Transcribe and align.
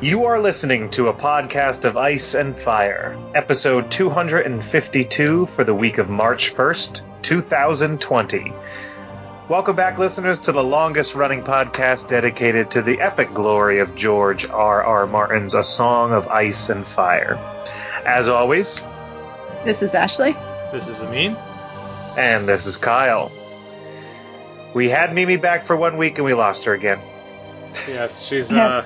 You 0.00 0.26
are 0.26 0.38
listening 0.38 0.90
to 0.90 1.08
a 1.08 1.14
podcast 1.14 1.84
of 1.84 1.96
Ice 1.96 2.34
and 2.34 2.58
Fire, 2.58 3.16
episode 3.34 3.90
252 3.90 5.46
for 5.46 5.64
the 5.64 5.74
week 5.74 5.98
of 5.98 6.10
March 6.10 6.54
1st, 6.54 7.00
2020. 7.22 8.52
Welcome 9.48 9.76
back, 9.76 9.98
listeners, 9.98 10.40
to 10.40 10.52
the 10.52 10.62
longest 10.62 11.14
running 11.14 11.42
podcast 11.42 12.08
dedicated 12.08 12.72
to 12.72 12.82
the 12.82 13.00
epic 13.00 13.32
glory 13.32 13.78
of 13.80 13.94
George 13.94 14.48
R. 14.50 14.82
R. 14.82 15.06
Martin's 15.06 15.54
A 15.54 15.62
Song 15.64 16.12
of 16.12 16.26
Ice 16.28 16.68
and 16.68 16.86
Fire. 16.86 17.34
As 18.04 18.28
always, 18.28 18.82
This 19.64 19.80
is 19.82 19.94
Ashley. 19.94 20.32
This 20.72 20.88
is 20.88 21.02
Amin. 21.02 21.36
and 22.18 22.46
this 22.46 22.66
is 22.66 22.76
Kyle. 22.76 23.32
We 24.74 24.90
had 24.90 25.14
Mimi 25.14 25.36
back 25.38 25.64
for 25.64 25.74
one 25.76 25.96
week 25.96 26.18
and 26.18 26.24
we 26.26 26.34
lost 26.34 26.64
her 26.64 26.74
again. 26.74 26.98
Yes, 27.88 28.22
she's 28.22 28.52
uh, 28.52 28.84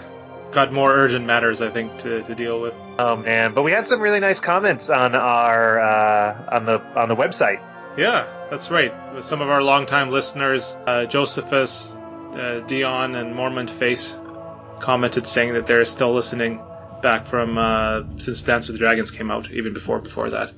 got 0.52 0.72
more 0.72 0.92
urgent 0.92 1.26
matters, 1.26 1.60
I 1.60 1.70
think, 1.70 1.96
to, 1.98 2.22
to 2.22 2.34
deal 2.34 2.60
with. 2.60 2.74
Oh 2.98 3.16
man, 3.16 3.54
but 3.54 3.62
we 3.62 3.72
had 3.72 3.86
some 3.86 4.00
really 4.00 4.20
nice 4.20 4.40
comments 4.40 4.90
on 4.90 5.14
our 5.14 5.80
uh, 5.80 6.56
on 6.56 6.64
the 6.66 6.80
on 6.98 7.08
the 7.08 7.16
website. 7.16 7.60
Yeah, 7.96 8.26
that's 8.50 8.70
right. 8.70 8.92
With 9.14 9.24
some 9.24 9.40
of 9.42 9.48
our 9.50 9.62
longtime 9.62 10.10
listeners, 10.10 10.76
uh, 10.86 11.06
Josephus, 11.06 11.94
uh, 12.34 12.62
Dion, 12.66 13.14
and 13.14 13.34
Mormont 13.34 13.70
Face 13.70 14.16
commented 14.80 15.26
saying 15.26 15.54
that 15.54 15.66
they're 15.66 15.84
still 15.84 16.12
listening 16.12 16.60
back 17.02 17.26
from 17.26 17.58
uh, 17.58 18.02
since 18.18 18.42
Dance 18.42 18.68
with 18.68 18.74
the 18.74 18.78
Dragons 18.78 19.10
came 19.10 19.30
out, 19.30 19.50
even 19.50 19.72
before 19.72 20.00
before 20.00 20.30
that. 20.30 20.52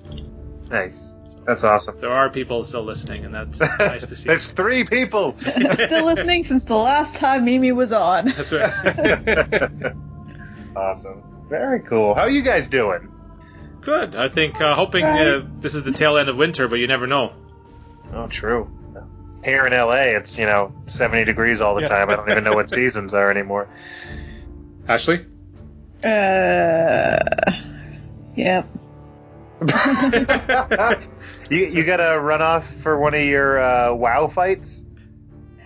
Nice, 0.69 1.15
that's 1.47 1.65
awesome. 1.65 1.97
There 2.01 2.13
are 2.13 2.31
people 2.31 2.63
still 2.65 2.85
listening, 2.85 3.25
and 3.25 3.35
that's 3.35 3.61
nice 3.79 4.07
to 4.07 4.15
see. 4.15 4.29
There's 4.29 4.51
three 4.51 4.85
people. 4.85 5.37
Still 5.41 6.05
listening 6.05 6.43
since 6.45 6.65
the 6.65 6.77
last 6.77 7.17
time 7.17 7.45
Mimi 7.45 7.73
was 7.73 7.93
on. 7.93 8.27
That's 8.27 8.53
right. 8.53 8.73
awesome. 10.77 11.23
Very 11.49 11.81
cool. 11.81 12.15
How 12.15 12.23
are 12.23 12.31
you 12.31 12.43
guys 12.43 12.69
doing? 12.69 13.09
Good. 13.81 14.15
I 14.15 14.29
think 14.29 14.61
uh, 14.61 14.75
hoping 14.77 15.05
uh, 15.05 15.43
this 15.59 15.75
is 15.75 15.83
the 15.83 15.93
tail 15.93 16.17
end 16.17 16.29
of 16.29 16.37
winter, 16.37 16.69
but 16.69 16.77
you 16.77 16.87
never 16.87 17.07
know. 17.07 17.33
Oh, 18.13 18.29
true. 18.29 18.71
Here 19.45 19.67
in 19.67 19.73
LA, 19.73 20.17
it's 20.19 20.39
you 20.39 20.47
know 20.47 20.73
70 20.87 21.25
degrees 21.25 21.61
all 21.61 21.75
the 21.75 21.83
Yeah. 21.83 21.89
time. 21.89 22.11
I 22.11 22.17
don't 22.17 22.31
even 22.31 22.45
know 22.45 22.55
what 22.55 22.71
seasons 22.71 23.13
are 23.13 23.29
anymore. 23.29 23.69
Ashley. 24.89 25.27
Uh, 26.05 27.19
yep. 28.37 28.69
You 31.51 31.67
you 31.67 31.85
got 31.85 31.97
to 31.99 32.19
run 32.21 32.43
off 32.43 32.67
for 32.73 32.99
one 32.99 33.15
of 33.15 33.21
your 33.23 33.59
uh, 33.61 33.93
WoW 33.95 34.27
fights? 34.29 34.85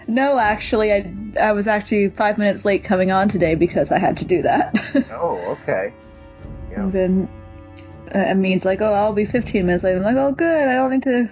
No, 0.09 0.39
actually, 0.39 0.93
I 0.93 1.13
I 1.41 1.53
was 1.53 1.67
actually 1.67 2.11
five 2.11 2.39
minutes 2.39 2.65
late 2.65 2.85
coming 2.85 3.11
on 3.11 3.29
today 3.29 3.55
because 3.55 3.91
I 3.93 3.99
had 3.99 4.19
to 4.19 4.25
do 4.27 4.43
that. 4.43 4.75
Oh, 5.11 5.37
okay. 5.63 5.93
Yeah. 6.71 6.83
and 6.83 6.93
then 6.93 7.29
uh, 8.15 8.19
it 8.19 8.35
means 8.37 8.65
like, 8.65 8.81
oh, 8.81 8.93
I'll 8.93 9.13
be 9.13 9.25
15 9.25 9.67
minutes 9.67 9.83
late. 9.83 9.97
I'm 9.97 10.03
like, 10.03 10.17
oh, 10.17 10.33
good. 10.33 10.69
I 10.69 10.75
don't 10.75 10.91
need 10.91 11.03
to 11.05 11.29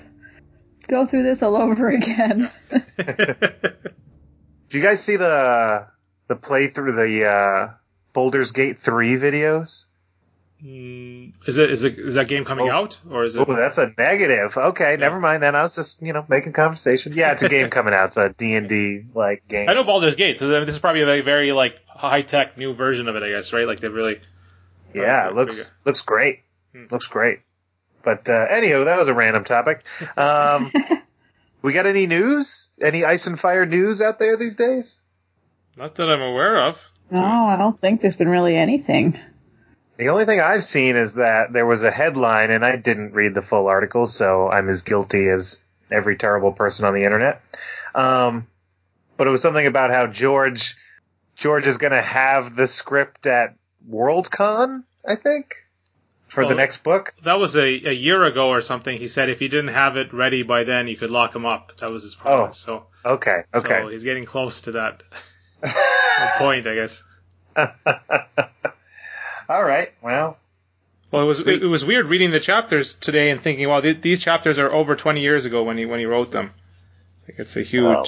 go 0.89 1.07
through 1.07 1.23
this 1.23 1.43
all 1.43 1.57
over 1.63 1.89
again. 1.91 2.51
Do 2.99 4.79
you 4.79 4.83
guys 4.83 5.03
see 5.03 5.17
the 5.17 5.87
the 6.29 6.37
playthrough 6.37 6.97
the 6.97 7.27
uh, 7.27 7.75
Baldur's 8.13 8.51
Gate 8.53 8.79
3 8.79 9.17
videos? 9.17 9.85
Mm, 10.65 11.35
is 11.47 11.59
it 11.59 11.71
is 11.71 11.85
it 11.85 11.99
is 11.99 12.15
that 12.15 12.27
game 12.27 12.45
coming 12.47 12.71
Oh. 12.71 12.75
out 12.75 12.99
or 13.11 13.25
is 13.25 13.37
it? 13.37 13.45
Oh, 13.47 13.55
that's 13.55 13.77
a 13.77 13.93
negative. 13.99 14.57
Okay, 14.57 14.97
never 14.99 15.21
mind 15.21 15.43
then. 15.43 15.55
I 15.55 15.61
was 15.63 15.75
just, 15.75 16.01
you 16.01 16.15
know, 16.15 16.25
making 16.29 16.53
conversation. 16.55 17.13
Yeah, 17.15 17.33
it's 17.33 17.43
a 17.43 17.51
game 17.51 17.69
coming 17.79 17.93
out. 17.93 18.07
It's 18.07 18.17
a 18.17 18.31
D&D 18.31 19.03
like 19.15 19.47
game. 19.47 19.69
I 19.69 19.75
know 19.75 19.85
Baldur's 19.85 20.15
Gate. 20.15 20.39
So 20.39 20.49
this 20.49 20.75
is 20.75 20.79
probably 20.79 21.03
a 21.03 21.07
very, 21.07 21.21
very 21.21 21.53
like 21.53 21.79
high 21.87 22.23
tech 22.23 22.57
new 22.57 22.73
version 22.73 23.09
of 23.09 23.17
it, 23.17 23.23
I 23.23 23.29
guess, 23.29 23.53
right? 23.53 23.67
Like 23.67 23.81
they 23.81 23.89
really. 23.89 24.21
Yeah, 24.95 25.25
Okay, 25.27 25.29
it 25.31 25.35
looks 25.35 25.75
looks 25.85 26.01
great. 26.01 26.41
Looks 26.91 27.09
great. 27.09 27.41
But 28.03 28.29
uh, 28.29 28.47
anyhow, 28.49 28.85
that 28.85 28.99
was 28.99 29.09
a 29.09 29.15
random 29.15 29.45
topic. 29.45 29.83
Um, 30.17 30.73
we 31.63 31.73
got 31.75 31.85
any 31.87 32.07
news? 32.07 32.71
Any 32.81 33.05
ice 33.05 33.27
and 33.27 33.39
fire 33.39 33.67
news 33.67 34.01
out 34.01 34.19
there 34.19 34.37
these 34.39 34.57
days? 34.57 35.03
Not 35.77 35.95
that 35.97 36.09
I'm 36.09 36.23
aware 36.23 36.69
of. 36.69 36.79
no, 37.11 37.21
I 37.23 37.57
don't 37.57 37.79
think 37.79 38.01
there's 38.01 38.17
been 38.17 38.29
really 38.29 38.57
anything. 38.57 39.19
The 39.97 40.09
only 40.09 40.25
thing 40.25 40.41
I've 40.41 40.65
seen 40.65 40.97
is 40.97 41.15
that 41.15 41.53
there 41.53 41.67
was 41.67 41.85
a 41.85 41.91
headline, 41.91 42.51
and 42.51 42.65
I 42.65 42.77
didn't 42.77 43.13
read 43.13 43.35
the 43.35 43.43
full 43.43 43.69
article, 43.69 44.07
so 44.07 44.49
I'm 44.51 44.69
as 44.69 44.83
guilty 44.83 45.29
as 45.29 45.65
every 45.91 46.17
terrible 46.17 46.53
person 46.53 46.85
on 46.85 46.95
the 46.95 47.05
internet. 47.05 47.43
Um, 47.95 48.49
but 49.17 49.27
it 49.29 49.31
was 49.31 49.43
something 49.43 49.67
about 49.67 49.91
how 49.91 50.07
George 50.09 50.77
George 51.37 51.67
is 51.67 51.79
going 51.79 51.93
to 51.93 52.03
have 52.03 52.57
the 52.57 52.67
script 52.67 53.27
at 53.27 53.55
Worldcon, 53.89 54.85
I 55.07 55.15
think, 55.17 55.55
for 56.27 56.47
the 56.47 56.55
next 56.55 56.83
book. 56.85 57.13
That 57.25 57.39
was 57.39 57.57
a, 57.57 57.63
a 57.63 57.93
year 57.93 58.25
ago 58.25 58.49
or 58.49 58.61
something. 58.61 58.99
He 58.99 59.09
said 59.09 59.31
if 59.31 59.39
he 59.41 59.49
didn't 59.49 59.75
have 59.75 59.97
it 59.97 60.13
ready 60.13 60.43
by 60.43 60.65
then, 60.65 60.89
you 60.89 60.97
could 60.97 61.11
lock 61.11 61.35
him 61.35 61.47
up. 61.47 61.77
That 61.79 61.91
was 61.91 62.03
his 62.03 62.15
promise. 62.15 62.65
Oh, 62.69 62.87
So, 63.05 63.11
Okay, 63.15 63.43
okay. 63.55 63.83
so 63.83 63.89
he's 63.89 64.05
getting 64.05 64.25
close 64.25 64.63
to 64.63 64.73
that 64.73 65.03
point, 66.39 66.67
I 66.67 66.75
guess. 66.75 67.03
All 69.49 69.63
right. 69.65 69.93
Well, 70.03 70.37
Well, 71.11 71.23
it 71.23 71.27
was 71.27 71.39
Sweet. 71.39 71.63
it, 71.63 71.67
was 71.67 71.85
weird 71.85 72.07
reading 72.07 72.31
the 72.31 72.41
chapters 72.41 72.95
today 72.95 73.31
and 73.31 73.41
thinking, 73.43 73.69
wow, 73.69 73.81
th- 73.81 74.01
these 74.01 74.21
chapters 74.21 74.59
are 74.59 74.73
over 74.73 74.97
20 74.97 75.21
years 75.21 75.45
ago 75.45 75.63
when 75.63 75.77
he 75.79 75.85
when 75.87 75.99
he 76.01 76.07
wrote 76.07 76.31
them. 76.31 76.53
Like 77.29 77.39
it's 77.39 77.57
a 77.57 77.63
huge 77.63 77.85
Wow. 77.85 78.05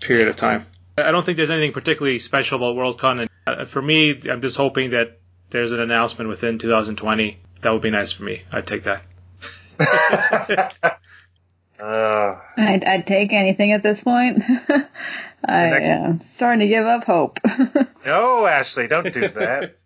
period 0.00 0.28
of 0.28 0.36
time. 0.36 0.66
I 0.98 1.12
don't 1.12 1.24
think 1.24 1.36
there's 1.36 1.50
anything 1.50 1.72
particularly 1.72 2.18
special 2.18 2.58
about 2.58 2.76
Worldcon. 2.76 3.20
And 3.22 3.30
uh, 3.46 3.64
for 3.64 3.80
me, 3.80 4.20
I'm 4.30 4.42
just 4.42 4.56
hoping 4.56 4.90
that 4.90 5.18
there's 5.50 5.72
an 5.72 5.80
announcement 5.80 6.28
within 6.28 6.58
2020. 6.58 7.38
That 7.62 7.72
would 7.72 7.82
be 7.82 7.90
nice 7.90 8.12
for 8.12 8.24
me. 8.24 8.42
I'd 8.52 8.66
take 8.66 8.84
that. 8.84 9.02
uh, 11.80 12.36
I'd, 12.56 12.84
I'd 12.84 13.06
take 13.06 13.32
anything 13.32 13.72
at 13.72 13.82
this 13.82 14.02
point. 14.04 14.42
I 15.42 15.70
next- 15.70 15.88
am 15.88 16.20
starting 16.20 16.60
to 16.60 16.66
give 16.66 16.84
up 16.86 17.04
hope. 17.04 17.40
no, 18.06 18.46
Ashley, 18.46 18.88
don't 18.88 19.12
do 19.12 19.28
that. 19.28 19.76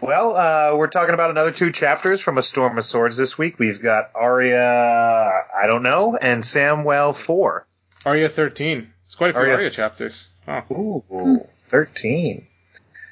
Well, 0.00 0.36
uh, 0.36 0.76
we're 0.76 0.88
talking 0.88 1.14
about 1.14 1.30
another 1.30 1.52
two 1.52 1.72
chapters 1.72 2.20
from 2.20 2.38
A 2.38 2.42
Storm 2.42 2.78
of 2.78 2.84
Swords 2.84 3.16
this 3.16 3.38
week. 3.38 3.58
We've 3.58 3.80
got 3.80 4.10
Arya, 4.14 5.30
I 5.56 5.66
don't 5.66 5.82
know, 5.82 6.16
and 6.16 6.42
Samwell 6.42 7.14
4. 7.14 7.66
Arya 8.04 8.28
13. 8.28 8.92
It's 9.06 9.14
quite 9.14 9.30
a 9.30 9.32
few 9.32 9.42
Arya. 9.42 9.54
Arya, 9.54 9.70
chapters. 9.70 10.28
Oh. 10.46 11.04
Ooh, 11.10 11.48
13. 11.70 12.46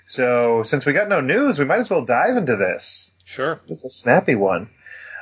So, 0.06 0.62
since 0.62 0.84
we 0.84 0.92
got 0.92 1.08
no 1.08 1.20
news, 1.20 1.58
we 1.58 1.64
might 1.64 1.78
as 1.78 1.88
well 1.88 2.04
dive 2.04 2.36
into 2.36 2.56
this. 2.56 3.12
Sure. 3.24 3.60
It's 3.68 3.84
a 3.84 3.90
snappy 3.90 4.34
one. 4.34 4.68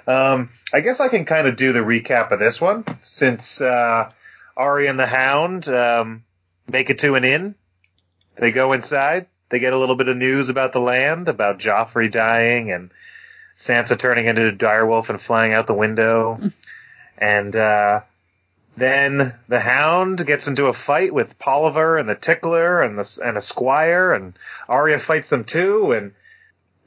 Um, 0.06 0.50
I 0.74 0.80
guess 0.80 0.98
I 1.00 1.08
can 1.08 1.24
kind 1.24 1.46
of 1.46 1.56
do 1.56 1.72
the 1.72 1.80
recap 1.80 2.32
of 2.32 2.40
this 2.40 2.60
one 2.60 2.84
since 3.02 3.60
uh, 3.60 4.10
Arya 4.56 4.90
and 4.90 4.98
the 4.98 5.06
Hound 5.06 5.68
um, 5.68 6.24
make 6.68 6.90
it 6.90 6.98
to 7.00 7.14
an 7.14 7.24
inn. 7.24 7.54
They 8.36 8.50
go 8.50 8.72
inside. 8.72 9.26
They 9.52 9.58
get 9.58 9.74
a 9.74 9.78
little 9.78 9.96
bit 9.96 10.08
of 10.08 10.16
news 10.16 10.48
about 10.48 10.72
the 10.72 10.80
land, 10.80 11.28
about 11.28 11.58
Joffrey 11.58 12.10
dying 12.10 12.72
and 12.72 12.90
Sansa 13.54 13.98
turning 13.98 14.24
into 14.24 14.48
a 14.48 14.52
direwolf 14.52 15.10
and 15.10 15.20
flying 15.20 15.52
out 15.52 15.66
the 15.66 15.74
window. 15.74 16.40
and 17.18 17.54
uh, 17.54 18.00
then 18.78 19.34
the 19.48 19.60
Hound 19.60 20.26
gets 20.26 20.48
into 20.48 20.68
a 20.68 20.72
fight 20.72 21.12
with 21.12 21.38
Polliver 21.38 22.00
and 22.00 22.08
the 22.08 22.14
Tickler 22.14 22.80
and 22.80 22.98
the 22.98 23.20
and 23.22 23.36
a 23.36 23.42
Squire, 23.42 24.14
and 24.14 24.32
Arya 24.70 24.98
fights 24.98 25.28
them 25.28 25.44
too, 25.44 25.92
and 25.92 26.12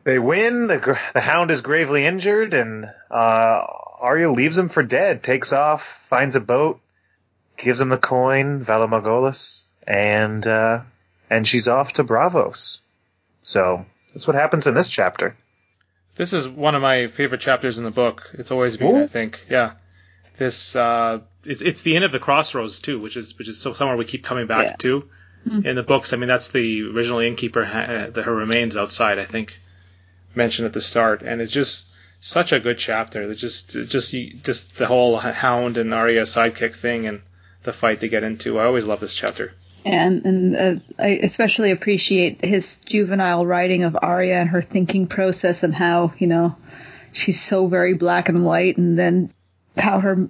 they 0.04 0.18
win. 0.18 0.66
The, 0.66 1.00
the 1.14 1.22
Hound 1.22 1.52
is 1.52 1.62
gravely 1.62 2.04
injured, 2.04 2.56
and 2.56 2.86
uh, 3.12 3.62
Arya 4.00 4.32
leaves 4.32 4.58
him 4.58 4.70
for 4.70 4.82
dead. 4.82 5.22
Takes 5.22 5.54
off, 5.54 6.04
finds 6.10 6.36
a 6.36 6.42
boat, 6.42 6.82
gives 7.58 7.80
him 7.80 7.90
the 7.90 8.00
coin, 8.00 8.66
Valar 8.66 8.90
Morghulis, 8.90 9.66
and 9.86 10.48
uh, 10.48 10.82
and 11.30 11.48
she's 11.48 11.68
off 11.68 11.94
to 11.94 12.04
Braavos. 12.04 12.80
So 13.44 13.86
that's 14.14 14.28
what 14.28 14.36
happens 14.36 14.68
in 14.68 14.74
this 14.76 14.90
chapter. 14.90 15.36
This 16.16 16.34
is 16.34 16.48
one 16.48 16.76
of 16.76 16.82
my 16.82 17.08
favorite 17.08 17.42
chapters 17.42 17.78
in 17.78 17.84
the 17.84 17.92
book. 17.92 18.30
It's 18.34 18.52
always 18.52 18.78
been, 18.78 18.96
Ooh. 18.96 19.04
I 19.04 19.08
think. 19.08 19.46
Yeah. 19.50 19.74
This 20.38 20.76
uh, 20.76 21.20
it's 21.44 21.62
it's 21.62 21.82
the 21.84 21.96
end 21.96 22.04
of 22.06 22.12
the 22.12 22.20
crossroads 22.20 22.80
too, 22.80 23.00
which 23.00 23.16
is 23.18 23.38
which 23.38 23.48
is 23.48 23.60
so 23.60 23.74
somewhere 23.74 23.98
we 23.98 24.06
keep 24.06 24.24
coming 24.24 24.48
back 24.48 24.66
Yeah. 24.66 24.76
to 24.80 25.10
in 25.64 25.76
the 25.76 25.84
books. 25.84 26.12
I 26.12 26.18
mean, 26.18 26.28
that's 26.28 26.50
the 26.50 26.82
original 26.90 27.20
innkeeper, 27.20 27.64
ha- 27.64 28.08
the, 28.12 28.24
her 28.24 28.34
remains 28.34 28.76
outside. 28.76 29.20
I 29.20 29.26
think 29.26 29.60
mentioned 30.34 30.66
at 30.66 30.74
the 30.74 30.82
start, 30.82 31.22
and 31.22 31.40
it's 31.40 31.52
just 31.52 31.88
such 32.20 32.52
a 32.52 32.60
good 32.60 32.78
chapter. 32.80 33.30
It's 33.30 33.40
just 33.40 33.70
just 33.70 34.12
just 34.44 34.76
the 34.76 34.88
whole 34.88 35.18
Hound 35.18 35.78
and 35.78 35.94
Arya 35.94 36.24
sidekick 36.24 36.76
thing 36.76 37.06
and 37.08 37.22
the 37.64 37.72
fight 37.74 38.00
they 38.00 38.10
get 38.10 38.24
into. 38.24 38.60
I 38.60 38.66
always 38.66 38.86
love 38.86 39.00
this 39.00 39.14
chapter. 39.14 39.54
And 39.86 40.26
and 40.26 40.56
uh, 40.56 40.76
I 40.98 41.10
especially 41.10 41.72
appreciate 41.72 42.44
his 42.44 42.80
juvenile 42.80 43.46
writing 43.46 43.84
of 43.84 43.96
Arya 44.02 44.36
and 44.36 44.50
her 44.50 44.62
thinking 44.62 45.08
process 45.08 45.64
and 45.64 45.74
how 45.74 46.14
you 46.18 46.28
know 46.28 46.58
she's 47.12 47.40
so 47.40 47.68
very 47.68 47.94
black 47.94 48.28
and 48.28 48.44
white, 48.44 48.78
and 48.78 48.98
then 48.98 49.32
how 49.78 50.00
her 50.00 50.28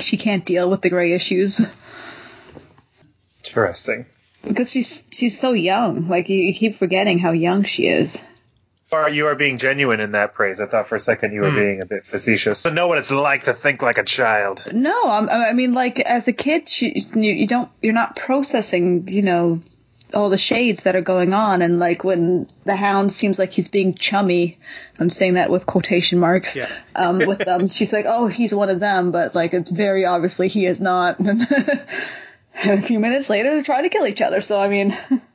she 0.00 0.18
can't 0.18 0.44
deal 0.44 0.68
with 0.68 0.82
the 0.82 0.90
gray 0.90 1.12
issues. 1.12 1.60
Interesting. 3.44 4.06
Because 4.42 4.70
she's 4.70 5.04
she's 5.10 5.40
so 5.40 5.52
young. 5.52 6.08
Like 6.08 6.28
you, 6.28 6.38
you 6.38 6.54
keep 6.54 6.78
forgetting 6.78 7.18
how 7.18 7.32
young 7.32 7.64
she 7.64 7.86
is. 7.86 8.20
Or 8.92 9.08
you 9.08 9.28
are 9.28 9.36
being 9.36 9.58
genuine 9.58 10.00
in 10.00 10.12
that 10.12 10.34
praise. 10.34 10.60
I 10.60 10.66
thought 10.66 10.88
for 10.88 10.96
a 10.96 11.00
second 11.00 11.32
you 11.32 11.42
were 11.42 11.50
Hmm. 11.50 11.56
being 11.56 11.82
a 11.82 11.86
bit 11.86 12.02
facetious. 12.04 12.62
To 12.64 12.70
know 12.72 12.88
what 12.88 12.98
it's 12.98 13.10
like 13.12 13.44
to 13.44 13.54
think 13.54 13.82
like 13.82 13.98
a 13.98 14.02
child. 14.04 14.66
No, 14.72 15.04
I'm, 15.08 15.28
I 15.28 15.52
mean, 15.52 15.74
like 15.74 16.00
as 16.00 16.26
a 16.26 16.32
kid, 16.32 16.68
you, 16.80 16.92
you 17.14 17.46
don't, 17.46 17.70
you're 17.80 17.92
not 17.94 18.16
processing, 18.16 19.06
you 19.08 19.22
know, 19.22 19.60
all 20.12 20.28
the 20.28 20.38
shades 20.38 20.82
that 20.82 20.96
are 20.96 21.02
going 21.02 21.32
on, 21.32 21.62
and 21.62 21.78
like 21.78 22.02
when 22.02 22.48
the 22.64 22.74
Hound 22.74 23.12
seems 23.12 23.38
like 23.38 23.52
he's 23.52 23.68
being 23.68 23.94
chummy, 23.94 24.58
I'm 24.98 25.08
saying 25.08 25.34
that 25.34 25.50
with 25.50 25.66
quotation 25.66 26.18
marks. 26.18 26.56
Yeah. 26.56 26.68
Um, 26.96 27.18
with 27.18 27.38
them, 27.38 27.68
she's 27.70 27.92
like, 27.92 28.06
oh, 28.08 28.26
he's 28.26 28.52
one 28.52 28.70
of 28.70 28.80
them, 28.80 29.12
but 29.12 29.36
like 29.36 29.54
it's 29.54 29.70
very 29.70 30.06
obviously 30.06 30.48
he 30.48 30.66
is 30.66 30.80
not. 30.80 31.20
and 31.20 31.42
a 32.64 32.82
few 32.82 32.98
minutes 32.98 33.30
later, 33.30 33.50
they're 33.54 33.62
trying 33.62 33.84
to 33.84 33.88
kill 33.88 34.04
each 34.04 34.20
other. 34.20 34.40
So 34.40 34.58
I 34.58 34.66
mean, 34.68 34.98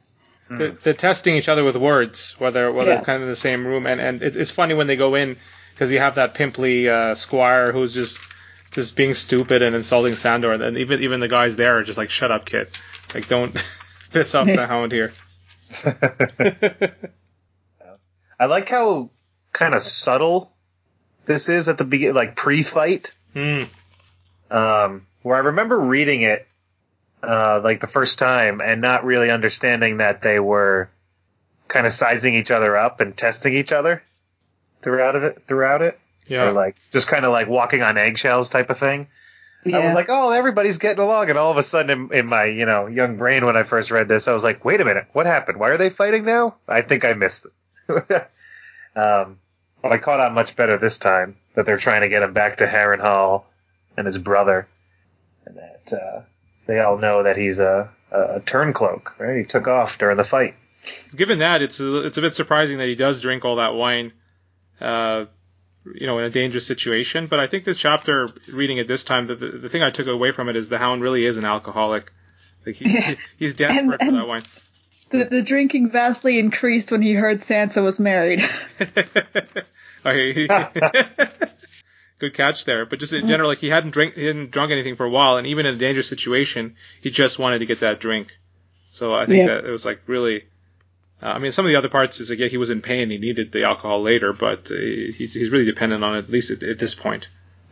They're, 0.50 0.72
they're 0.72 0.94
testing 0.94 1.36
each 1.38 1.50
other 1.50 1.64
with 1.64 1.76
words, 1.76 2.36
whether 2.38 2.72
whether 2.72 2.92
Yeah. 2.92 2.96
they're 2.98 3.06
kind 3.06 3.16
of 3.18 3.24
in 3.24 3.30
the 3.30 3.36
same 3.36 3.66
room, 3.66 3.88
and 3.88 4.00
and 4.00 4.22
it's 4.22 4.52
funny 4.52 4.74
when 4.76 4.86
they 4.88 4.96
go 4.96 5.16
in 5.16 5.38
because 5.74 5.92
you 5.92 5.98
have 6.00 6.16
that 6.16 6.36
pimply 6.36 6.88
uh, 6.88 7.16
squire 7.16 7.72
who's 7.72 7.94
just 7.94 8.24
just 8.72 8.96
being 8.96 9.14
stupid 9.16 9.62
and 9.64 9.76
insulting 9.76 10.16
Sandor, 10.16 10.54
and 10.54 10.78
even 10.78 11.02
even 11.02 11.20
the 11.20 11.28
guys 11.28 11.56
there 11.56 11.78
are 11.78 11.84
just 11.84 11.98
like, 11.98 12.10
"Shut 12.12 12.32
up, 12.32 12.46
kid! 12.46 12.68
Like, 13.16 13.28
don't 13.28 13.56
piss 14.12 14.36
off 14.36 14.46
the 14.46 14.68
hound 14.74 14.92
here." 14.92 15.14
I 18.40 18.46
like 18.46 18.70
how 18.70 19.10
kind 19.52 19.74
of 19.74 19.82
subtle 19.82 20.54
this 21.26 21.50
is 21.50 21.70
at 21.70 21.78
the 21.78 21.86
beginning, 21.86 22.16
like 22.16 22.36
pre-fight. 22.36 23.14
Hmm. 23.34 23.62
Um, 24.52 25.08
where 25.22 25.38
I 25.38 25.40
remember 25.40 25.80
reading 25.80 26.22
it, 26.22 26.48
uh, 27.26 27.62
like 27.64 27.82
the 27.82 27.88
first 27.88 28.20
time 28.20 28.62
and 28.62 28.82
not 28.82 29.06
really 29.06 29.30
understanding 29.30 29.98
that 29.98 30.22
they 30.22 30.40
were 30.40 30.90
kind 31.68 31.86
of 31.86 31.92
sizing 31.92 32.36
each 32.36 32.52
other 32.52 32.78
up 32.78 33.02
and 33.02 33.16
testing 33.18 33.54
each 33.56 33.72
other 33.72 34.04
throughout 34.82 35.16
of 35.16 35.24
it, 35.24 35.44
throughout 35.48 35.82
it. 35.82 36.00
Yeah. 36.28 36.44
Or 36.44 36.52
like, 36.52 36.76
just 36.92 37.08
kind 37.08 37.26
of 37.26 37.32
like 37.32 37.48
walking 37.48 37.82
on 37.84 37.98
eggshells 37.98 38.50
type 38.50 38.70
of 38.70 38.80
thing. 38.80 39.08
yeah. 39.66 39.80
I 39.80 39.86
was 39.86 39.94
like, 39.94 40.08
oh, 40.10 40.30
everybody's 40.30 40.78
getting 40.78 41.04
along, 41.04 41.30
and 41.30 41.38
all 41.40 41.52
of 41.52 41.58
a 41.58 41.64
sudden, 41.64 42.10
in, 42.12 42.20
in 42.20 42.26
my 42.28 42.46
you 42.46 42.66
know 42.66 42.88
young 42.88 43.18
brain, 43.18 43.46
when 43.46 43.58
I 43.58 43.64
first 43.64 43.92
read 43.92 44.08
this, 44.08 44.28
I 44.28 44.32
was 44.32 44.44
like, 44.44 44.64
wait 44.64 44.80
a 44.80 44.86
minute, 44.86 45.08
what 45.14 45.26
happened? 45.26 45.60
Why 45.60 45.70
are 45.70 45.78
they 45.78 45.90
fighting 45.90 46.24
now? 46.24 46.56
I 46.68 46.84
think 46.84 47.04
I 47.04 47.14
missed 47.14 47.46
it. 47.46 47.52
um, 48.96 49.40
but 49.82 49.92
I 49.92 49.98
caught 49.98 50.20
on 50.20 50.34
much 50.34 50.56
better 50.56 50.78
this 50.78 50.98
time 51.00 51.38
that 51.56 51.66
they're 51.66 51.78
trying 51.78 52.02
to 52.02 52.10
get 52.10 52.24
him 52.24 52.34
back 52.34 52.58
to 52.58 52.68
Harrenhal 52.68 53.44
and 53.98 54.06
his 54.06 54.20
brother, 54.20 54.68
and 55.46 55.58
that 55.58 55.94
uh, 55.94 56.22
they 56.68 56.80
all 56.80 56.98
know 56.98 57.24
that 57.24 57.38
he's 57.38 57.60
a, 57.60 57.90
a 58.12 58.40
turncloak. 58.42 59.18
Right? 59.20 59.38
He 59.40 59.44
took 59.46 59.68
off 59.68 59.98
during 59.98 60.18
the 60.18 60.24
fight. 60.24 60.56
Given 61.16 61.40
that, 61.40 61.62
it's 61.62 61.80
a, 61.80 62.06
it's 62.06 62.18
a 62.18 62.22
bit 62.22 62.34
surprising 62.34 62.78
that 62.78 62.88
he 62.88 62.96
does 62.96 63.20
drink 63.22 63.44
all 63.44 63.56
that 63.56 63.74
wine, 63.74 64.14
uh, 64.80 65.26
you 65.94 66.06
know, 66.08 66.20
in 66.20 66.26
a 66.26 66.30
dangerous 66.30 66.66
situation. 66.68 67.28
But 67.28 67.40
I 67.40 67.48
think 67.48 67.64
this 67.66 67.78
chapter, 67.80 68.30
reading 68.52 68.78
it 68.78 68.88
this 68.88 69.04
time, 69.04 69.28
the, 69.28 69.36
the, 69.36 69.48
the 69.64 69.70
thing 69.70 69.82
I 69.82 69.90
took 69.90 70.08
away 70.08 70.32
from 70.32 70.48
it 70.50 70.56
is 70.56 70.70
the 70.70 70.78
Hound 70.78 71.02
really 71.02 71.26
is 71.26 71.38
an 71.38 71.46
alcoholic. 71.46 72.12
Like 72.66 72.76
he, 72.76 72.90
he- 72.90 73.18
he's 73.38 73.56
desperate 73.56 74.00
And- 74.02 74.12
for 74.12 74.16
that 74.18 74.28
wine. 74.28 74.44
the, 75.10 75.24
the 75.26 75.42
drinking 75.42 75.90
vastly 75.92 76.38
increased 76.40 76.92
when 76.92 77.02
he 77.02 77.14
heard 77.14 77.38
Sansa 77.40 77.84
was 77.84 78.00
married. 78.00 78.44
Oh, 80.08 80.14
he- 80.14 80.34
he- 80.34 80.48
Good 82.18 82.34
catch 82.34 82.64
there. 82.66 82.86
But 82.86 83.00
just 83.00 83.12
in 83.12 83.28
general, 83.28 83.50
like 83.50 83.60
he 83.60 83.70
hadn't 83.70 83.92
drink, 83.92 84.16
he 84.16 84.26
hadn't 84.26 84.52
drunk 84.52 84.72
anything 84.72 84.96
for 84.96 85.06
a 85.06 85.10
while, 85.10 85.36
and 85.38 85.46
even 85.48 85.66
in 85.66 85.76
a 85.76 85.78
dangerous 85.78 86.08
situation, 86.08 86.76
he 87.02 87.10
just 87.10 87.40
wanted 87.40 87.60
to 87.60 87.66
get 87.66 87.82
that 87.82 88.00
drink. 88.00 88.30
So 88.92 89.14
I 89.14 89.26
think 89.26 89.40
Yeah. 89.40 89.56
that 89.56 89.66
it 89.66 89.72
was 89.72 89.86
like 89.86 90.02
really. 90.08 90.44
Uh, 91.22 91.28
I 91.28 91.40
mean, 91.40 91.52
some 91.52 91.66
of 91.66 91.70
the 91.70 91.76
other 91.78 91.90
parts 91.90 92.20
is 92.20 92.30
like 92.30 92.40
yeah, 92.40 92.48
he 92.48 92.58
was 92.58 92.70
in 92.70 92.82
pain, 92.82 93.10
he 93.10 93.18
needed 93.18 93.52
the 93.52 93.64
alcohol 93.64 94.02
later, 94.02 94.32
but 94.34 94.72
uh, 94.72 94.76
he, 94.76 95.28
he's 95.32 95.50
really 95.50 95.66
dependent 95.66 96.04
on 96.04 96.16
it 96.16 96.20
at 96.26 96.30
least 96.30 96.52
at, 96.52 96.64
at 96.64 96.80
this 96.80 96.96
point. 96.96 97.28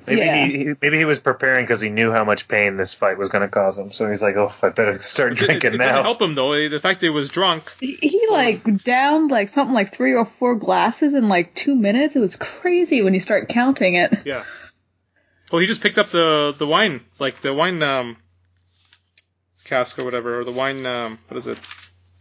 Maybe 0.05 0.21
Yeah. 0.21 0.45
he, 0.45 0.57
he 0.65 0.73
maybe 0.81 0.97
he 0.97 1.05
was 1.05 1.19
preparing 1.19 1.63
because 1.65 1.79
he 1.81 1.89
knew 1.89 2.11
how 2.11 2.23
much 2.23 2.47
pain 2.47 2.77
this 2.77 2.93
fight 2.93 3.17
was 3.17 3.29
going 3.29 3.41
to 3.43 3.47
cause 3.47 3.77
him. 3.79 3.91
So 3.93 4.09
he's 4.09 4.21
like, 4.21 4.35
oh, 4.35 4.53
I 4.61 4.69
better 4.69 5.01
start 5.01 5.33
It, 5.33 5.41
it, 5.41 5.45
drinking 5.45 5.73
it 5.75 5.77
now. 5.77 6.03
help 6.03 6.21
him 6.21 6.35
though. 6.35 6.67
The 6.69 6.79
fact 6.79 6.99
that 7.01 7.07
he 7.07 7.09
was 7.09 7.29
drunk. 7.29 7.71
he, 7.79 7.93
he 8.01 8.27
like 8.29 8.83
downed 8.83 9.31
like 9.31 9.49
something 9.49 9.73
like 9.73 9.93
three 9.93 10.13
or 10.13 10.25
four 10.25 10.55
glasses 10.55 11.13
in 11.13 11.29
like 11.29 11.55
two 11.55 11.75
minutes. 11.75 12.15
It 12.15 12.19
was 12.19 12.35
crazy 12.35 13.01
when 13.01 13.13
you 13.13 13.19
start 13.19 13.47
counting 13.49 13.93
it. 13.95 14.13
Yeah. 14.25 14.43
Well, 15.51 15.59
he 15.59 15.67
just 15.67 15.81
picked 15.81 15.97
up 15.97 16.07
the 16.07 16.55
the 16.57 16.65
wine, 16.67 17.01
like 17.19 17.41
the 17.41 17.53
wine 17.53 17.81
um, 17.83 18.17
cask 19.65 19.99
or 19.99 20.03
whatever, 20.05 20.39
or 20.39 20.43
the 20.43 20.51
wine 20.51 20.85
um, 20.85 21.19
what 21.27 21.37
is 21.37 21.47
it 21.47 21.59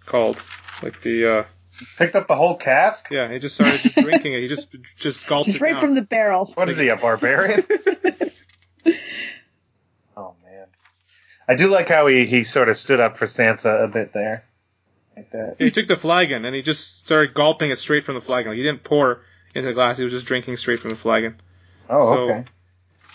called? 0.04 0.42
Like 0.82 1.00
the 1.02 1.26
uh, 1.38 1.44
Picked 1.96 2.14
up 2.14 2.28
the 2.28 2.36
whole 2.36 2.56
cask. 2.56 3.10
Yeah, 3.10 3.30
he 3.32 3.38
just 3.38 3.54
started 3.56 3.80
just 3.80 3.94
drinking 4.06 4.34
it. 4.34 4.40
He 4.42 4.48
just 4.48 4.68
just 4.96 5.26
gulped 5.26 5.46
Just 5.46 5.58
it 5.58 5.62
right 5.62 5.72
down. 5.72 5.80
from 5.80 5.94
the 5.94 6.02
barrel. 6.02 6.46
What 6.54 6.68
is 6.68 6.78
he, 6.78 6.88
a 6.88 6.96
barbarian? 6.96 7.62
oh 10.16 10.34
man, 10.44 10.66
I 11.48 11.54
do 11.54 11.68
like 11.68 11.88
how 11.88 12.06
he 12.06 12.24
he 12.26 12.44
sort 12.44 12.68
of 12.68 12.76
stood 12.76 13.00
up 13.00 13.16
for 13.16 13.24
Sansa 13.26 13.84
a 13.84 13.88
bit 13.88 14.12
there, 14.12 14.44
like 15.16 15.30
that. 15.32 15.56
Yeah, 15.58 15.64
he 15.66 15.70
took 15.70 15.88
the 15.88 15.96
flagon 15.96 16.44
and 16.44 16.54
he 16.54 16.62
just 16.62 16.98
started 17.00 17.34
gulping 17.34 17.70
it 17.70 17.76
straight 17.76 18.04
from 18.04 18.14
the 18.16 18.20
flagon. 18.20 18.50
Like 18.50 18.58
he 18.58 18.62
didn't 18.62 18.84
pour 18.84 19.22
into 19.54 19.68
the 19.68 19.74
glass. 19.74 19.98
He 19.98 20.04
was 20.04 20.12
just 20.12 20.26
drinking 20.26 20.56
straight 20.56 20.80
from 20.80 20.90
the 20.90 20.96
flagon. 20.96 21.40
Oh, 21.88 22.08
So- 22.08 22.18
okay. 22.30 22.44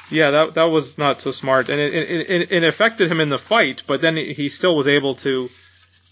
Yeah, 0.10 0.32
that 0.32 0.54
that 0.54 0.64
was 0.66 0.98
not 0.98 1.20
so 1.20 1.32
smart, 1.32 1.68
and 1.68 1.82
it 1.82 1.94
it, 1.94 2.30
it, 2.30 2.52
it 2.52 2.64
affected 2.64 3.12
him 3.12 3.20
in 3.20 3.28
the 3.28 3.38
fight. 3.38 3.84
But 3.88 4.00
then 4.00 4.16
he 4.16 4.48
still 4.48 4.74
was 4.74 4.88
able 4.88 5.16
to 5.16 5.50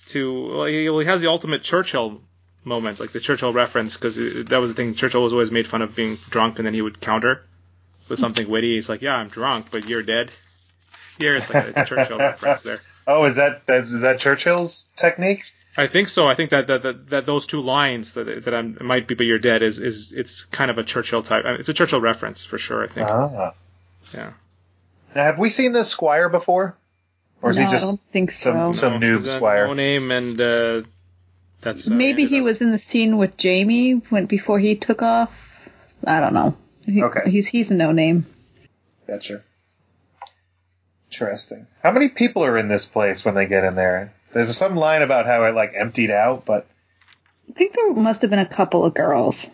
to 0.07 0.47
well, 0.57 0.65
he, 0.65 0.89
well, 0.89 0.99
he 0.99 1.05
has 1.05 1.21
the 1.21 1.27
ultimate 1.29 1.63
Churchill 1.63 2.21
moment, 2.65 2.99
like 2.99 3.11
the 3.11 3.19
Churchill 3.19 3.53
reference, 3.53 3.95
because 3.95 4.15
that 4.15 4.57
was 4.57 4.71
the 4.71 4.75
thing. 4.75 4.95
Churchill 4.95 5.23
was 5.23 5.33
always 5.33 5.51
made 5.51 5.67
fun 5.67 5.81
of 5.81 5.95
being 5.95 6.17
drunk, 6.29 6.57
and 6.57 6.65
then 6.65 6.73
he 6.73 6.81
would 6.81 6.99
counter 6.99 7.43
with 8.09 8.19
something 8.19 8.49
witty. 8.49 8.75
He's 8.75 8.89
like, 8.89 9.01
"Yeah, 9.01 9.15
I'm 9.15 9.29
drunk, 9.29 9.67
but 9.71 9.87
you're 9.87 10.03
dead." 10.03 10.31
Here, 11.19 11.35
it's 11.35 11.53
like 11.53 11.65
a, 11.65 11.67
it's 11.69 11.77
a 11.77 11.85
Churchill 11.85 12.17
reference 12.17 12.61
there. 12.61 12.79
Oh, 13.07 13.23
is 13.25 13.35
that 13.35 13.67
that's, 13.67 13.91
is 13.91 14.01
that 14.01 14.17
Churchill's 14.17 14.89
technique? 14.95 15.43
I 15.77 15.85
think 15.85 16.09
so. 16.09 16.27
I 16.27 16.33
think 16.33 16.49
that 16.49 16.65
that, 16.65 16.81
that, 16.81 17.09
that 17.11 17.25
those 17.27 17.45
two 17.45 17.61
lines 17.61 18.13
that 18.13 18.45
that 18.45 18.53
I'm, 18.53 18.77
it 18.77 18.81
might 18.81 19.07
be, 19.07 19.13
but 19.13 19.25
you're 19.27 19.37
dead 19.37 19.61
is 19.61 19.77
is 19.77 20.11
it's 20.11 20.45
kind 20.45 20.71
of 20.71 20.79
a 20.79 20.83
Churchill 20.83 21.21
type. 21.21 21.43
It's 21.59 21.69
a 21.69 21.73
Churchill 21.73 22.01
reference 22.01 22.43
for 22.45 22.57
sure. 22.57 22.83
I 22.83 22.87
think. 22.87 23.07
Ah. 23.07 23.53
Yeah. 24.11 24.31
Now, 25.13 25.23
have 25.25 25.37
we 25.37 25.49
seen 25.49 25.71
this 25.71 25.87
Squire 25.89 26.29
before, 26.29 26.75
or 27.43 27.51
is 27.51 27.57
no, 27.57 27.61
he 27.63 27.67
I 27.67 27.71
just 27.71 27.83
don't 27.83 27.99
think 28.11 28.31
so. 28.31 28.51
some 28.51 28.73
some 28.73 28.99
No, 28.99 29.19
noob 29.19 29.27
Squire? 29.27 29.67
No 29.67 29.73
name, 29.73 30.09
and 30.09 30.41
uh, 30.41 30.81
that's 31.65 31.89
uh, 31.89 31.93
Maybe 31.93 32.25
he 32.25 32.39
up- 32.39 32.45
was 32.45 32.61
in 32.61 32.71
the 32.71 32.79
scene 32.79 33.17
with 33.17 33.33
Jaime 33.41 33.93
when 34.09 34.25
before 34.25 34.57
he 34.59 34.75
took 34.75 35.01
off. 35.01 35.67
I 36.05 36.21
don't 36.21 36.33
know. 36.33 36.55
He- 36.85 37.03
Okay. 37.03 37.29
He's 37.29 37.47
he's 37.47 37.71
a 37.71 37.75
no 37.75 37.91
name. 37.91 38.25
Gotcha. 39.07 39.43
Interesting. 41.11 41.67
How 41.81 41.91
many 41.91 42.09
people 42.09 42.43
are 42.43 42.57
in 42.57 42.67
this 42.67 42.85
place 42.85 43.23
when 43.23 43.35
they 43.35 43.45
get 43.45 43.63
in 43.63 43.75
there? 43.75 44.13
There's 44.33 44.55
some 44.57 44.75
line 44.75 45.01
about 45.01 45.25
how 45.25 45.43
it 45.45 45.55
like 45.55 45.73
emptied 45.75 46.11
out, 46.11 46.45
but 46.45 46.67
I 47.49 47.53
think 47.53 47.73
there 47.73 47.93
must 47.93 48.21
have 48.21 48.29
been 48.29 48.39
a 48.39 48.45
couple 48.45 48.83
of 48.83 48.93
girls. 48.93 49.49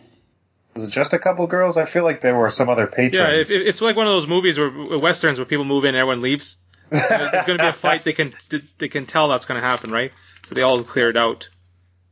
was 0.74 0.86
it 0.86 0.90
just 0.90 1.14
a 1.14 1.20
couple 1.20 1.46
girls? 1.48 1.78
I 1.78 1.86
feel 1.86 2.04
like 2.04 2.22
there 2.22 2.36
were 2.36 2.50
some 2.50 2.70
other 2.70 2.88
patrons. 2.88 3.14
Yeah, 3.14 3.30
if, 3.32 3.52
if- 3.52 3.68
it's 3.68 3.82
like 3.82 3.96
one 3.96 4.08
of 4.08 4.14
those 4.14 4.28
movies 4.28 4.58
where 4.58 4.72
westerns 4.98 5.38
where 5.40 5.46
people 5.46 5.66
move 5.66 5.84
in, 5.84 5.90
and 5.90 5.98
everyone 5.98 6.22
leaves. 6.22 6.58
There's 6.90 7.08
going 7.46 7.58
to 7.58 7.64
be 7.64 7.68
a 7.68 7.74
fight. 7.74 8.04
They 8.04 8.12
can 8.14 8.34
they 8.80 8.90
can 8.90 9.06
tell 9.06 9.30
that's 9.30 9.46
going 9.46 9.62
to 9.62 9.66
happen, 9.66 9.92
right? 9.92 10.12
So 10.48 10.56
they 10.56 10.62
all 10.62 10.84
cleared 10.84 11.16
out, 11.16 11.50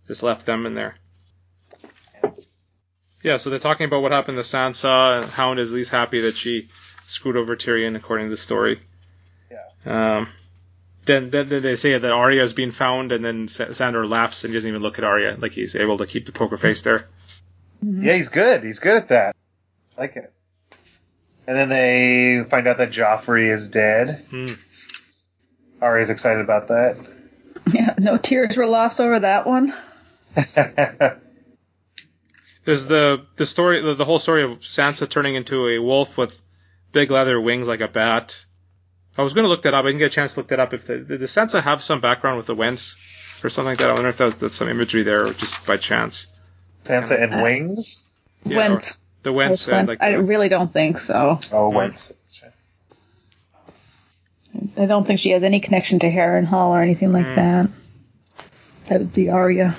just 0.10 0.24
left 0.24 0.48
them 0.48 0.66
in 0.66 0.74
there. 0.74 0.96
Yeah, 3.22 3.38
so 3.38 3.52
they're 3.52 3.60
talking 3.60 3.86
about 3.86 4.02
what 4.02 4.12
happened 4.12 4.38
to 4.38 4.44
Sansa. 4.44 5.22
and 5.22 5.30
Hound 5.30 5.60
is 5.60 5.72
least 5.72 5.92
happy 5.92 6.22
that 6.22 6.36
she 6.36 6.70
screwed 7.06 7.38
over 7.38 7.56
Tyrion, 7.56 7.96
according 7.96 8.26
to 8.26 8.32
the 8.32 8.38
story. 8.38 8.82
Yeah. 9.52 10.18
Um, 10.18 10.30
then, 11.06 11.30
then 11.30 11.48
then 11.50 11.62
they 11.62 11.76
say 11.76 11.96
that 11.96 12.12
Arya 12.12 12.42
is 12.42 12.54
being 12.54 12.72
found, 12.72 13.12
and 13.12 13.24
then 13.24 13.48
Sandor 13.48 14.08
laughs 14.08 14.46
and 14.46 14.54
doesn't 14.54 14.68
even 14.68 14.82
look 14.82 14.98
at 14.98 15.04
Arya, 15.04 15.38
like 15.38 15.52
he's 15.52 15.76
able 15.76 16.00
to 16.00 16.08
keep 16.08 16.26
the 16.26 16.32
poker 16.32 16.58
face 16.58 16.82
there. 16.82 17.08
Yeah, 17.84 18.16
he's 18.16 18.30
good. 18.30 18.64
He's 18.64 18.80
good 18.80 18.98
at 18.98 19.08
that. 19.10 19.36
I 19.96 20.02
like 20.02 20.16
it. 20.16 20.34
And 21.46 21.56
then 21.56 21.70
they 21.70 22.44
find 22.50 22.68
out 22.68 22.80
that 22.80 22.90
Joffrey 22.90 23.52
is 23.52 23.70
dead. 23.70 24.26
Hmm. 24.32 24.48
Arya's 25.82 26.10
excited 26.10 26.42
about 26.42 26.70
that. 26.70 26.98
Yeah, 27.72 27.94
no 28.00 28.18
tears 28.18 28.58
were 28.58 28.66
lost 28.66 29.00
over 29.00 29.20
that 29.20 29.46
one. 29.46 29.72
There's 32.66 32.86
the 32.86 33.26
the 33.36 33.46
story, 33.46 33.82
the, 33.82 33.96
the 33.96 34.06
whole 34.06 34.20
story 34.20 34.44
of 34.44 34.60
Sansa 34.60 35.10
turning 35.10 35.36
into 35.36 35.68
a 35.68 35.80
wolf 35.80 36.18
with 36.18 36.40
big 36.92 37.10
leather 37.10 37.40
wings 37.40 37.68
like 37.68 37.82
a 37.82 37.88
bat. 37.88 38.36
I 39.18 39.24
was 39.24 39.34
going 39.34 39.44
to 39.44 39.50
look 39.50 39.64
that 39.64 39.74
up. 39.74 39.86
I 39.86 39.90
didn't 39.90 40.00
get 40.00 40.08
a 40.12 40.16
chance 40.16 40.34
to 40.36 40.40
look 40.42 40.50
that 40.50 40.60
up. 40.60 40.74
If 40.74 40.86
the, 40.86 40.98
does 41.00 41.32
Sansa 41.32 41.62
have 41.62 41.82
some 41.84 42.00
background 42.00 42.38
with 42.38 42.46
the 42.46 42.56
Whents 42.56 42.96
or 43.44 43.50
something 43.50 43.72
like 43.72 43.80
that? 43.80 43.90
I 43.90 43.94
wonder 43.94 44.10
if 44.10 44.18
that's, 44.18 44.36
that's 44.36 44.56
some 44.56 44.70
imagery 44.70 45.04
there 45.04 45.26
or 45.28 45.34
just 45.34 45.66
by 45.66 45.78
chance. 45.78 46.28
Sansa 46.84 47.22
and 47.22 47.42
Wings. 47.42 48.06
Yeah, 48.46 48.58
Whent. 48.58 48.98
The 49.24 49.34
Whents, 49.34 49.68
uh, 49.68 49.72
Whent. 49.72 49.88
like 49.90 50.02
I 50.02 50.12
the- 50.14 50.22
really 50.24 50.48
don't 50.48 50.72
think 50.72 51.00
so. 51.00 51.40
Oh. 51.52 51.70
Wings. 51.70 52.14
I 54.78 54.86
don't 54.86 55.06
think 55.06 55.20
she 55.20 55.32
has 55.32 55.44
any 55.44 55.60
connection 55.60 56.00
to 56.00 56.10
Harrenhal 56.10 56.70
or 56.70 56.82
anything 56.82 57.12
like 57.12 57.26
Mm. 57.26 57.36
that. 57.36 57.70
That 58.88 59.00
would 59.02 59.14
be 59.14 59.30
Arya. 59.30 59.76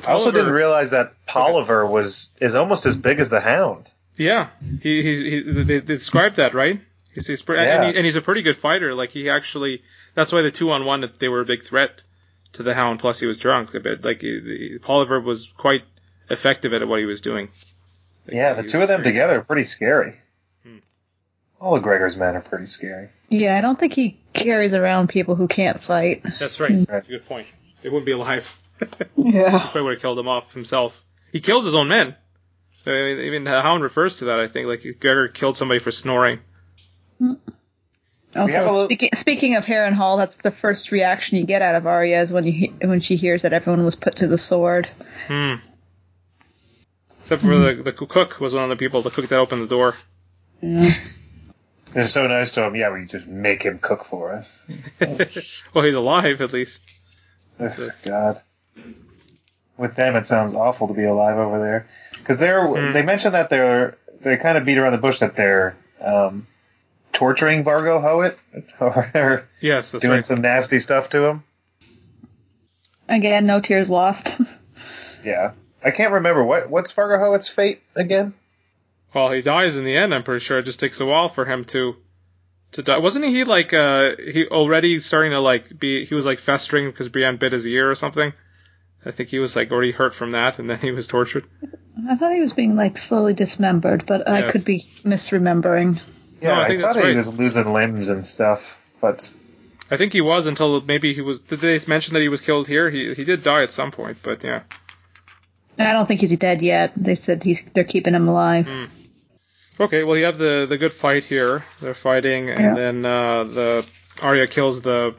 So 0.00 0.08
I 0.08 0.12
also 0.12 0.30
didn't 0.30 0.52
realize 0.52 0.90
that 0.90 1.14
Polliver 1.26 1.88
was 1.88 2.32
is 2.40 2.54
almost 2.54 2.86
as 2.86 2.96
big 2.96 3.20
as 3.20 3.28
the 3.28 3.40
Hound. 3.40 3.88
Yeah, 4.16 4.50
he, 4.82 5.02
he, 5.02 5.30
he 5.30 5.40
they, 5.42 5.62
they 5.62 5.80
described 5.80 6.36
that 6.36 6.54
right. 6.54 6.80
He's, 7.14 7.26
he's 7.26 7.42
pre- 7.42 7.56
Yeah. 7.56 7.82
and, 7.82 7.90
he, 7.92 7.96
and 7.98 8.04
he's 8.04 8.16
a 8.16 8.22
pretty 8.22 8.42
good 8.42 8.56
fighter. 8.56 8.94
Like 8.94 9.10
he 9.10 9.28
actually, 9.30 9.82
that's 10.14 10.32
why 10.32 10.42
the 10.42 10.50
two 10.50 10.70
on 10.70 10.84
one 10.84 11.04
they 11.18 11.28
were 11.28 11.40
a 11.40 11.44
big 11.44 11.64
threat 11.64 12.02
to 12.54 12.62
the 12.62 12.74
Hound. 12.74 13.00
Plus 13.00 13.18
he 13.20 13.26
was 13.26 13.38
drunk 13.38 13.74
a 13.74 13.80
bit. 13.80 14.04
Like 14.04 14.20
he, 14.20 14.40
he- 14.40 14.78
Polliver 14.78 15.20
was 15.20 15.52
quite 15.56 15.82
effective 16.30 16.72
at 16.72 16.86
what 16.86 17.00
he 17.00 17.06
was 17.06 17.20
doing. 17.20 17.48
Like, 18.26 18.36
Yeah, 18.36 18.54
the 18.54 18.62
two 18.64 18.80
of 18.82 18.88
them 18.88 19.02
very- 19.02 19.12
together 19.12 19.38
are 19.40 19.44
pretty 19.44 19.64
scary. 19.64 20.14
Hmm. 20.64 20.78
All 21.60 21.74
of 21.76 21.82
Gregor's 21.82 22.16
men 22.16 22.36
are 22.36 22.40
pretty 22.40 22.66
scary. 22.66 23.08
Yeah, 23.28 23.56
I 23.56 23.60
don't 23.60 23.78
think 23.78 23.94
he 23.94 24.18
carries 24.32 24.74
around 24.74 25.08
people 25.08 25.34
who 25.34 25.48
can't 25.48 25.82
fight. 25.82 26.24
That's 26.38 26.60
right. 26.60 26.70
That's 26.88 27.08
a 27.08 27.10
good 27.10 27.26
point. 27.26 27.46
They 27.82 27.88
wouldn't 27.88 28.06
be 28.06 28.12
alive. 28.12 28.56
Yeah. 29.16 29.58
Probably 29.58 29.82
would 29.82 29.92
have 29.94 30.02
killed 30.02 30.18
him 30.18 30.28
off 30.28 30.52
himself. 30.52 31.02
He 31.32 31.40
kills 31.40 31.64
his 31.64 31.74
own 31.74 31.88
men. 31.88 32.14
I 32.86 32.90
mean, 32.90 33.20
even 33.20 33.44
the 33.44 33.62
Hound 33.62 33.82
refers 33.82 34.18
to 34.18 34.26
that. 34.26 34.38
I 34.40 34.46
think 34.46 34.66
like 34.68 34.82
Gregor 35.00 35.28
killed 35.28 35.56
somebody 35.56 35.80
for 35.80 35.90
snoring. 35.90 36.40
have 37.20 37.38
Also, 38.36 38.60
little- 38.60 38.84
speaking, 38.84 39.10
speaking 39.14 39.56
of 39.56 39.64
Harrenhal, 39.64 40.18
that's 40.18 40.36
the 40.36 40.50
first 40.50 40.92
reaction 40.92 41.38
you 41.38 41.44
get 41.46 41.62
out 41.62 41.76
of 41.76 41.86
Arya 41.86 42.20
is 42.20 42.32
when 42.32 42.44
you 42.46 42.74
when 42.82 43.00
she 43.00 43.16
hears 43.16 43.42
that 43.42 43.52
everyone 43.52 43.84
was 43.84 43.96
put 43.96 44.16
to 44.16 44.26
the 44.26 44.36
sword. 44.38 44.88
Hmm. 45.28 45.54
Except 47.20 47.40
for 47.42 47.56
the 47.56 47.82
the 47.82 47.92
cook 47.92 48.38
was 48.40 48.52
one 48.52 48.64
of 48.64 48.70
the 48.70 48.76
people, 48.76 49.00
the 49.02 49.10
cook 49.10 49.28
that 49.28 49.38
opened 49.38 49.62
the 49.62 49.68
door. 49.68 49.94
Yeah. 50.60 50.90
They're 51.94 52.08
so 52.08 52.26
nice 52.26 52.52
to 52.54 52.64
him. 52.64 52.74
Yeah, 52.74 52.92
we 52.92 53.06
just 53.06 53.26
make 53.26 53.62
him 53.62 53.78
cook 53.78 54.04
for 54.04 54.32
us. 54.32 54.62
well, 55.72 55.84
he's 55.84 55.94
alive 55.94 56.40
at 56.40 56.52
least. 56.52 56.82
Ugh, 57.60 57.92
God. 58.02 58.42
With 59.76 59.96
them, 59.96 60.14
it 60.16 60.26
sounds 60.28 60.54
awful 60.54 60.88
to 60.88 60.94
be 60.94 61.04
alive 61.04 61.36
over 61.36 61.58
there 61.58 61.88
because 62.18 62.38
they're 62.38 62.66
Hmm. 62.66 62.92
they 62.92 63.02
mentioned 63.02 63.34
that 63.34 63.50
they're 63.50 63.96
they 64.22 64.36
kind 64.36 64.56
of 64.56 64.64
beat 64.64 64.78
around 64.78 64.92
the 64.92 64.98
bush 64.98 65.18
that 65.20 65.34
they're 65.36 65.76
um, 66.00 66.46
torturing 67.12 67.64
Vargo 67.64 68.00
Hoat 68.00 68.38
or 68.80 69.48
Yes, 69.60 69.90
that's 69.90 70.02
doing 70.02 70.16
right. 70.16 70.26
some 70.26 70.40
nasty 70.40 70.78
stuff 70.80 71.10
to 71.10 71.24
him. 71.24 71.42
Again, 73.08 73.46
no 73.46 73.60
tears 73.60 73.90
lost. 73.90 74.38
Yeah, 75.24 75.52
I 75.82 75.90
can't 75.90 76.12
remember 76.12 76.44
what 76.44 76.68
what's 76.68 76.92
Vargo 76.92 77.18
Hoat's 77.18 77.48
fate 77.48 77.80
again. 77.96 78.34
Well, 79.14 79.30
he 79.30 79.40
dies 79.40 79.76
in 79.78 79.84
the 79.86 79.96
end. 79.96 80.12
I'm 80.14 80.22
pretty 80.22 80.40
sure 80.40 80.58
it 80.58 80.64
just 80.66 80.78
takes 80.80 81.00
a 81.00 81.06
while 81.06 81.30
for 81.30 81.46
him 81.46 81.64
to 81.66 81.96
to 82.72 82.82
die. 82.82 82.98
Wasn't 82.98 83.24
he 83.24 83.44
like 83.44 83.72
uh 83.72 84.16
he 84.18 84.46
already 84.48 84.98
starting 84.98 85.30
to 85.32 85.40
like 85.40 85.78
be 85.78 86.04
he 86.04 86.14
was 86.14 86.26
like 86.26 86.40
festering 86.40 86.90
because 86.90 87.08
Brienne 87.08 87.38
bit 87.38 87.52
his 87.52 87.66
ear 87.66 87.90
or 87.90 87.94
something? 87.94 88.34
I 89.06 89.10
think 89.10 89.28
he 89.28 89.38
was 89.38 89.54
like 89.56 89.70
already 89.70 89.92
hurt 89.92 90.14
from 90.14 90.32
that, 90.32 90.58
and 90.58 90.68
then 90.68 90.78
he 90.78 90.90
was 90.90 91.06
tortured. 91.06 91.44
I 92.08 92.16
thought 92.16 92.32
he 92.34 92.40
was 92.40 92.52
being 92.52 92.74
like 92.76 92.98
slowly 92.98 93.34
dismembered, 93.34 94.06
but 94.06 94.28
I 94.28 94.50
could 94.50 94.64
be 94.64 94.80
misremembering. 95.04 96.00
Yeah, 96.40 96.48
No, 96.48 96.54
I 96.54 96.64
I, 96.64 96.68
think 96.68 96.80
thought 96.80 96.94
that's 96.94 97.04
he 97.06 97.10
right. 97.10 97.16
was 97.16 97.32
losing 97.34 97.72
limbs 97.72 98.08
and 98.08 98.26
stuff, 98.26 98.78
but 99.00 99.28
I 99.90 99.96
think 99.96 100.12
he 100.12 100.20
was 100.20 100.46
until 100.46 100.80
maybe 100.80 101.12
he 101.14 101.20
was. 101.20 101.40
Did 101.40 101.60
they 101.60 101.78
mention 101.86 102.14
that 102.14 102.20
he 102.20 102.28
was 102.28 102.40
killed 102.40 102.66
here? 102.68 102.90
He 102.90 103.14
he 103.14 103.24
did 103.24 103.42
die 103.42 103.62
at 103.62 103.72
some 103.72 103.90
point, 103.90 104.18
but 104.22 104.42
yeah. 104.42 104.62
I 105.78 105.92
don't 105.92 106.06
think 106.06 106.20
he's 106.20 106.36
dead 106.38 106.62
yet. 106.62 106.92
They 106.96 107.14
said 107.16 107.42
he's 107.42 107.62
they're 107.74 107.84
keeping 107.84 108.14
him 108.14 108.28
alive. 108.28 108.68
Okay, 109.80 110.04
well 110.04 110.16
you 110.16 110.24
have 110.26 110.38
the 110.38 110.66
the 110.68 110.78
good 110.78 110.92
fight 110.94 111.24
here. 111.24 111.64
They're 111.80 111.94
fighting, 111.94 112.48
and 112.50 112.60
Yeah. 112.60 112.74
then 112.74 113.04
uh, 113.04 113.44
the 113.44 113.86
Arya 114.22 114.46
kills 114.46 114.80
the 114.80 115.14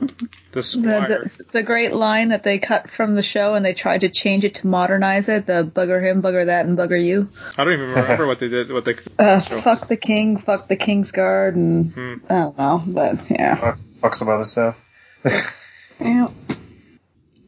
the 0.52 0.64
squire. 0.64 1.30
The, 1.38 1.44
the, 1.44 1.52
the 1.52 1.64
great 1.64 1.94
line 1.94 2.30
that 2.30 2.44
they 2.44 2.60
cut 2.60 2.90
from 2.90 3.16
the 3.16 3.24
show 3.24 3.56
and 3.56 3.66
they 3.66 3.74
tried 3.74 4.02
to 4.02 4.10
change 4.10 4.46
it 4.46 4.56
to 4.56 4.68
modernize 4.68 5.28
it 5.28 5.46
the 5.46 5.64
bugger 5.66 6.02
him, 6.02 6.22
bugger 6.22 6.46
that, 6.46 6.66
and 6.66 6.78
bugger 6.78 7.02
you. 7.04 7.30
I 7.58 7.64
don't 7.66 7.74
even 7.74 7.90
remember 7.90 8.26
what 8.26 8.40
they 8.40 8.48
did. 8.48 8.72
What 8.72 8.86
they 8.86 8.96
Uh, 9.20 9.42
Sure. 9.42 9.60
fuck 9.60 9.88
the 9.88 9.98
king, 9.98 10.38
fuck 10.38 10.68
the 10.70 10.76
king's 10.78 11.12
guard, 11.12 11.56
and 11.56 11.92
Hmm. 11.94 12.14
I 12.30 12.34
don't 12.36 12.58
know, 12.58 12.84
but 12.88 13.30
yeah. 13.30 13.56
fuck, 13.56 13.80
fuck 14.02 14.16
some 14.16 14.30
other 14.30 14.44
stuff. 14.46 14.78
yeah. 16.00 16.28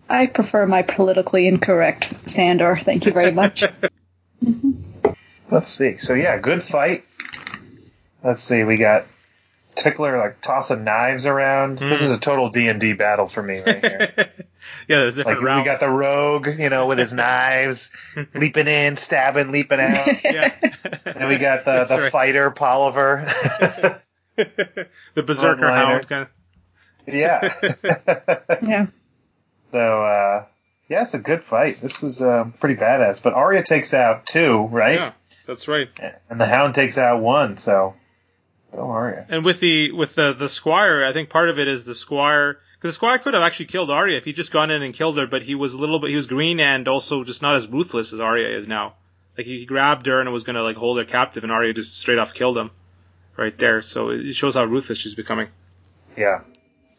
I 0.09 0.27
prefer 0.27 0.65
my 0.67 0.81
politically 0.83 1.47
incorrect 1.47 2.13
Sandor. 2.29 2.77
Thank 2.77 3.05
you 3.05 3.11
very 3.13 3.31
much. 3.31 3.63
Let's 5.51 5.69
see. 5.71 5.97
So 5.97 6.13
yeah, 6.13 6.37
good 6.39 6.63
fight. 6.63 7.03
Let's 8.23 8.43
see. 8.43 8.63
We 8.63 8.77
got 8.77 9.05
Tickler 9.77 10.17
like 10.17 10.41
tossing 10.41 10.83
knives 10.83 11.25
around. 11.25 11.77
This 11.77 12.01
is 12.01 12.11
a 12.11 12.19
total 12.19 12.49
D 12.49 12.67
and 12.67 12.79
D 12.79 12.93
battle 12.93 13.27
for 13.27 13.41
me 13.43 13.59
right 13.59 13.85
here. 13.85 14.13
yeah, 14.17 14.31
there's 14.87 15.17
like 15.17 15.27
different 15.27 15.59
we 15.59 15.63
got 15.65 15.79
the 15.79 15.89
rogue, 15.89 16.47
you 16.47 16.69
know, 16.69 16.87
with 16.87 16.97
his 16.97 17.13
knives, 17.13 17.91
leaping 18.33 18.67
in, 18.67 18.97
stabbing, 18.97 19.51
leaping 19.51 19.79
out. 19.79 20.07
yeah. 20.23 20.53
And 21.05 21.29
we 21.29 21.37
got 21.37 21.65
the 21.65 21.71
That's 21.71 21.91
the 21.91 22.01
right. 22.01 22.11
fighter 22.11 22.51
Polliver. 22.51 23.25
the 24.35 25.23
berserker 25.23 25.61
Frontliner. 25.61 25.73
hound 25.73 26.07
kind 26.09 26.27
of. 27.07 27.13
yeah. 27.13 27.53
yeah. 28.61 28.87
so 29.71 30.03
uh, 30.03 30.45
yeah, 30.89 31.03
it's 31.03 31.13
a 31.13 31.19
good 31.19 31.43
fight. 31.43 31.81
This 31.81 32.03
is 32.03 32.21
um, 32.21 32.53
pretty 32.53 32.75
badass. 32.75 33.21
But 33.21 33.33
Arya 33.33 33.63
takes 33.63 33.93
out 33.93 34.25
two, 34.25 34.57
right? 34.71 34.95
Yeah, 34.95 35.13
that's 35.45 35.67
right. 35.67 35.87
And 36.29 36.39
the 36.39 36.45
Hound 36.45 36.75
takes 36.75 36.97
out 36.97 37.21
one. 37.21 37.57
So 37.57 37.95
Oh, 38.73 38.77
go 38.77 38.89
Arya. 38.89 39.25
And 39.29 39.45
with 39.45 39.59
the 39.59 39.91
with 39.91 40.15
the 40.15 40.33
the 40.33 40.49
squire, 40.49 41.05
I 41.05 41.13
think 41.13 41.29
part 41.29 41.49
of 41.49 41.59
it 41.59 41.67
is 41.67 41.83
the 41.83 41.95
squire 41.95 42.59
because 42.75 42.89
the 42.89 42.95
squire 42.95 43.17
could 43.17 43.33
have 43.33 43.43
actually 43.43 43.67
killed 43.67 43.89
Arya 43.89 44.17
if 44.17 44.25
he 44.25 44.33
just 44.33 44.51
gone 44.51 44.71
in 44.71 44.81
and 44.81 44.93
killed 44.93 45.17
her, 45.17 45.27
but 45.27 45.41
he 45.41 45.55
was 45.55 45.73
a 45.73 45.77
little 45.77 45.99
bit 45.99 46.09
he 46.09 46.15
was 46.15 46.27
green 46.27 46.59
and 46.59 46.87
also 46.87 47.23
just 47.23 47.41
not 47.41 47.55
as 47.55 47.67
ruthless 47.67 48.13
as 48.13 48.19
Arya 48.19 48.57
is 48.57 48.67
now. 48.67 48.93
Like 49.37 49.47
he 49.47 49.65
grabbed 49.65 50.05
her 50.07 50.19
and 50.19 50.31
was 50.31 50.43
gonna 50.43 50.63
like 50.63 50.77
hold 50.77 50.97
her 50.97 51.05
captive, 51.05 51.43
and 51.43 51.51
Arya 51.51 51.73
just 51.73 51.97
straight 51.97 52.19
off 52.19 52.33
killed 52.33 52.57
him 52.57 52.71
right 53.35 53.57
there. 53.57 53.81
So 53.81 54.09
it 54.09 54.33
shows 54.33 54.55
how 54.55 54.65
ruthless 54.65 54.97
she's 54.97 55.15
becoming. 55.15 55.49
Yeah, 56.15 56.41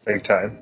big 0.05 0.23
time. 0.23 0.59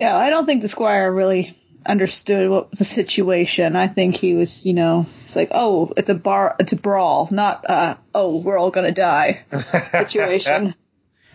Yeah, 0.00 0.16
I 0.16 0.30
don't 0.30 0.46
think 0.46 0.62
the 0.62 0.68
squire 0.68 1.12
really 1.12 1.56
understood 1.86 2.50
what 2.50 2.70
was 2.70 2.78
the 2.78 2.84
situation. 2.84 3.76
I 3.76 3.88
think 3.88 4.16
he 4.16 4.34
was, 4.34 4.66
you 4.66 4.72
know, 4.72 5.06
it's 5.34 5.50
like, 5.50 5.58
oh, 5.58 5.92
it's 5.96 6.10
a 6.10 6.14
bar, 6.14 6.54
it's 6.60 6.72
a 6.72 6.76
brawl, 6.76 7.28
not, 7.30 7.68
uh, 7.68 7.96
oh, 8.14 8.38
we're 8.38 8.56
all 8.56 8.70
gonna 8.70 8.92
die 8.92 9.42
situation. 10.06 10.74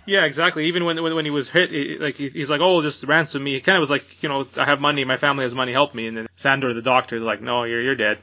Yeah, 0.05 0.23
exactly. 0.23 0.67
Even 0.67 0.85
when 0.85 1.03
when, 1.03 1.13
when 1.13 1.25
he 1.25 1.31
was 1.31 1.49
hit, 1.49 1.69
he, 1.69 1.97
like 1.97 2.15
he, 2.15 2.29
he's 2.29 2.49
like, 2.49 2.61
"Oh, 2.61 2.81
just 2.81 3.03
ransom 3.03 3.43
me." 3.43 3.53
He 3.55 3.61
kind 3.61 3.75
of 3.75 3.81
was 3.81 3.91
like, 3.91 4.23
you 4.23 4.29
know, 4.29 4.43
I 4.57 4.65
have 4.65 4.81
money, 4.81 5.03
my 5.05 5.17
family 5.17 5.43
has 5.43 5.53
money, 5.53 5.71
help 5.71 5.93
me. 5.93 6.07
And 6.07 6.17
then 6.17 6.27
Sandor, 6.35 6.73
the 6.73 6.81
doctor, 6.81 7.17
is 7.17 7.21
like, 7.21 7.41
"No, 7.41 7.63
you're 7.65 7.81
you're 7.81 7.95
dead. 7.95 8.17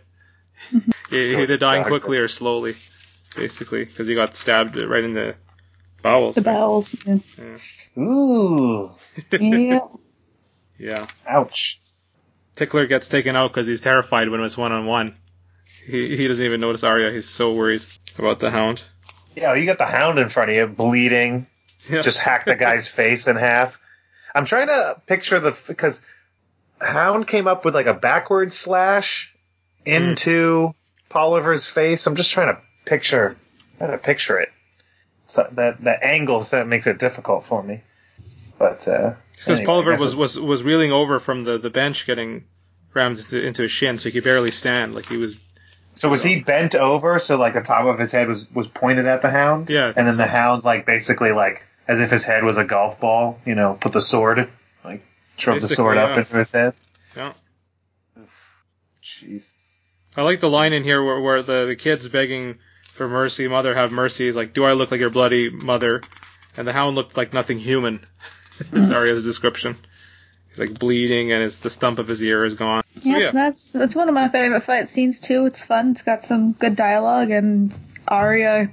you're 1.10 1.42
either 1.42 1.58
dying 1.58 1.82
Doctor. 1.82 1.90
quickly 1.90 2.18
or 2.18 2.26
slowly, 2.26 2.74
basically, 3.36 3.84
because 3.84 4.08
he 4.08 4.16
got 4.16 4.34
stabbed 4.34 4.74
right 4.74 5.04
in 5.04 5.14
the 5.14 5.36
bowels." 6.02 6.34
the 6.34 6.40
right? 6.40 6.54
bowels. 6.54 6.96
Yeah. 7.06 8.02
Ooh, 8.02 8.90
yeah. 9.30 9.80
Yeah. 10.78 11.06
ouch. 11.26 11.80
Tickler 12.56 12.86
gets 12.86 13.08
taken 13.08 13.36
out 13.36 13.50
because 13.52 13.66
he's 13.66 13.80
terrified 13.80 14.28
when 14.28 14.42
it's 14.42 14.58
one 14.58 14.72
on 14.72 14.86
one. 14.86 15.14
He 15.86 16.16
he 16.16 16.28
doesn't 16.28 16.44
even 16.44 16.60
notice 16.60 16.82
Arya. 16.82 17.12
He's 17.12 17.28
so 17.28 17.54
worried 17.54 17.84
about 18.18 18.40
the 18.40 18.50
Hound. 18.50 18.82
Yeah, 19.36 19.54
you 19.54 19.66
got 19.66 19.78
the 19.78 19.86
Hound 19.86 20.18
in 20.18 20.28
front 20.28 20.50
of 20.50 20.56
you, 20.56 20.66
bleeding. 20.66 21.46
Yeah. 21.88 22.02
Just 22.02 22.18
hacked 22.18 22.46
the 22.46 22.56
guy's 22.56 22.88
face 23.00 23.28
in 23.28 23.36
half. 23.36 23.78
I'm 24.34 24.44
trying 24.44 24.66
to 24.66 25.00
picture 25.06 25.38
the 25.38 25.56
because 25.66 26.00
Hound 26.80 27.28
came 27.28 27.46
up 27.46 27.64
with 27.64 27.74
like 27.74 27.86
a 27.86 27.94
backward 27.94 28.52
slash 28.52 29.34
into 29.84 30.74
Polliver's 31.08 31.66
face. 31.66 32.06
I'm 32.06 32.16
just 32.16 32.32
trying 32.32 32.54
to 32.54 32.60
picture, 32.84 33.36
trying 33.78 33.92
to 33.92 33.98
picture 33.98 34.40
it. 34.40 34.50
So 35.28 35.48
that 35.52 35.82
the 35.82 36.04
angles 36.04 36.50
that 36.50 36.66
makes 36.66 36.86
it 36.86 36.98
difficult 36.98 37.46
for 37.46 37.62
me. 37.62 37.82
But 38.58 38.86
uh, 38.88 39.14
Because 39.32 39.60
anyway, 39.60 39.66
Polliver 39.66 39.98
was, 39.98 40.16
was 40.16 40.38
was 40.38 40.62
reeling 40.62 40.92
over 40.92 41.20
from 41.20 41.44
the, 41.44 41.58
the 41.58 41.70
bench, 41.70 42.06
getting 42.06 42.44
rammed 42.94 43.18
into, 43.18 43.40
into 43.42 43.62
his 43.62 43.70
shin, 43.70 43.98
so 43.98 44.08
he 44.08 44.12
could 44.12 44.24
barely 44.24 44.50
stand. 44.50 44.94
Like 44.94 45.06
he 45.06 45.16
was 45.16 45.36
So 45.96 46.10
was 46.10 46.22
he 46.22 46.40
bent 46.40 46.74
over 46.74 47.18
so 47.18 47.36
like 47.36 47.54
the 47.54 47.62
top 47.62 47.86
of 47.86 47.98
his 47.98 48.12
head 48.12 48.28
was 48.28 48.50
was 48.52 48.68
pointed 48.68 49.06
at 49.06 49.22
the 49.22 49.30
Hound? 49.30 49.70
Yeah, 49.70 49.92
And 49.96 50.06
then 50.06 50.14
so. 50.14 50.18
the 50.18 50.26
Hound 50.26 50.62
like 50.62 50.86
basically 50.86 51.32
like 51.32 51.66
as 51.88 52.00
if 52.00 52.10
his 52.10 52.24
head 52.24 52.44
was 52.44 52.58
a 52.58 52.64
golf 52.64 53.00
ball. 53.00 53.40
You 53.44 53.54
know, 53.54 53.76
put 53.80 53.92
the 53.92 54.02
sword 54.02 54.48
like 54.84 55.02
shoved 55.36 55.62
the 55.62 55.68
sword 55.68 55.96
up 55.96 56.18
into 56.18 56.36
his 56.36 56.50
head. 56.50 56.74
Yeah. 57.16 57.32
Jesus. 59.00 59.78
I 60.16 60.22
like 60.22 60.40
the 60.40 60.50
line 60.50 60.72
in 60.72 60.82
here 60.82 61.02
where, 61.02 61.20
where 61.20 61.42
the, 61.42 61.66
the 61.66 61.76
kid's 61.76 62.08
begging 62.08 62.58
for 62.94 63.08
mercy, 63.08 63.48
mother 63.48 63.74
have 63.74 63.92
mercy. 63.92 64.26
He's 64.26 64.36
like, 64.36 64.52
Do 64.52 64.64
I 64.64 64.72
look 64.72 64.90
like 64.90 65.00
your 65.00 65.10
bloody 65.10 65.50
mother? 65.50 66.02
And 66.56 66.66
the 66.66 66.72
hound 66.72 66.96
looked 66.96 67.16
like 67.16 67.32
nothing 67.32 67.58
human. 67.58 68.06
Is 68.72 68.90
Arya's 68.90 69.22
description. 69.22 69.76
He's 70.48 70.58
like 70.58 70.78
bleeding 70.78 71.32
and 71.32 71.42
his, 71.42 71.58
the 71.58 71.68
stump 71.68 71.98
of 71.98 72.08
his 72.08 72.22
ear 72.22 72.44
is 72.44 72.54
gone. 72.54 72.82
Yeah, 73.02 73.18
yeah. 73.18 73.30
that's 73.30 73.70
that's 73.72 73.94
one 73.94 74.08
of 74.08 74.14
my 74.14 74.28
favorite 74.28 74.62
fight 74.62 74.88
scenes 74.88 75.20
too. 75.20 75.46
It's 75.46 75.64
fun. 75.64 75.92
It's 75.92 76.02
got 76.02 76.24
some 76.24 76.52
good 76.52 76.76
dialogue, 76.76 77.30
and 77.30 77.74
Arya 78.08 78.70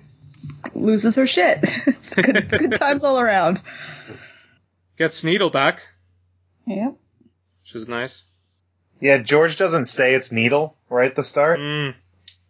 loses 0.74 1.18
her 1.18 1.28
shit. 1.28 1.60
it's 1.64 2.16
good, 2.16 2.50
good 2.50 2.72
times 2.80 3.04
all 3.04 3.20
around. 3.20 3.62
Gets 4.98 5.24
Needle 5.24 5.50
back. 5.50 5.82
Yep. 6.66 6.96
which 7.64 7.76
is 7.76 7.88
nice. 7.90 8.24
Yeah, 9.02 9.18
George 9.18 9.58
doesn't 9.58 9.88
say 9.88 10.14
it's 10.14 10.32
needle 10.32 10.78
right 10.90 11.10
at 11.10 11.16
the 11.18 11.24
start, 11.26 11.60
Mm, 11.60 11.94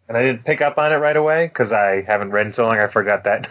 and 0.06 0.16
I 0.16 0.22
didn't 0.22 0.44
pick 0.44 0.60
up 0.60 0.78
on 0.78 0.92
it 0.92 0.96
right 0.96 1.16
away 1.16 1.46
because 1.46 1.72
I 1.72 2.02
haven't 2.02 2.30
read 2.30 2.46
in 2.46 2.52
so 2.52 2.64
long. 2.64 2.78
I 2.78 2.86
forgot 2.86 3.24
that. 3.24 3.48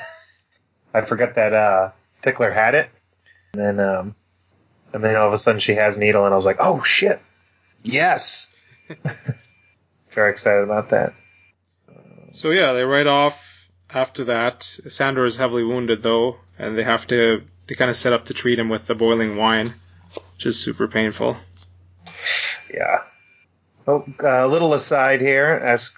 I 0.94 1.02
forgot 1.02 1.36
that 1.36 1.54
uh, 1.54 1.92
Tickler 2.22 2.52
had 2.52 2.76
it, 2.76 2.90
and 3.54 3.62
then 3.62 3.80
um, 3.86 4.16
and 4.94 5.04
then 5.04 5.16
all 5.18 5.28
of 5.28 5.34
a 5.34 5.38
sudden 5.38 5.60
she 5.60 5.74
has 5.76 5.98
needle, 5.98 6.24
and 6.24 6.34
I 6.34 6.38
was 6.38 6.46
like, 6.46 6.58
oh 6.62 6.82
shit, 6.82 7.20
yes. 7.84 8.52
Very 10.12 10.32
excited 10.32 10.64
about 10.64 10.90
that. 10.90 11.14
So 12.32 12.50
yeah, 12.50 12.74
they 12.74 12.84
ride 12.84 13.08
off 13.08 13.68
after 13.90 14.26
that. 14.26 14.64
Sandor 14.64 15.26
is 15.26 15.38
heavily 15.38 15.64
wounded 15.64 16.02
though, 16.02 16.38
and 16.58 16.78
they 16.78 16.84
have 16.84 17.06
to 17.08 17.44
they 17.68 17.76
kind 17.76 17.90
of 17.90 17.96
set 17.96 18.14
up 18.14 18.26
to 18.26 18.34
treat 18.34 18.60
him 18.60 18.70
with 18.70 18.88
the 18.88 18.96
boiling 18.96 19.38
wine, 19.38 19.76
which 20.36 20.46
is 20.46 20.60
super 20.60 20.88
painful. 20.88 21.38
Yeah. 22.74 23.04
Oh, 23.86 24.06
a 24.20 24.48
little 24.48 24.74
aside 24.74 25.22
here. 25.22 25.48
As 25.48 25.92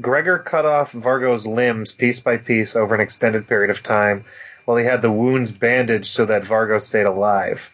Gregor 0.00 0.38
cut 0.38 0.64
off 0.64 0.92
Vargo's 0.92 1.46
limbs 1.46 1.92
piece 1.92 2.20
by 2.20 2.38
piece 2.38 2.76
over 2.76 2.94
an 2.94 3.00
extended 3.00 3.48
period 3.48 3.70
of 3.70 3.82
time, 3.82 4.24
while 4.64 4.76
he 4.76 4.84
had 4.84 5.02
the 5.02 5.10
wounds 5.10 5.50
bandaged 5.50 6.06
so 6.06 6.26
that 6.26 6.44
Vargo 6.44 6.80
stayed 6.80 7.06
alive. 7.06 7.68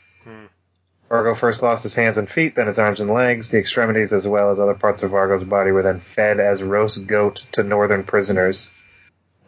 Vargo 1.10 1.36
first 1.36 1.62
lost 1.62 1.82
his 1.82 1.94
hands 1.94 2.18
and 2.18 2.28
feet, 2.28 2.54
then 2.54 2.66
his 2.66 2.78
arms 2.78 3.00
and 3.00 3.10
legs. 3.10 3.50
The 3.50 3.58
extremities, 3.58 4.12
as 4.12 4.28
well 4.28 4.50
as 4.50 4.60
other 4.60 4.74
parts 4.74 5.02
of 5.02 5.10
Vargo's 5.10 5.44
body, 5.44 5.70
were 5.70 5.82
then 5.82 6.00
fed 6.00 6.38
as 6.38 6.62
roast 6.62 7.06
goat 7.06 7.44
to 7.52 7.62
northern 7.62 8.04
prisoners. 8.04 8.70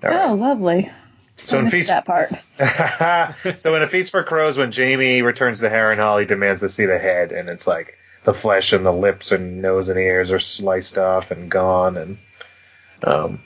All 0.02 0.10
right. 0.10 0.30
Oh, 0.30 0.34
lovely. 0.34 0.90
So 1.44 1.58
I 1.58 1.60
in 1.60 1.70
feast, 1.70 1.88
that 1.88 2.06
part. 2.06 2.30
so 3.60 3.74
in 3.74 3.82
a 3.82 3.88
feast 3.88 4.10
for 4.10 4.22
crows, 4.22 4.56
when 4.56 4.72
Jaime 4.72 5.22
returns 5.22 5.60
to 5.60 5.68
Harrenhal, 5.68 6.20
he 6.20 6.26
demands 6.26 6.60
to 6.60 6.68
see 6.68 6.86
the 6.86 6.98
head, 6.98 7.32
and 7.32 7.48
it's 7.48 7.66
like 7.66 7.96
the 8.24 8.34
flesh 8.34 8.72
and 8.72 8.84
the 8.84 8.92
lips 8.92 9.32
and 9.32 9.62
nose 9.62 9.88
and 9.88 9.98
ears 9.98 10.32
are 10.32 10.38
sliced 10.38 10.98
off 10.98 11.30
and 11.30 11.50
gone, 11.50 11.96
and 11.96 12.18
um, 13.02 13.42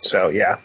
so 0.00 0.28
yeah, 0.28 0.58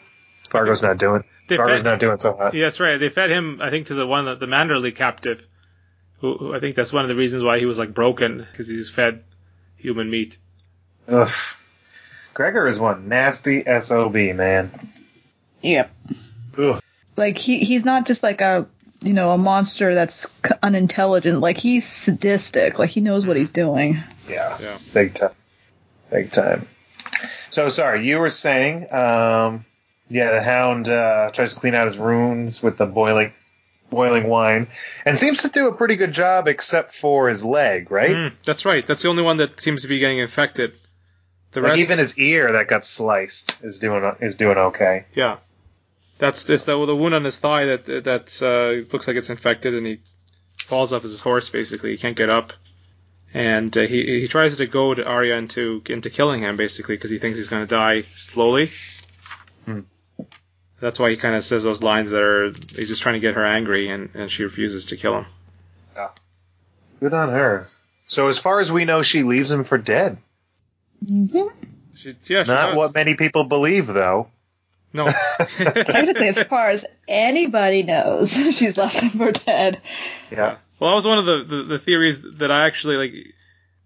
Vargo's 0.49 0.81
not 0.81 0.97
doing. 0.97 1.23
They 1.47 1.57
Vargo's 1.57 1.75
fed, 1.75 1.85
not 1.85 1.99
doing 1.99 2.19
so 2.19 2.35
hot. 2.35 2.53
yeah, 2.53 2.65
that's 2.65 2.79
right. 2.79 2.97
They 2.97 3.09
fed 3.09 3.29
him, 3.29 3.59
I 3.61 3.69
think, 3.69 3.87
to 3.87 3.93
the 3.93 4.07
one 4.07 4.25
that 4.25 4.39
the 4.39 4.47
Manderley 4.47 4.95
captive. 4.95 5.45
Who, 6.19 6.37
who 6.37 6.55
I 6.55 6.59
think 6.59 6.75
that's 6.75 6.91
one 6.93 7.03
of 7.03 7.09
the 7.09 7.15
reasons 7.15 7.43
why 7.43 7.59
he 7.59 7.65
was 7.65 7.77
like 7.79 7.93
broken 7.93 8.45
because 8.51 8.67
he 8.67 8.75
was 8.75 8.89
fed 8.89 9.23
human 9.75 10.09
meat. 10.09 10.37
Ugh. 11.07 11.29
Gregor 12.33 12.67
is 12.67 12.79
one 12.79 13.07
nasty 13.07 13.63
sob 13.81 14.13
man. 14.13 14.91
Yep. 15.61 15.91
Ugh. 16.57 16.81
Like 17.15 17.37
he 17.37 17.59
he's 17.59 17.85
not 17.85 18.05
just 18.07 18.23
like 18.23 18.41
a 18.41 18.67
you 19.01 19.13
know 19.13 19.31
a 19.31 19.37
monster 19.37 19.93
that's 19.95 20.27
unintelligent. 20.61 21.39
Like 21.39 21.57
he's 21.57 21.85
sadistic. 21.87 22.79
Like 22.79 22.89
he 22.89 23.01
knows 23.01 23.25
what 23.25 23.37
he's 23.37 23.49
doing. 23.51 23.97
Yeah, 24.29 24.57
Yeah. 24.59 24.77
big 24.93 25.13
time, 25.15 25.31
big 26.11 26.31
time. 26.31 26.67
So 27.49 27.69
sorry, 27.69 28.05
you 28.05 28.19
were 28.19 28.29
saying, 28.29 28.93
um, 28.93 29.65
yeah, 30.09 30.31
the 30.31 30.41
Hound 30.43 30.89
uh, 30.89 31.31
tries 31.31 31.53
to 31.53 31.59
clean 31.59 31.73
out 31.73 31.87
his 31.87 31.97
wounds 31.97 32.61
with 32.61 32.77
the 32.77 32.85
boiling, 32.85 33.33
boiling 33.89 34.27
wine, 34.27 34.67
and 35.05 35.17
seems 35.17 35.43
to 35.43 35.49
do 35.49 35.67
a 35.67 35.73
pretty 35.73 35.95
good 35.95 36.11
job, 36.11 36.47
except 36.47 36.93
for 36.93 37.29
his 37.29 37.43
leg, 37.43 37.91
right? 37.91 38.15
Mm, 38.15 38.33
that's 38.43 38.65
right. 38.65 38.85
That's 38.85 39.01
the 39.01 39.09
only 39.09 39.23
one 39.23 39.37
that 39.37 39.59
seems 39.61 39.83
to 39.83 39.87
be 39.87 39.99
getting 39.99 40.19
infected. 40.19 40.73
The 41.51 41.61
Like 41.61 41.69
rest, 41.71 41.81
even 41.81 41.97
his 41.99 42.17
ear 42.17 42.51
that 42.53 42.67
got 42.67 42.85
sliced 42.85 43.57
is 43.63 43.79
doing 43.79 44.03
is 44.19 44.35
doing 44.35 44.57
okay. 44.57 45.05
yeah, 45.13 45.37
that's 46.17 46.43
this 46.43 46.65
the, 46.65 46.85
the 46.85 46.95
wound 46.95 47.15
on 47.15 47.23
his 47.23 47.37
thigh 47.37 47.65
that 47.65 47.85
that 47.85 48.41
uh, 48.41 48.91
looks 48.91 49.07
like 49.07 49.15
it's 49.15 49.29
infected, 49.29 49.73
and 49.73 49.85
he 49.85 49.99
falls 50.65 50.91
off 50.93 51.03
his 51.03 51.21
horse. 51.21 51.49
Basically, 51.49 51.91
he 51.91 51.97
can't 51.97 52.17
get 52.17 52.29
up, 52.29 52.53
and 53.33 53.75
uh, 53.77 53.81
he 53.81 54.19
he 54.19 54.27
tries 54.27 54.57
to 54.57 54.67
goad 54.67 54.99
Arya 54.99 55.37
into 55.37 55.81
into 55.87 56.09
killing 56.09 56.41
him, 56.41 56.57
basically, 56.57 56.95
because 56.95 57.11
he 57.11 57.17
thinks 57.19 57.37
he's 57.37 57.47
going 57.47 57.65
to 57.65 57.75
die 57.75 58.03
slowly. 58.15 58.71
Hmm. 59.65 59.81
That's 60.79 60.99
why 60.99 61.09
he 61.09 61.17
kind 61.17 61.35
of 61.35 61.43
says 61.43 61.63
those 61.63 61.81
lines 61.81 62.11
that 62.11 62.21
are 62.21 62.51
he's 62.75 62.87
just 62.87 63.01
trying 63.01 63.13
to 63.15 63.19
get 63.19 63.35
her 63.35 63.45
angry, 63.45 63.89
and, 63.89 64.09
and 64.13 64.31
she 64.31 64.43
refuses 64.43 64.85
to 64.87 64.97
kill 64.97 65.17
him. 65.17 65.25
Yeah. 65.95 66.09
Good 66.99 67.13
on 67.13 67.29
her. 67.29 67.67
So 68.05 68.27
as 68.27 68.37
far 68.37 68.59
as 68.59 68.71
we 68.71 68.85
know, 68.85 69.01
she 69.01 69.23
leaves 69.23 69.51
him 69.51 69.63
for 69.63 69.77
dead. 69.77 70.17
Mm-hmm. 71.05 71.47
She, 71.95 72.15
yeah, 72.27 72.43
she 72.43 72.51
Not 72.51 72.69
does. 72.69 72.77
what 72.77 72.93
many 72.93 73.15
people 73.15 73.43
believe, 73.43 73.87
though. 73.87 74.29
No. 74.93 75.05
Technically, 75.37 76.29
as 76.29 76.41
far 76.43 76.69
as 76.69 76.85
anybody 77.07 77.83
knows, 77.83 78.31
she's 78.55 78.77
left 78.77 78.99
him 79.01 79.09
for 79.09 79.31
dead. 79.31 79.81
Yeah. 80.31 80.57
Well, 80.79 80.91
that 80.91 80.95
was 80.95 81.07
one 81.07 81.17
of 81.17 81.25
the, 81.25 81.43
the, 81.43 81.63
the 81.63 81.79
theories 81.79 82.21
that 82.37 82.51
I 82.51 82.67
actually 82.67 82.97
like. 82.97 83.13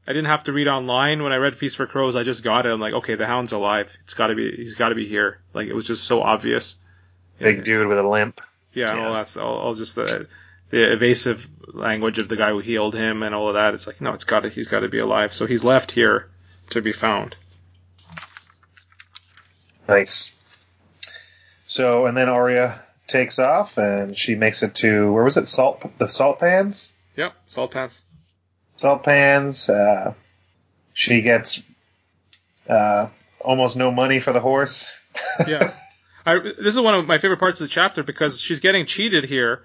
I 0.07 0.13
didn't 0.13 0.27
have 0.27 0.45
to 0.45 0.53
read 0.53 0.67
online 0.67 1.21
when 1.21 1.31
I 1.31 1.37
read 1.37 1.55
Feast 1.55 1.77
for 1.77 1.85
Crows. 1.85 2.15
I 2.15 2.23
just 2.23 2.43
got 2.43 2.65
it. 2.65 2.69
I'm 2.69 2.79
like, 2.79 2.93
okay, 2.93 3.15
the 3.15 3.27
Hound's 3.27 3.51
alive. 3.51 3.95
It's 4.03 4.15
got 4.15 4.27
to 4.27 4.35
be. 4.35 4.55
He's 4.55 4.73
got 4.73 4.89
to 4.89 4.95
be 4.95 5.07
here. 5.07 5.39
Like 5.53 5.67
it 5.67 5.73
was 5.73 5.85
just 5.85 6.05
so 6.05 6.21
obvious. 6.21 6.77
Big 7.39 7.63
dude 7.63 7.87
with 7.87 7.97
a 7.97 8.07
limp. 8.07 8.41
Yeah, 8.73 8.91
and 8.91 8.99
all 8.99 9.13
that's 9.13 9.37
all, 9.37 9.57
all 9.57 9.73
just 9.73 9.95
the 9.95 10.27
the 10.69 10.93
evasive 10.93 11.47
language 11.67 12.19
of 12.19 12.29
the 12.29 12.35
guy 12.35 12.49
who 12.49 12.59
healed 12.59 12.95
him 12.95 13.23
and 13.23 13.35
all 13.35 13.49
of 13.49 13.55
that. 13.55 13.73
It's 13.73 13.85
like, 13.85 14.01
no, 14.01 14.13
it's 14.13 14.23
got 14.23 14.41
to. 14.41 14.49
He's 14.49 14.67
got 14.67 14.79
to 14.79 14.89
be 14.89 14.99
alive. 14.99 15.33
So 15.33 15.45
he's 15.45 15.63
left 15.63 15.91
here 15.91 16.29
to 16.71 16.81
be 16.81 16.93
found. 16.93 17.35
Nice. 19.87 20.31
So, 21.67 22.05
and 22.05 22.15
then 22.17 22.29
Arya 22.29 22.81
takes 23.07 23.39
off, 23.39 23.77
and 23.77 24.17
she 24.17 24.35
makes 24.35 24.63
it 24.63 24.75
to 24.75 25.11
where 25.11 25.23
was 25.23 25.37
it? 25.37 25.47
Salt, 25.47 25.97
the 25.97 26.07
salt 26.07 26.39
pans. 26.39 26.93
Yep, 27.17 27.33
salt 27.47 27.71
pants. 27.71 28.01
Salt 28.81 29.03
pans. 29.03 29.69
Uh, 29.69 30.15
she 30.93 31.21
gets 31.21 31.61
uh, 32.67 33.09
almost 33.39 33.77
no 33.77 33.91
money 33.91 34.19
for 34.19 34.33
the 34.33 34.39
horse. 34.39 34.99
yeah. 35.47 35.71
I, 36.25 36.39
this 36.39 36.73
is 36.73 36.79
one 36.79 36.95
of 36.95 37.05
my 37.05 37.19
favorite 37.19 37.39
parts 37.39 37.61
of 37.61 37.67
the 37.67 37.71
chapter 37.71 38.01
because 38.01 38.41
she's 38.41 38.59
getting 38.59 38.87
cheated 38.87 39.23
here, 39.23 39.61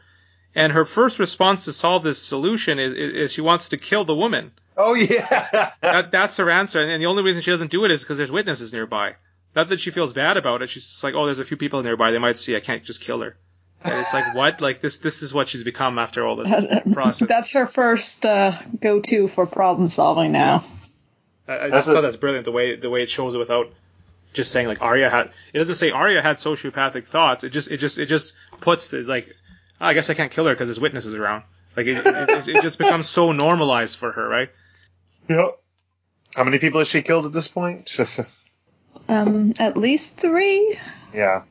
and 0.54 0.70
her 0.70 0.84
first 0.84 1.18
response 1.18 1.64
to 1.64 1.72
solve 1.72 2.02
this 2.02 2.22
solution 2.22 2.78
is, 2.78 2.92
is, 2.92 3.12
is 3.14 3.32
she 3.32 3.40
wants 3.40 3.70
to 3.70 3.78
kill 3.78 4.04
the 4.04 4.14
woman. 4.14 4.52
Oh 4.76 4.92
yeah. 4.92 5.72
That, 5.80 6.10
that's 6.10 6.36
her 6.36 6.50
answer, 6.50 6.82
and 6.82 7.00
the 7.00 7.06
only 7.06 7.22
reason 7.22 7.40
she 7.40 7.50
doesn't 7.50 7.70
do 7.70 7.86
it 7.86 7.90
is 7.90 8.02
because 8.02 8.18
there's 8.18 8.30
witnesses 8.30 8.74
nearby. 8.74 9.14
Not 9.54 9.70
that 9.70 9.80
she 9.80 9.90
feels 9.90 10.12
bad 10.12 10.36
about 10.36 10.60
it. 10.60 10.68
She's 10.68 10.90
just 10.90 11.02
like, 11.02 11.14
oh, 11.14 11.24
there's 11.24 11.38
a 11.38 11.44
few 11.44 11.56
people 11.56 11.82
nearby. 11.82 12.10
They 12.10 12.18
might 12.18 12.38
see. 12.38 12.54
I 12.54 12.60
can't 12.60 12.84
just 12.84 13.00
kill 13.00 13.20
her. 13.20 13.38
And 13.88 13.98
it's 14.00 14.12
like, 14.12 14.34
what? 14.34 14.60
Like 14.60 14.80
this? 14.80 14.98
This 14.98 15.22
is 15.22 15.32
what 15.32 15.48
she's 15.48 15.64
become 15.64 15.98
after 15.98 16.26
all 16.26 16.36
this 16.36 16.82
process. 16.92 17.28
That's 17.28 17.50
her 17.52 17.66
first 17.66 18.24
uh, 18.26 18.58
go-to 18.80 19.28
for 19.28 19.46
problem 19.46 19.88
solving 19.88 20.32
now. 20.32 20.64
I, 21.48 21.54
I 21.54 21.58
That's 21.58 21.72
just 21.72 21.88
a- 21.88 21.92
thought 21.94 22.00
that's 22.02 22.16
brilliant 22.16 22.44
the 22.44 22.52
way 22.52 22.76
the 22.76 22.90
way 22.90 23.02
it 23.02 23.10
shows 23.10 23.34
it 23.34 23.38
without 23.38 23.70
just 24.32 24.50
saying 24.52 24.66
like 24.68 24.82
Arya 24.82 25.08
had. 25.10 25.30
It 25.52 25.58
doesn't 25.58 25.76
say 25.76 25.90
Arya 25.90 26.20
had 26.22 26.36
sociopathic 26.36 27.06
thoughts. 27.06 27.44
It 27.44 27.50
just 27.50 27.70
it 27.70 27.76
just 27.78 27.98
it 27.98 28.06
just 28.06 28.34
puts 28.60 28.88
the, 28.90 28.98
like 29.02 29.28
"Oh, 29.80 29.86
I 29.86 29.94
guess 29.94 30.10
I 30.10 30.14
can't 30.14 30.32
kill 30.32 30.46
her 30.46 30.52
because 30.54 30.68
there's 30.68 30.80
witnesses 30.80 31.14
around. 31.14 31.44
Like 31.76 31.86
it, 31.86 31.98
it, 31.98 32.06
it, 32.06 32.48
it 32.48 32.62
just 32.62 32.78
becomes 32.78 33.08
so 33.08 33.32
normalized 33.32 33.98
for 33.98 34.10
her, 34.12 34.28
right? 34.28 34.50
yep. 35.28 35.58
How 36.34 36.44
many 36.44 36.58
people 36.58 36.80
has 36.80 36.88
she 36.88 37.02
killed 37.02 37.26
at 37.26 37.32
this 37.32 37.48
point? 37.48 37.94
Um, 39.08 39.54
at 39.60 39.76
least 39.76 40.16
three. 40.16 40.76
yeah. 41.14 41.42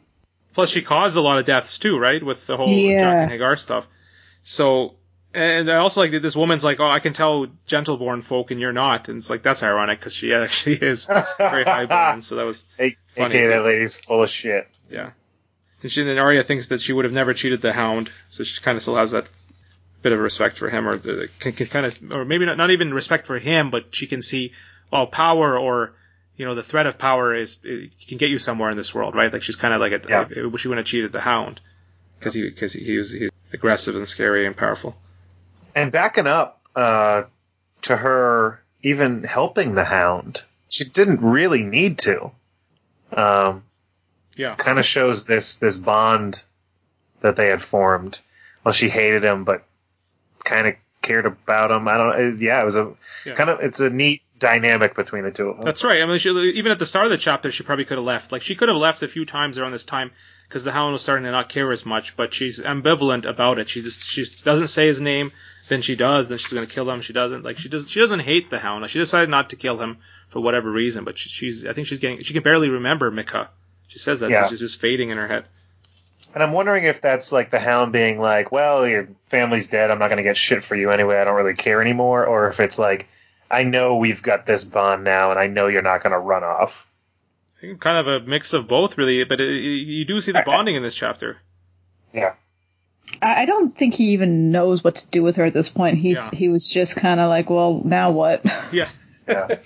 Plus, 0.55 0.69
she 0.69 0.81
caused 0.81 1.15
a 1.17 1.21
lot 1.21 1.37
of 1.37 1.45
deaths 1.45 1.77
too, 1.77 1.99
right? 1.99 2.23
With 2.23 2.47
the 2.47 2.57
whole 2.57 2.67
Yeah. 2.69 3.27
Jaqen 3.27 3.37
H'ghar 3.39 3.59
stuff. 3.59 3.85
So, 4.41 4.95
and 5.33 5.69
I 5.69 5.75
also 5.77 5.99
like 6.01 6.11
that 6.11 6.21
this 6.21 6.35
woman's 6.35 6.63
like, 6.63 6.79
oh, 6.79 6.87
I 6.89 6.99
can 6.99 7.13
tell 7.13 7.47
gentleborn 7.67 8.23
folk 8.23 8.51
and 8.51 8.59
you're 8.59 8.71
not, 8.73 9.09
and 9.09 9.17
it's 9.17 9.29
like 9.29 9.43
that's 9.43 9.61
ironic 9.63 9.99
because 9.99 10.13
she 10.15 10.33
actually 10.33 10.77
is 10.77 11.05
very 11.37 11.63
highborn. 11.65 12.21
So 12.21 12.35
that 12.37 12.45
was 12.45 12.63
A- 12.79 12.95
Funny, 13.15 13.35
AKA 13.35 13.43
too. 13.43 13.47
that 13.49 13.65
lady's 13.65 13.95
full 13.95 14.23
of 14.23 14.29
shit. 14.29 14.67
yeah. 14.89 15.11
And 15.83 15.91
she 15.91 16.03
then 16.03 16.17
Arya 16.17 16.43
thinks 16.43 16.69
that 16.69 16.81
she 16.81 16.93
would 16.93 17.05
have 17.05 17.13
never 17.13 17.33
cheated 17.33 17.61
the 17.61 17.71
Hound, 17.73 18.09
so 18.29 18.43
she 18.43 18.59
kind 18.61 18.75
of 18.75 18.81
still 18.81 18.95
has 18.95 19.11
that 19.11 19.27
bit 20.01 20.13
of 20.13 20.19
respect 20.19 20.57
for 20.57 20.69
him, 20.69 20.87
or 20.87 20.95
the, 20.97 21.29
can, 21.39 21.51
can 21.51 21.67
kind 21.67 21.85
of, 21.85 22.11
or 22.11 22.25
maybe 22.25 22.45
not, 22.45 22.57
not 22.57 22.71
even 22.71 22.93
respect 22.93 23.27
for 23.27 23.37
him, 23.37 23.69
but 23.71 23.93
she 23.93 24.07
can 24.07 24.21
see, 24.21 24.53
oh, 24.91 25.05
power 25.05 25.59
or 25.59 25.93
you 26.37 26.45
know 26.45 26.55
the 26.55 26.63
threat 26.63 26.85
of 26.87 26.97
power 26.97 27.33
is 27.35 27.57
it 27.63 27.91
can 28.07 28.17
get 28.17 28.29
you 28.29 28.39
somewhere 28.39 28.69
in 28.71 28.77
this 28.77 28.93
world, 28.93 29.15
right? 29.15 29.31
Like 29.31 29.43
she's 29.43 29.55
kind 29.55 29.73
of 29.73 29.79
like 29.81 29.91
a, 29.93 30.01
Yeah. 30.07 30.43
I 30.43 30.45
wish 30.47 30.61
she 30.61 30.67
wouldn't 30.67 30.85
have 30.85 30.91
cheated 30.91 31.11
the 31.11 31.21
Hound 31.21 31.61
because 32.19 32.33
he 32.33 32.41
because 32.49 32.73
he, 32.73 32.83
he 32.83 32.97
was 32.97 33.11
he's 33.11 33.29
aggressive 33.53 33.95
and 33.95 34.07
scary 34.07 34.45
and 34.45 34.55
powerful. 34.55 34.95
And 35.75 35.91
backing 35.91 36.27
up 36.27 36.61
uh, 36.75 37.23
to 37.83 37.95
her 37.97 38.61
even 38.83 39.23
helping 39.23 39.73
the 39.75 39.83
hound, 39.83 40.41
she 40.69 40.85
didn't 40.85 41.21
really 41.21 41.63
need 41.63 41.99
to. 41.99 42.31
Um, 43.11 43.63
Yeah. 44.35 44.55
kind 44.55 44.79
of 44.79 44.85
shows 44.85 45.25
this 45.25 45.55
this 45.55 45.77
bond 45.77 46.43
that 47.21 47.35
they 47.35 47.47
had 47.47 47.61
formed. 47.61 48.19
Well, 48.63 48.73
she 48.73 48.89
hated 48.89 49.23
him, 49.23 49.43
but 49.43 49.63
kind 50.43 50.67
of 50.67 50.75
cared 51.01 51.25
about 51.25 51.71
him. 51.71 51.87
I 51.87 51.97
don't. 51.97 52.09
know. 52.09 52.37
Yeah, 52.39 52.61
it 52.61 52.65
was 52.65 52.75
a 52.75 52.93
Yeah. 53.25 53.33
kind 53.35 53.49
of 53.49 53.59
it's 53.61 53.79
a 53.79 53.89
neat 53.89 54.21
dynamic 54.39 54.95
between 54.95 55.23
the 55.23 55.31
two 55.31 55.49
of 55.49 55.57
them. 55.57 55.65
That's 55.65 55.83
right. 55.83 56.01
I 56.01 56.05
mean, 56.05 56.19
she, 56.19 56.29
even 56.29 56.71
at 56.71 56.79
the 56.79 56.85
start 56.85 57.05
of 57.05 57.11
the 57.11 57.17
chapter, 57.17 57.51
she 57.51 57.63
probably 57.63 57.85
could 57.85 57.97
have 57.97 58.05
left. 58.05 58.31
Like, 58.31 58.41
she 58.41 58.55
could 58.55 58.69
have 58.69 58.77
left 58.77 59.03
a 59.03 59.07
few 59.07 59.25
times 59.25 59.57
around 59.57 59.71
this 59.71 59.83
time 59.83 60.11
because 60.47 60.63
the 60.63 60.71
Hound 60.71 60.93
was 60.93 61.01
starting 61.01 61.25
to 61.25 61.31
not 61.31 61.49
care 61.49 61.71
as 61.71 61.85
much. 61.85 62.15
But 62.17 62.33
she's 62.33 62.59
ambivalent 62.59 63.25
about 63.25 63.59
it. 63.59 63.69
She 63.69 63.81
just 63.81 64.07
she 64.09 64.25
doesn't 64.43 64.67
say 64.67 64.87
his 64.87 65.01
name, 65.01 65.31
then 65.69 65.81
she 65.81 65.95
does, 65.95 66.27
then 66.27 66.37
she's 66.37 66.53
gonna 66.53 66.67
kill 66.67 66.89
him. 66.89 67.01
She 67.01 67.13
doesn't. 67.13 67.43
Like 67.43 67.57
she 67.57 67.69
does. 67.69 67.89
She 67.89 67.99
doesn't 67.99 68.19
hate 68.21 68.49
the 68.49 68.59
Hound. 68.59 68.81
Like, 68.81 68.91
she 68.91 68.99
decided 68.99 69.29
not 69.29 69.49
to 69.51 69.55
kill 69.55 69.79
him 69.79 69.97
for 70.29 70.41
whatever 70.41 70.69
reason. 70.71 71.03
But 71.05 71.17
she, 71.17 71.29
she's. 71.29 71.65
I 71.65 71.73
think 71.73 71.87
she's 71.87 71.99
getting. 71.99 72.21
She 72.21 72.33
can 72.33 72.43
barely 72.43 72.69
remember 72.69 73.11
Mycah. 73.11 73.47
She 73.87 73.99
says 73.99 74.19
that 74.19 74.29
Yeah. 74.29 74.47
she's 74.47 74.59
just 74.59 74.81
fading 74.81 75.09
in 75.11 75.17
her 75.17 75.27
head. 75.27 75.45
And 76.33 76.43
I'm 76.43 76.51
wondering 76.51 76.83
if 76.83 76.99
that's 76.99 77.31
like 77.31 77.49
the 77.49 77.59
hound 77.59 77.93
being 77.93 78.19
like, 78.19 78.51
well, 78.51 78.85
your 78.85 79.07
family's 79.29 79.67
dead. 79.67 79.89
I'm 79.89 79.99
not 79.99 80.07
going 80.07 80.17
to 80.17 80.23
get 80.23 80.35
shit 80.35 80.65
for 80.65 80.75
you 80.75 80.91
anyway. 80.91 81.17
I 81.17 81.23
don't 81.23 81.35
really 81.35 81.53
care 81.53 81.81
anymore. 81.81 82.25
Or 82.25 82.49
if 82.49 82.59
it's 82.59 82.77
like, 82.77 83.07
I 83.49 83.63
know 83.63 83.97
we've 83.97 84.21
got 84.21 84.45
this 84.45 84.63
bond 84.63 85.03
now 85.03 85.31
and 85.31 85.39
I 85.39 85.47
know 85.47 85.67
you're 85.67 85.81
not 85.81 86.01
going 86.03 86.11
to 86.13 86.19
run 86.19 86.43
off. 86.43 86.87
Kind 87.79 87.97
of 87.97 88.07
a 88.07 88.19
mix 88.25 88.53
of 88.53 88.67
both, 88.67 88.97
really. 88.97 89.23
But 89.23 89.39
uh, 89.39 89.43
it, 89.43 89.47
you 89.49 90.05
do 90.05 90.21
see 90.21 90.31
the 90.31 90.43
bonding 90.45 90.75
in 90.75 90.83
this 90.83 90.93
chapter. 90.95 91.37
Yeah. 92.13 92.33
I 93.21 93.43
I 93.43 93.45
don't 93.45 93.75
think 93.75 93.93
he 93.95 94.11
even 94.11 94.51
knows 94.51 94.83
what 94.83 94.95
to 94.97 95.07
do 95.07 95.23
with 95.23 95.37
her 95.37 95.45
at 95.45 95.53
this 95.53 95.69
point. 95.69 95.97
He's 95.97 96.17
Yeah. 96.17 96.29
he 96.31 96.49
was 96.49 96.69
just 96.69 96.95
kind 96.95 97.19
of 97.19 97.29
like, 97.29 97.49
well, 97.49 97.81
now 97.83 98.11
what? 98.11 98.43
Yeah. 98.71 98.89
Yeah. 99.27 99.57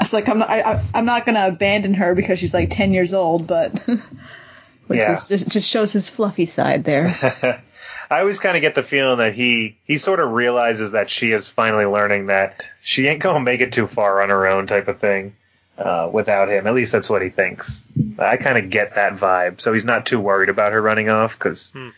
It's 0.00 0.12
like 0.12 0.28
I'm 0.28 0.38
not, 0.38 0.48
I, 0.50 0.60
I- 0.60 0.84
I'm 0.94 1.04
not 1.06 1.26
gonna 1.26 1.48
abandon 1.48 1.94
her 1.94 2.14
because 2.14 2.38
she's 2.38 2.54
like 2.54 2.70
ten 2.70 2.92
years 2.92 3.12
old, 3.14 3.46
but 3.48 3.72
which 4.86 4.98
Yeah. 4.98 5.12
is 5.12 5.26
just 5.28 5.48
just 5.48 5.68
shows 5.68 5.92
his 5.92 6.08
fluffy 6.08 6.46
side 6.46 6.84
there. 6.84 7.08
I 8.10 8.20
always 8.20 8.38
kind 8.38 8.56
of 8.56 8.60
get 8.62 8.74
the 8.74 8.82
feeling 8.84 9.18
that 9.18 9.34
he 9.34 9.78
he 9.84 9.96
sort 9.96 10.20
of 10.20 10.30
realizes 10.30 10.92
that 10.92 11.10
she 11.10 11.30
is 11.32 11.48
finally 11.48 11.84
learning 11.86 12.26
that 12.26 12.66
she 12.88 13.06
ain't 13.06 13.20
gonna 13.20 13.40
make 13.40 13.60
it 13.60 13.70
too 13.74 13.86
far 13.86 14.22
on 14.22 14.30
her 14.30 14.46
own, 14.46 14.66
type 14.66 14.88
of 14.88 14.98
thing, 14.98 15.36
uh, 15.76 16.08
without 16.10 16.48
him. 16.48 16.66
At 16.66 16.72
least 16.74 16.90
that's 16.90 17.10
what 17.10 17.20
he 17.20 17.28
thinks. 17.28 17.84
I 18.18 18.38
kind 18.38 18.56
of 18.56 18.70
get 18.70 18.94
that 18.94 19.16
vibe, 19.16 19.60
so 19.60 19.74
he's 19.74 19.84
not 19.84 20.06
too 20.06 20.18
worried 20.18 20.48
about 20.48 20.72
her 20.72 20.80
running 20.80 21.10
off 21.10 21.38
because 21.38 21.72
Hmm. 21.72 21.90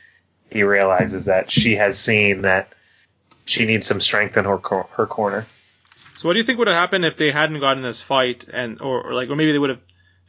he 0.50 0.64
realizes 0.64 1.26
that 1.26 1.48
she 1.48 1.76
has 1.76 1.96
seen 1.96 2.42
that 2.42 2.72
she 3.44 3.66
needs 3.66 3.86
some 3.86 4.00
strength 4.00 4.36
in 4.36 4.44
her 4.46 4.58
cor- 4.58 4.88
her 4.96 5.06
corner. 5.06 5.46
So 6.16 6.28
what 6.28 6.32
do 6.34 6.38
you 6.40 6.44
think 6.44 6.58
would 6.58 6.66
have 6.66 6.76
happened 6.76 7.04
if 7.04 7.16
they 7.16 7.30
hadn't 7.30 7.60
gotten 7.60 7.84
this 7.84 8.02
fight, 8.02 8.46
and 8.52 8.80
or, 8.80 9.00
or 9.06 9.14
like, 9.14 9.30
or 9.30 9.36
maybe 9.36 9.52
they 9.52 9.58
would 9.60 9.70
have 9.70 9.80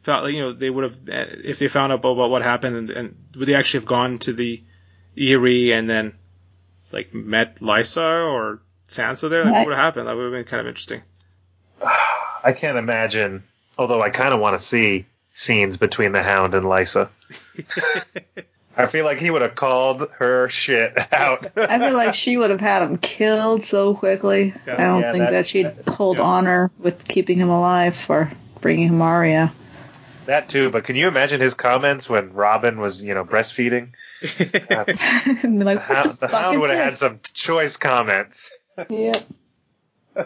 found, 0.03 0.25
like, 0.25 0.33
you 0.35 0.41
know, 0.41 0.53
they 0.53 0.69
would 0.69 0.83
have 0.83 0.95
if 1.43 1.57
they 1.57 1.69
found 1.69 1.91
out 1.91 1.99
about 2.05 2.29
what 2.29 2.43
happened, 2.43 2.75
and, 2.75 2.89
and 2.91 3.15
would 3.35 3.47
they 3.47 3.55
actually 3.55 3.79
have 3.79 3.87
gone 3.87 4.19
to 4.19 4.33
the 4.33 4.61
Eyrie 5.17 5.71
and 5.71 5.89
then 5.89 6.13
like 6.91 7.15
met 7.15 7.59
Lysa 7.61 8.31
or 8.31 8.59
Sansa 8.91 9.29
there? 9.29 9.45
Like, 9.45 9.53
what 9.53 9.67
would 9.67 9.75
have 9.75 9.83
happened? 9.83 10.07
That 10.07 10.15
would 10.15 10.23
have 10.23 10.31
been 10.33 10.43
kind 10.45 10.61
of 10.61 10.67
interesting. 10.67 11.01
I 12.43 12.53
can't 12.53 12.77
imagine, 12.77 13.43
although 13.77 14.01
I 14.01 14.09
kind 14.09 14.33
of 14.33 14.39
want 14.39 14.59
to 14.59 14.65
see 14.65 15.05
scenes 15.33 15.77
between 15.77 16.11
the 16.11 16.21
Hound 16.21 16.53
and 16.55 16.65
Lysa. 16.65 17.09
I 18.77 18.85
feel 18.85 19.03
like 19.05 19.19
he 19.19 19.29
would 19.29 19.41
have 19.41 19.55
called 19.55 20.09
her 20.17 20.49
shit 20.49 20.97
out. 21.13 21.47
I 21.57 21.77
feel 21.77 21.93
like 21.93 22.13
she 22.15 22.37
would 22.37 22.49
have 22.51 22.61
had 22.61 22.81
him 22.83 22.97
killed 22.97 23.63
so 23.63 23.93
quickly. 23.95 24.53
Yeah. 24.65 24.73
I 24.73 24.77
don't 24.77 25.01
Yeah, 25.01 25.11
think 25.11 25.23
that- 25.25 25.31
that, 25.31 25.47
she'd 25.47 25.71
hold 25.87 26.17
yeah. 26.17 26.23
honor 26.23 26.71
with 26.79 27.07
keeping 27.07 27.37
him 27.37 27.49
alive 27.49 27.95
for 27.95 28.31
bringing 28.61 28.87
him 28.89 29.01
Arya. 29.01 29.51
That 30.25 30.49
too, 30.49 30.69
but 30.69 30.83
can 30.83 30.95
you 30.95 31.07
imagine 31.07 31.41
his 31.41 31.53
comments 31.53 32.09
when 32.09 32.33
Robin 32.33 32.79
was, 32.79 33.03
you 33.03 33.13
know, 33.13 33.25
breastfeeding? 33.25 33.89
And 34.21 34.39
be 35.59 35.63
uh, 35.63 35.65
like, 35.65 35.79
The 35.79 35.83
Hound, 35.93 36.09
the 36.11 36.27
the 36.27 36.27
Hound 36.27 36.59
would 36.61 36.69
have 36.69 36.79
had 36.79 36.95
some 36.95 37.19
choice 37.33 37.75
comments. 37.77 38.51
Yep. 38.89 39.17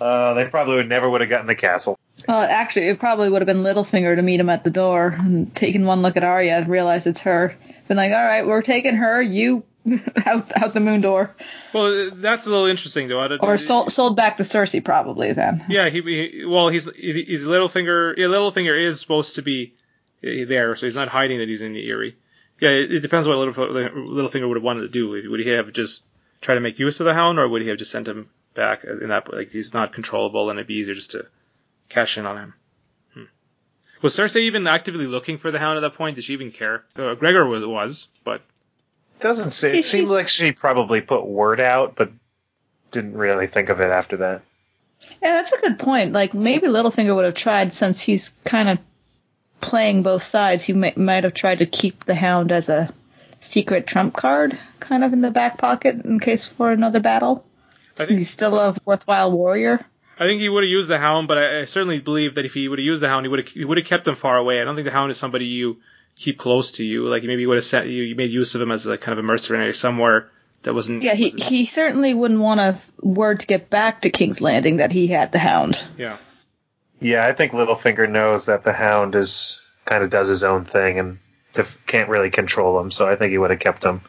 Uh, 0.00 0.34
they 0.34 0.46
probably 0.46 0.76
would 0.76 0.88
never 0.88 1.10
would 1.10 1.20
have 1.20 1.28
gotten 1.28 1.48
the 1.48 1.56
castle. 1.56 1.98
Well, 2.28 2.40
actually, 2.40 2.86
it 2.86 3.00
probably 3.00 3.28
would 3.28 3.42
have 3.42 3.46
been 3.46 3.64
Littlefinger 3.64 4.14
to 4.14 4.22
meet 4.22 4.38
him 4.38 4.48
at 4.48 4.62
the 4.62 4.70
door 4.70 5.08
and 5.18 5.52
taking 5.56 5.86
one 5.86 6.02
look 6.02 6.16
at 6.16 6.22
Arya 6.22 6.58
and 6.58 6.68
realize 6.68 7.08
it's 7.08 7.22
her. 7.22 7.56
Been 7.88 7.96
like, 7.96 8.12
all 8.12 8.24
right, 8.24 8.46
we're 8.46 8.62
taking 8.62 8.94
her. 8.94 9.20
You 9.20 9.64
out 10.26 10.52
out 10.62 10.72
the 10.72 10.78
moon 10.78 11.00
door, 11.00 11.34
well, 11.72 12.10
that's 12.12 12.46
a 12.46 12.50
little 12.50 12.66
interesting 12.66 13.08
though. 13.08 13.18
I 13.20 13.26
don't- 13.26 13.42
or 13.42 13.58
sold 13.58 13.90
sold 13.90 14.14
back 14.16 14.36
to 14.36 14.44
Cersei 14.44 14.84
probably 14.84 15.32
then. 15.32 15.64
Yeah, 15.68 15.88
he, 15.88 16.00
he 16.02 16.44
well, 16.44 16.68
he's 16.68 16.88
he's, 16.94 17.16
he's 17.16 17.44
Littlefinger. 17.44 18.16
Yeah, 18.18 18.26
Littlefinger 18.26 18.78
is 18.80 19.00
supposed 19.00 19.34
to 19.34 19.42
be 19.42 19.74
uh, 20.22 20.46
there, 20.46 20.76
so 20.76 20.86
he's 20.86 20.94
not 20.94 21.08
hiding 21.08 21.38
that 21.38 21.48
he's 21.48 21.62
in 21.62 21.72
the 21.72 21.84
Eyrie. 21.90 22.16
Yeah, 22.60 22.70
it, 22.70 22.92
it 22.92 23.00
depends 23.00 23.26
what 23.26 23.36
Littlef- 23.36 23.92
Littlefinger 23.94 24.46
would 24.46 24.56
have 24.58 24.64
wanted 24.64 24.82
to 24.82 24.88
do. 24.88 25.08
Would 25.28 25.40
he 25.40 25.48
have 25.50 25.72
just 25.72 26.04
tried 26.40 26.56
to 26.56 26.60
make 26.60 26.78
use 26.78 27.00
of 27.00 27.06
the 27.06 27.14
Hound, 27.14 27.38
or 27.38 27.48
would 27.48 27.62
he 27.62 27.68
have 27.68 27.78
just 27.78 27.90
sent 27.90 28.08
him 28.08 28.30
back 28.54 28.84
in 28.84 29.08
that 29.08 29.32
like 29.32 29.50
he's 29.50 29.72
not 29.72 29.92
controllable 29.92 30.50
and 30.50 30.58
it'd 30.58 30.66
be 30.66 30.74
easier 30.74 30.94
just 30.94 31.12
to 31.12 31.26
cash 31.88 32.18
in 32.18 32.26
on 32.26 32.38
him? 32.38 32.54
Hmm. 33.14 33.24
Was 34.02 34.16
Cersei 34.16 34.42
even 34.42 34.66
actively 34.66 35.06
looking 35.06 35.38
for 35.38 35.50
the 35.50 35.58
Hound 35.58 35.76
at 35.78 35.80
that 35.82 35.94
point? 35.94 36.16
Did 36.16 36.24
she 36.24 36.32
even 36.34 36.50
care? 36.52 36.84
Uh, 36.96 37.14
Gregor 37.14 37.46
was, 37.46 37.64
was, 37.64 38.08
but 38.24 38.42
Doesn't 39.20 39.50
say. 39.50 39.70
See, 39.70 39.78
It 39.78 39.84
seems 39.84 40.10
like 40.10 40.28
she 40.28 40.52
probably 40.52 41.00
put 41.00 41.26
word 41.26 41.60
out, 41.60 41.96
but 41.96 42.10
didn't 42.90 43.16
really 43.16 43.46
think 43.46 43.68
of 43.68 43.80
it 43.80 43.90
after 43.90 44.18
that. 44.18 44.42
Yeah, 45.22 45.32
that's 45.34 45.52
a 45.52 45.60
good 45.60 45.78
point. 45.78 46.12
Like 46.12 46.34
maybe 46.34 46.66
Littlefinger 46.66 47.14
would 47.14 47.24
have 47.24 47.34
tried 47.34 47.74
since 47.74 48.00
he's 48.00 48.32
kind 48.44 48.68
of 48.68 48.78
playing 49.60 50.02
both 50.02 50.22
sides. 50.22 50.64
He 50.64 50.72
might 50.72 50.96
might 50.96 51.24
have 51.24 51.34
tried 51.34 51.58
to 51.58 51.66
keep 51.66 52.04
the 52.04 52.14
Hound 52.14 52.52
as 52.52 52.68
a 52.68 52.92
secret 53.40 53.86
trump 53.86 54.14
card, 54.16 54.58
kind 54.88 55.04
of 55.04 55.12
in 55.12 55.20
the 55.20 55.30
back 55.30 55.58
pocket 55.58 56.04
in 56.04 56.18
case 56.20 56.46
for 56.46 56.70
another 56.72 57.00
battle. 57.00 57.44
I 57.98 58.04
think 58.06 58.18
He's 58.18 58.30
still 58.30 58.58
a 58.58 58.76
worthwhile 58.84 59.30
warrior. 59.32 59.84
I 60.20 60.26
think 60.26 60.40
he 60.40 60.48
would 60.48 60.64
have 60.64 60.70
used 60.70 60.88
the 60.88 60.98
Hound, 60.98 61.28
but 61.28 61.38
I, 61.38 61.60
I 61.60 61.64
certainly 61.64 62.00
believe 62.00 62.34
that 62.36 62.44
if 62.44 62.54
he 62.54 62.68
would 62.68 62.78
have 62.78 62.84
used 62.86 63.02
the 63.02 63.08
Hound, 63.08 63.24
he 63.26 63.28
would 63.30 63.40
have 63.40 63.48
he 63.48 63.64
would 63.64 63.78
have 63.78 63.86
kept 63.86 64.04
them 64.04 64.16
far 64.16 64.36
away. 64.36 64.60
I 64.60 64.64
don't 64.64 64.74
think 64.74 64.86
the 64.86 64.90
Hound 64.92 65.10
is 65.10 65.18
somebody 65.18 65.44
you 65.46 65.76
keep 66.16 66.38
close 66.38 66.72
to 66.72 66.84
you. 66.84 67.08
Like 67.08 67.22
maybe 67.22 67.42
you 67.42 67.48
would 67.48 67.56
have 67.56 67.64
sent 67.64 67.86
you, 67.86 68.02
you 68.02 68.16
made 68.16 68.30
use 68.32 68.54
of 68.54 68.60
him 68.60 68.72
as 68.72 68.86
like 68.86 69.00
kind 69.00 69.16
of 69.16 69.24
a 69.24 69.26
mercenary 69.26 69.72
somewhere 69.74 70.30
that 70.64 70.74
wasn't. 70.74 71.02
Yeah, 71.02 71.14
he 71.14 71.24
wasn't- 71.26 71.42
he 71.44 71.64
certainly 71.66 72.14
wouldn't 72.14 72.40
want 72.40 72.58
a 72.60 72.78
word 73.02 73.40
to 73.40 73.46
get 73.46 73.70
back 73.70 74.02
to 74.02 74.10
King's 74.10 74.40
Landing 74.40 74.78
that 74.78 74.90
he 74.92 75.06
had 75.08 75.30
the 75.32 75.38
Hound. 75.38 75.80
yeah. 75.96 76.16
Yeah, 77.00 77.24
I 77.24 77.32
think 77.32 77.52
Littlefinger 77.52 78.10
knows 78.10 78.46
that 78.46 78.64
the 78.64 78.72
Hound 78.72 79.14
is 79.14 79.62
kind 79.84 80.02
of 80.02 80.10
does 80.10 80.26
his 80.28 80.42
own 80.42 80.64
thing 80.64 80.98
and 80.98 81.18
def- 81.52 81.78
can't 81.86 82.08
really 82.08 82.30
control 82.30 82.80
him. 82.80 82.90
So 82.90 83.08
I 83.08 83.14
think 83.14 83.30
he 83.30 83.38
would 83.38 83.50
have 83.50 83.60
kept 83.60 83.84
him. 83.84 84.00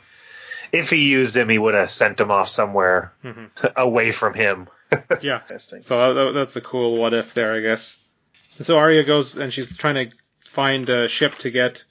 If 0.71 0.89
he 0.89 1.09
used 1.09 1.35
him, 1.35 1.49
he 1.49 1.57
would 1.57 1.73
have 1.73 1.89
sent 1.91 2.19
him 2.19 2.31
off 2.31 2.49
somewhere 2.49 3.13
away 3.75 4.11
from 4.11 4.33
him. 4.33 4.67
Yeah. 5.21 5.41
So 5.57 6.13
that, 6.15 6.31
that's 6.33 6.55
a 6.55 6.61
cool 6.61 6.97
what 6.97 7.13
if 7.13 7.35
there, 7.35 7.53
I 7.55 7.59
guess. 7.61 8.03
And 8.57 8.65
so 8.65 8.77
Arya 8.77 9.03
goes 9.03 9.37
and 9.37 9.53
she's 9.53 9.77
trying 9.77 10.09
to 10.09 10.15
find 10.49 10.89
a 10.89 11.07
ship 11.07 11.35
to 11.39 11.51
get 11.51 11.83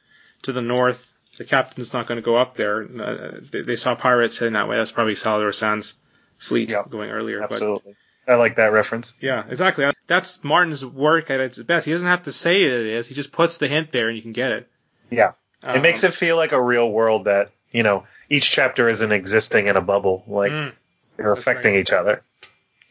to 0.42 0.52
the 0.52 0.62
north. 0.62 1.12
The 1.36 1.44
captain's 1.44 1.92
not 1.92 2.08
going 2.08 2.16
to 2.16 2.22
go 2.22 2.36
up 2.36 2.56
there. 2.56 2.82
Uh, 2.82 3.40
they, 3.52 3.62
they 3.62 3.76
saw 3.76 3.94
pirates 3.94 4.36
heading 4.38 4.54
that 4.54 4.68
way. 4.68 4.76
That's 4.78 4.90
probably 4.90 5.14
Salladhor 5.14 5.54
Saan's 5.54 5.94
fleet 6.38 6.70
Yep. 6.70 6.90
going 6.90 7.10
earlier. 7.10 7.38
But 7.40 7.52
Absolutely. 7.52 7.94
I 8.26 8.34
like 8.34 8.56
that 8.56 8.72
reference. 8.72 9.12
Yeah, 9.20 9.44
exactly. 9.48 9.86
That's 10.08 10.42
Martin's 10.42 10.84
work 10.84 11.30
at 11.30 11.38
its 11.38 11.62
best. 11.62 11.86
He 11.86 11.92
doesn't 11.92 12.08
have 12.08 12.24
to 12.24 12.32
say 12.32 12.64
it 12.64 12.72
is. 12.86 13.06
He 13.06 13.14
just 13.14 13.30
puts 13.30 13.58
the 13.58 13.68
hint 13.68 13.92
there 13.92 14.08
and 14.08 14.16
you 14.16 14.22
can 14.22 14.32
get 14.32 14.50
it. 14.50 14.68
Yeah. 15.10 15.32
Um, 15.62 15.76
It 15.76 15.82
makes 15.82 16.02
it 16.02 16.14
feel 16.14 16.36
like 16.36 16.50
a 16.50 16.60
real 16.60 16.90
world 16.90 17.26
that, 17.26 17.52
you 17.70 17.84
know, 17.84 18.04
each 18.30 18.50
chapter 18.50 18.88
isn't 18.88 19.12
existing 19.12 19.66
in 19.68 19.76
a 19.76 19.80
bubble. 19.80 20.24
Like 20.26 20.52
Mm, 20.52 20.72
they're 21.16 21.32
affecting 21.32 21.74
right. 21.74 21.80
each 21.80 21.92
other. 21.92 22.22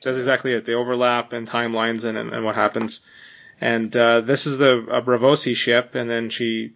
that's 0.03 0.17
exactly 0.17 0.53
it. 0.53 0.65
They 0.65 0.73
overlap 0.73 1.33
and 1.33 1.47
timelines 1.47 2.03
and, 2.05 2.17
and, 2.17 2.33
and 2.33 2.43
what 2.45 2.55
happens. 2.55 3.01
And 3.59 3.95
uh, 3.95 4.21
this 4.21 4.45
is 4.45 4.57
the 4.57 4.85
uh, 4.91 5.01
Braavosi 5.01 5.55
ship, 5.55 5.95
and 5.95 6.09
then 6.09 6.29
she 6.29 6.73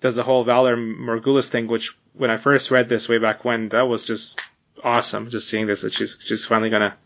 does 0.00 0.16
the 0.16 0.22
whole 0.22 0.44
Valar 0.44 0.76
Morghulis 0.76 1.48
thing, 1.50 1.66
which 1.66 1.96
when 2.14 2.30
I 2.30 2.36
first 2.38 2.70
read 2.70 2.88
this 2.88 3.08
way 3.08 3.18
back 3.18 3.44
when, 3.44 3.68
that 3.70 3.82
was 3.88 4.04
just 4.04 4.40
awesome. 4.82 5.28
Just 5.30 5.48
seeing 5.50 5.66
this, 5.66 5.82
that 5.82 5.92
she's 5.92 6.16
she's 6.24 6.44
finally 6.46 6.70
gonna 6.70 6.96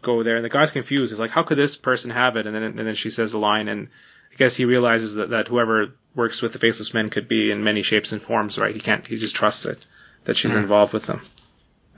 go 0.00 0.22
there, 0.22 0.36
and 0.36 0.44
the 0.44 0.48
guy's 0.48 0.70
confused. 0.70 1.12
He's 1.12 1.20
like, 1.20 1.30
"How 1.30 1.42
could 1.42 1.58
this 1.58 1.76
person 1.76 2.10
have 2.10 2.36
it?" 2.36 2.46
And 2.46 2.54
then 2.56 2.62
and 2.62 2.78
then 2.78 2.94
she 2.94 3.10
says 3.10 3.32
the 3.32 3.38
line, 3.38 3.68
and 3.68 3.88
I 4.32 4.36
guess 4.36 4.54
he 4.56 4.64
realizes 4.64 5.14
that, 5.14 5.30
that 5.30 5.48
whoever 5.48 5.92
works 6.14 6.40
with 6.40 6.52
the 6.54 6.58
Faceless 6.58 6.94
Men 6.94 7.08
could 7.10 7.28
be 7.28 7.50
in 7.50 7.64
many 7.64 7.82
shapes 7.82 8.12
and 8.12 8.22
forms, 8.22 8.58
right? 8.58 8.74
He 8.74 8.80
can't. 8.80 9.06
He 9.06 9.16
just 9.16 9.36
trusts 9.36 9.66
it 9.66 9.86
that 10.24 10.36
she's 10.36 10.54
involved 10.54 10.92
with 10.92 11.06
them. 11.06 11.20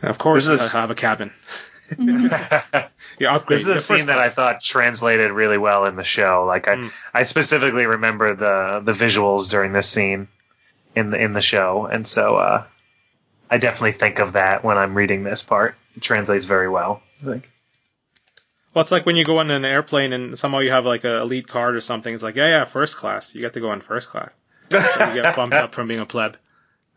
And 0.03 0.11
of 0.11 0.19
course, 0.19 0.47
This 0.47 0.61
is- 0.63 0.75
I 0.75 0.81
have 0.83 0.91
a 0.91 0.95
cabin. 0.95 1.33
this 1.99 2.33
Yeah, 3.19 3.35
upgrade. 3.37 3.61
is 3.61 3.67
a 3.69 3.79
scene 3.81 3.97
first 3.99 4.07
that 4.07 4.19
I 4.19 4.29
thought 4.29 4.61
translated 4.61 5.31
really 5.31 5.57
well 5.59 5.87
in 5.87 5.95
the 5.97 6.05
show. 6.05 6.45
Like 6.47 6.67
I, 6.69 6.75
Mm. 6.75 6.91
I 7.15 7.23
specifically 7.23 7.87
remember 7.87 8.35
the 8.35 8.81
the 8.85 8.93
visuals 8.93 9.49
during 9.51 9.73
this 9.73 9.89
scene 9.89 10.29
in 10.97 11.11
the 11.11 11.17
in 11.19 11.33
the 11.33 11.41
show, 11.41 11.87
and 11.87 12.07
so 12.07 12.37
uh, 12.37 12.65
I 13.51 13.59
definitely 13.59 13.93
think 13.93 14.19
of 14.19 14.33
that 14.33 14.65
when 14.65 14.77
I'm 14.77 14.95
reading 14.97 15.23
this 15.23 15.43
part. 15.43 15.77
It 15.97 16.03
translates 16.03 16.45
very 16.45 16.69
well. 16.69 17.03
I 17.23 17.25
think. 17.25 17.51
Well, 18.75 18.83
it's 18.83 18.91
like 18.93 19.07
when 19.07 19.17
you 19.17 19.25
go 19.25 19.39
on 19.39 19.51
an 19.51 19.65
airplane 19.65 20.13
and 20.13 20.39
somehow 20.39 20.59
you 20.59 20.73
have 20.73 20.85
like 20.85 21.05
a 21.05 21.19
elite 21.23 21.47
card 21.49 21.77
or 21.77 21.81
something. 21.81 22.13
It's 22.13 22.23
like, 22.23 22.35
yeah, 22.37 22.49
yeah, 22.49 22.65
first 22.65 22.97
class. 22.99 23.35
You 23.35 23.41
get 23.41 23.55
to 23.55 23.61
go 23.61 23.73
in 23.73 23.81
first 23.81 24.09
class. 24.11 24.31
So 24.71 25.07
you 25.15 25.23
get 25.23 25.37
bumped 25.37 25.55
up 25.55 25.73
from 25.75 25.87
being 25.89 26.01
a 26.01 26.07
pleb. 26.07 26.37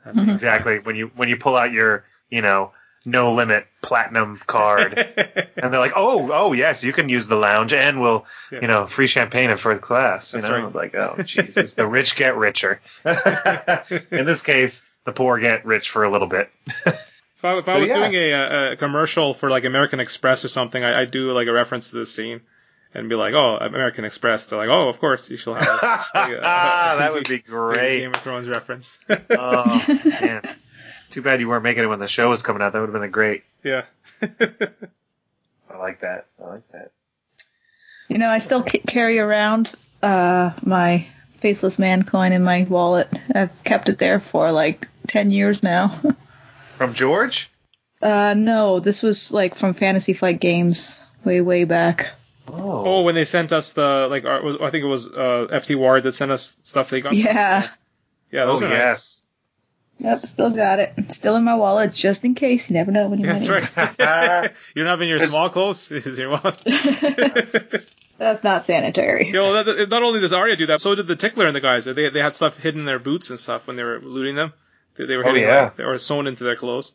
That's 0.05 0.17
Mm-hmm. 0.17 0.29
Exactly. 0.29 0.79
When 0.79 0.95
you 0.95 1.11
when 1.15 1.29
you 1.29 1.37
pull 1.37 1.55
out 1.55 1.71
your 1.71 2.05
you 2.29 2.41
know 2.41 2.71
no 3.05 3.33
limit 3.33 3.65
platinum 3.81 4.39
card, 4.45 4.93
and 5.57 5.73
they're 5.73 5.79
like, 5.79 5.93
oh 5.95 6.29
oh 6.31 6.53
yes, 6.53 6.83
you 6.83 6.93
can 6.93 7.09
use 7.09 7.27
the 7.27 7.35
lounge, 7.35 7.73
and 7.73 8.01
we'll 8.01 8.25
Yeah. 8.51 8.59
you 8.61 8.67
know 8.67 8.87
free 8.87 9.07
champagne 9.07 9.49
and 9.49 9.59
first 9.59 9.81
class. 9.81 10.33
You 10.33 10.41
That's 10.41 10.51
know, 10.51 10.63
right. 10.65 10.75
like 10.75 10.95
oh 10.95 11.21
Jesus, 11.23 11.73
the 11.73 11.87
rich 11.87 12.15
get 12.15 12.35
richer. 12.35 12.81
in 13.05 14.25
this 14.25 14.41
case, 14.43 14.85
the 15.05 15.11
poor 15.11 15.39
get 15.39 15.65
rich 15.65 15.89
for 15.89 16.03
a 16.03 16.11
little 16.11 16.27
bit. 16.27 16.49
If 16.85 17.45
I, 17.45 17.57
if 17.57 17.69
I 17.69 17.77
was 17.77 17.89
yeah. 17.89 17.95
doing 17.99 18.15
a, 18.15 18.71
a 18.71 18.75
commercial 18.75 19.33
for 19.33 19.49
like 19.49 19.63
American 19.63 20.01
Express 20.01 20.43
or 20.43 20.49
something, 20.49 20.83
I, 20.83 21.01
I'd 21.01 21.11
do 21.11 21.31
like 21.31 21.47
a 21.47 21.53
reference 21.53 21.91
to 21.91 21.95
this 21.97 22.13
scene 22.13 22.41
and 22.93 23.07
be 23.09 23.15
like, 23.15 23.33
"Oh, 23.33 23.57
American 23.59 24.05
Express." 24.05 24.45
They're 24.45 24.59
like, 24.59 24.69
"Oh, 24.69 24.89
of 24.89 24.99
course, 24.99 25.29
you 25.29 25.37
shall 25.37 25.53
have 25.55 25.63
it." 25.67 25.83
Like, 25.83 26.05
uh, 26.43 26.95
that 26.97 27.13
would 27.13 27.27
be 27.27 27.39
great. 27.55 27.99
Game 27.99 28.13
of 28.13 28.21
Thrones 28.21 28.47
reference. 28.47 28.97
Oh 29.31 29.85
man, 30.05 30.55
too 31.09 31.21
bad 31.21 31.39
you 31.39 31.47
weren't 31.47 31.63
making 31.63 31.83
it 31.83 31.87
when 31.87 31.99
the 31.99 32.07
show 32.07 32.29
was 32.29 32.41
coming 32.41 32.61
out. 32.61 32.73
That 32.73 32.79
would 32.79 32.87
have 32.89 32.93
been 32.93 33.03
a 33.03 33.07
great. 33.09 33.43
yeah. 33.63 33.83
I 34.21 35.77
like 35.77 36.01
that. 36.01 36.25
I 36.43 36.47
like 36.47 36.71
that. 36.71 36.91
You 38.07 38.17
know, 38.17 38.29
I 38.29 38.39
still 38.39 38.63
ca- 38.63 38.81
carry 38.87 39.19
around 39.19 39.71
uh, 40.01 40.51
my 40.63 41.07
faceless 41.37 41.77
man 41.77 42.03
coin 42.03 42.31
in 42.33 42.43
my 42.43 42.63
wallet. 42.63 43.07
I've 43.33 43.51
kept 43.63 43.89
it 43.89 43.97
there 43.99 44.19
for 44.19 44.51
like 44.51 44.87
ten 45.07 45.31
years 45.31 45.61
now. 45.63 45.99
From 46.77 46.93
George. 46.93 47.49
uh, 48.01 48.33
no, 48.35 48.79
this 48.79 49.03
was 49.03 49.31
like 49.31 49.55
from 49.55 49.73
Fantasy 49.73 50.13
Flight 50.13 50.39
Games 50.39 51.01
way, 51.23 51.41
way 51.41 51.65
back. 51.65 52.11
Oh. 52.53 52.83
Oh, 52.85 53.01
when 53.03 53.15
they 53.15 53.25
sent 53.25 53.51
us 53.51 53.73
the 53.73 54.07
like, 54.09 54.25
our, 54.25 54.63
I 54.63 54.71
think 54.71 54.83
it 54.83 54.87
was 54.87 55.07
uh, 55.07 55.47
FT 55.51 55.77
Ward 55.77 56.03
that 56.03 56.13
sent 56.13 56.31
us 56.31 56.59
stuff 56.63 56.89
they 56.89 57.01
got. 57.01 57.13
Yeah. 57.15 57.69
yeah, 58.31 58.45
those 58.45 58.61
oh 58.61 58.65
are 58.65 58.69
nice. 58.69 58.77
yes. 58.77 59.25
Yep, 60.01 60.17
still 60.19 60.49
got 60.51 60.79
it. 60.79 61.11
Still 61.11 61.35
in 61.35 61.43
my 61.43 61.55
wallet 61.55 61.91
just 61.93 62.23
in 62.23 62.33
case. 62.33 62.69
You 62.69 62.75
never 62.75 62.91
know 62.91 63.09
when 63.09 63.19
you 63.19 63.25
Yeah, 63.27 63.33
might 63.33 63.41
that's 63.41 63.79
need 63.99 64.05
right. 64.05 64.51
You're 64.75 64.85
not 64.85 65.01
in 65.01 65.09
your 65.09 65.19
small 65.19 65.49
clothes. 65.49 65.91
Is 65.91 66.17
your 66.17 66.29
wallet? 66.29 66.61
That's 68.17 68.43
not 68.43 68.65
sanitary. 68.65 69.27
You 69.27 69.33
know, 69.33 69.53
that, 69.53 69.65
that- 69.65 69.89
not 69.89 70.03
only 70.03 70.19
does 70.19 70.33
Arya 70.33 70.55
do 70.57 70.65
that, 70.67 70.81
so 70.81 70.93
did 70.95 71.07
the 71.07 71.15
Tickler 71.15 71.47
and 71.47 71.55
the 71.55 71.61
guys. 71.61 71.85
They 71.85 72.09
they 72.09 72.21
had 72.21 72.35
stuff 72.35 72.57
hidden 72.57 72.81
in 72.81 72.85
their 72.85 72.99
boots 72.99 73.29
and 73.29 73.39
stuff 73.39 73.65
when 73.67 73.75
they 73.77 73.83
were 73.83 73.99
looting 74.01 74.35
them. 74.35 74.51
They, 74.97 75.05
they 75.05 75.15
were 75.17 75.25
Oh, 75.25 75.33
hitting 75.33 75.47
yeah. 75.47 75.63
like, 75.65 75.77
they 75.77 75.85
were 75.85 75.97
sewn 75.97 76.27
into 76.27 76.43
their 76.43 76.55
clothes. 76.57 76.93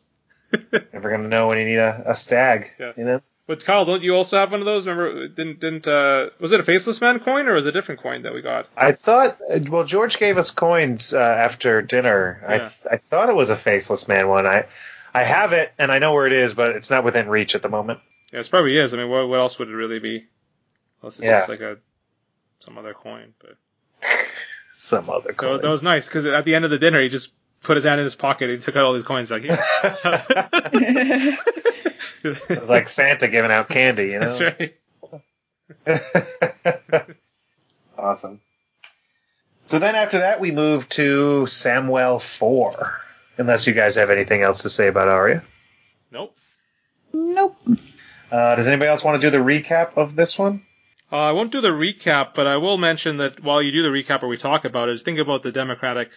Never 0.71 1.09
gonna 1.09 1.27
know 1.27 1.47
when 1.47 1.57
you 1.57 1.65
need 1.65 1.77
a, 1.79 2.11
a 2.11 2.15
stag. 2.15 2.71
Yeah. 2.79 2.91
You 2.97 3.03
know. 3.05 3.21
But 3.47 3.63
Kyle, 3.63 3.85
don't 3.85 4.01
you 4.01 4.15
also 4.15 4.37
have 4.37 4.51
one 4.51 4.59
of 4.61 4.65
those? 4.65 4.87
Remember, 4.87 5.27
didn't 5.27 5.59
didn't 5.59 5.87
uh, 5.87 6.29
was 6.39 6.51
it 6.51 6.59
a 6.59 6.63
faceless 6.63 6.99
man 6.99 7.19
coin 7.19 7.47
or 7.47 7.53
was 7.53 7.65
it 7.67 7.69
a 7.69 7.71
different 7.73 8.01
coin 8.01 8.23
that 8.23 8.33
we 8.33 8.41
got? 8.41 8.67
I 8.75 8.93
thought. 8.93 9.37
Well, 9.69 9.83
George 9.83 10.17
gave 10.17 10.37
us 10.39 10.49
coins 10.49 11.13
uh, 11.13 11.19
after 11.19 11.83
dinner. 11.83 12.39
Yeah. 12.49 12.69
I 12.89 12.95
I 12.95 12.97
thought 12.97 13.29
it 13.29 13.35
was 13.35 13.51
a 13.51 13.55
faceless 13.55 14.07
man 14.07 14.27
one. 14.27 14.47
I 14.47 14.65
I 15.13 15.23
have 15.23 15.53
it 15.53 15.71
and 15.77 15.91
I 15.91 15.99
know 15.99 16.13
where 16.13 16.25
it 16.25 16.33
is, 16.33 16.55
but 16.55 16.71
it's 16.71 16.89
not 16.89 17.03
within 17.03 17.29
reach 17.29 17.53
at 17.53 17.61
the 17.61 17.69
moment. 17.69 17.99
Yeah, 18.33 18.39
it 18.39 18.49
probably 18.49 18.77
is. 18.77 18.93
I 18.95 18.97
mean, 18.97 19.09
what 19.09 19.29
what 19.29 19.39
else 19.39 19.59
would 19.59 19.69
it 19.69 19.75
really 19.75 19.99
be? 19.99 20.25
Unless 21.03 21.19
it's 21.19 21.25
Yeah. 21.25 21.37
just 21.37 21.49
like 21.49 21.61
a 21.61 21.77
some 22.61 22.79
other 22.79 22.95
coin. 22.95 23.33
But 23.39 23.57
Some 24.75 25.07
other 25.09 25.29
so 25.33 25.35
coin. 25.35 25.61
that 25.61 25.69
was 25.69 25.83
nice 25.83 26.07
because 26.07 26.25
at 26.25 26.45
the 26.45 26.55
end 26.55 26.65
of 26.65 26.71
the 26.71 26.79
dinner, 26.79 26.99
he 27.01 27.09
just 27.09 27.31
put 27.61 27.75
his 27.77 27.83
hand 27.85 27.99
in 27.99 28.05
his 28.05 28.15
pocket 28.15 28.49
and 28.49 28.61
took 28.61 28.75
out 28.75 28.85
all 28.85 28.93
these 28.93 29.03
coins. 29.03 29.29
Like, 29.31 29.43
here. 29.43 29.57
It 32.49 32.61
was 32.61 32.69
like 32.69 32.89
Santa 32.89 33.27
giving 33.27 33.51
out 33.51 33.69
candy. 33.69 34.07
You 34.07 34.19
know. 34.19 34.27
that's 34.27 34.71
right. 35.87 35.87
awesome. 37.97 38.41
So 39.67 39.79
then 39.79 39.95
after 39.95 40.19
that, 40.19 40.39
we 40.39 40.51
move 40.51 40.87
to 40.89 41.45
Samwell 41.47 42.21
4. 42.21 43.01
Unless 43.37 43.67
you 43.67 43.73
guys 43.73 43.95
have 43.95 44.09
anything 44.09 44.43
else 44.43 44.61
to 44.61 44.69
say 44.69 44.87
about 44.87 45.07
Arya. 45.07 45.43
Nope. 46.11 46.35
nope. 47.11 47.57
Uh, 48.31 48.55
does 48.55 48.67
anybody 48.67 48.89
else 48.89 49.03
want 49.03 49.21
to 49.21 49.27
do 49.27 49.31
the 49.31 49.43
recap 49.43 49.97
of 49.97 50.15
this 50.15 50.37
one? 50.37 50.63
Uh, 51.11 51.17
I 51.17 51.31
won't 51.33 51.51
do 51.51 51.61
the 51.61 51.69
recap, 51.69 52.33
but 52.33 52.47
I 52.47 52.57
will 52.57 52.77
mention 52.77 53.17
that 53.17 53.43
while 53.43 53.61
you 53.61 53.71
do 53.71 53.83
the 53.83 53.89
recap 53.89 54.23
or 54.23 54.27
we 54.27 54.37
talk 54.37 54.65
about 54.65 54.89
it, 54.89 54.99
think 55.01 55.19
about 55.19 55.43
the 55.43 55.51
Democratic 55.51 56.09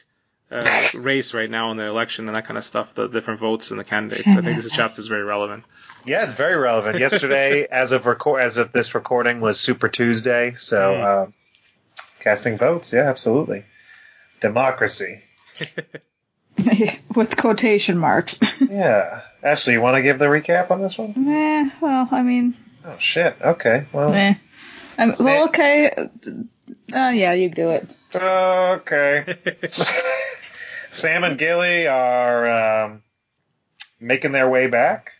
uh, 0.50 0.88
race 0.94 1.34
right 1.34 1.50
now 1.50 1.70
in 1.70 1.76
the 1.76 1.86
election 1.86 2.26
and 2.28 2.36
that 2.36 2.46
kind 2.46 2.56
of 2.58 2.64
stuff, 2.64 2.94
the 2.94 3.06
different 3.08 3.40
votes 3.40 3.70
and 3.70 3.78
the 3.78 3.84
candidates. 3.84 4.28
I 4.28 4.40
think 4.40 4.56
this 4.56 4.70
chapter 4.72 5.00
is 5.00 5.06
very 5.06 5.22
relevant. 5.24 5.64
Yeah, 6.06 6.24
it's 6.24 6.34
very 6.34 6.56
relevant. 6.56 6.98
Yesterday, 6.98 7.66
as 7.70 7.92
of 7.92 8.06
record, 8.06 8.40
as 8.42 8.56
of 8.56 8.72
this 8.72 8.94
recording, 8.94 9.40
was 9.40 9.60
Super 9.60 9.88
Tuesday. 9.88 10.52
So, 10.54 10.78
Mm. 10.94 11.24
um, 11.26 11.34
casting 12.20 12.56
votes. 12.56 12.92
Yeah, 12.92 13.08
absolutely. 13.10 13.64
Democracy. 14.40 15.20
With 17.14 17.36
quotation 17.36 17.98
marks. 17.98 18.38
Yeah. 18.60 19.22
Ashley, 19.42 19.74
you 19.74 19.80
want 19.80 19.96
to 19.96 20.02
give 20.02 20.18
the 20.18 20.26
recap 20.26 20.70
on 20.72 20.82
this 20.82 20.98
one? 20.98 21.14
eh, 21.28 21.70
well, 21.80 22.08
I 22.10 22.22
mean, 22.22 22.56
Oh 22.84 22.96
shit. 22.98 23.36
Okay. 23.40 23.86
Well. 23.92 24.12
eh. 24.14 24.34
I'm, 24.98 25.14
well, 25.20 25.44
okay. 25.48 25.90
Uh, 25.94 26.08
yeah, 27.14 27.32
you 27.34 27.48
do 27.50 27.70
it. 27.70 27.88
Okay. 28.14 29.38
Sam 30.90 31.24
and 31.24 31.38
Gilly 31.38 31.86
are 31.86 32.84
um, 32.84 33.02
making 34.00 34.32
their 34.32 34.48
way 34.48 34.66
back 34.66 35.12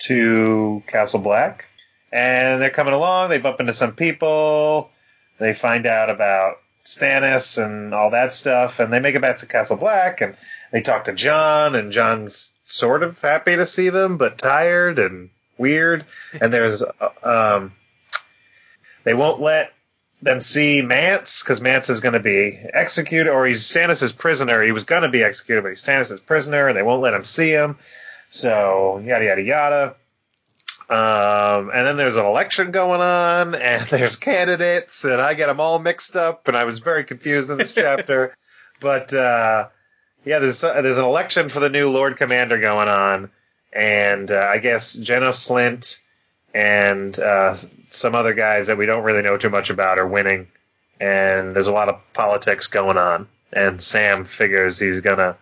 to 0.00 0.82
Castle 0.86 1.20
Black, 1.20 1.66
and 2.12 2.60
they're 2.60 2.70
coming 2.70 2.94
along. 2.94 3.30
They 3.30 3.38
bump 3.38 3.60
into 3.60 3.74
some 3.74 3.94
people. 3.94 4.90
They 5.38 5.54
find 5.54 5.86
out 5.86 6.10
about 6.10 6.56
Stannis 6.84 7.62
and 7.62 7.94
all 7.94 8.10
that 8.10 8.32
stuff, 8.32 8.80
and 8.80 8.92
they 8.92 8.98
make 8.98 9.14
it 9.14 9.20
back 9.20 9.38
to 9.38 9.46
Castle 9.46 9.76
Black, 9.76 10.20
and 10.20 10.36
they 10.72 10.82
talk 10.82 11.04
to 11.04 11.12
Jon, 11.12 11.74
and 11.74 11.92
Jon's 11.92 12.52
sort 12.64 13.02
of 13.02 13.18
happy 13.20 13.56
to 13.56 13.66
see 13.66 13.90
them, 13.90 14.16
but 14.16 14.38
tired 14.38 14.98
and 14.98 15.30
weird. 15.56 16.04
And 16.40 16.52
there's 16.52 16.82
uh, 16.82 17.08
um, 17.22 17.72
they 19.04 19.14
won't 19.14 19.40
let 19.40 19.72
them 20.20 20.40
see 20.40 20.82
Mance 20.82 21.42
because 21.42 21.60
Mance 21.60 21.88
is 21.88 22.00
going 22.00 22.14
to 22.14 22.20
be 22.20 22.58
executed, 22.72 23.30
or 23.30 23.46
he's 23.46 23.62
Stannis' 23.62 24.16
prisoner. 24.16 24.62
He 24.62 24.72
was 24.72 24.84
going 24.84 25.02
to 25.02 25.08
be 25.08 25.22
executed, 25.22 25.62
but 25.62 25.68
he's 25.68 25.82
Stannis' 25.82 26.24
prisoner, 26.24 26.68
and 26.68 26.76
they 26.76 26.82
won't 26.82 27.02
let 27.02 27.14
him 27.14 27.24
see 27.24 27.50
him. 27.50 27.78
So 28.30 29.00
yada 29.04 29.24
yada 29.24 29.42
yada. 29.42 29.96
Um, 30.90 31.70
and 31.72 31.86
then 31.86 31.96
there's 31.98 32.16
an 32.16 32.24
election 32.24 32.70
going 32.70 33.00
on, 33.00 33.54
and 33.54 33.86
there's 33.88 34.16
candidates, 34.16 35.04
and 35.04 35.20
I 35.20 35.34
get 35.34 35.46
them 35.46 35.60
all 35.60 35.78
mixed 35.78 36.16
up, 36.16 36.48
and 36.48 36.56
I 36.56 36.64
was 36.64 36.78
very 36.80 37.04
confused 37.04 37.50
in 37.50 37.58
this 37.58 37.72
chapter. 37.74 38.36
But 38.80 39.12
uh, 39.12 39.68
yeah, 40.24 40.40
there's 40.40 40.60
there's 40.60 40.98
an 40.98 41.04
election 41.04 41.48
for 41.48 41.60
the 41.60 41.70
new 41.70 41.90
Lord 41.90 42.16
Commander 42.16 42.58
going 42.58 42.88
on, 42.88 43.30
and 43.72 44.30
uh, 44.30 44.48
I 44.50 44.58
guess 44.58 44.94
Janos 44.94 45.46
Slynt 45.46 46.00
and 46.54 47.18
uh, 47.18 47.56
some 47.90 48.14
other 48.14 48.34
guys 48.34 48.66
that 48.66 48.78
we 48.78 48.86
don't 48.86 49.04
really 49.04 49.22
know 49.22 49.36
too 49.36 49.50
much 49.50 49.70
about 49.70 49.98
are 49.98 50.06
winning, 50.06 50.48
and 51.00 51.54
there's 51.54 51.66
a 51.66 51.72
lot 51.72 51.88
of 51.88 52.00
politics 52.12 52.66
going 52.66 52.96
on. 52.96 53.28
And 53.52 53.82
Sam 53.82 54.26
figures 54.26 54.78
he's 54.78 55.00
gonna 55.00 55.36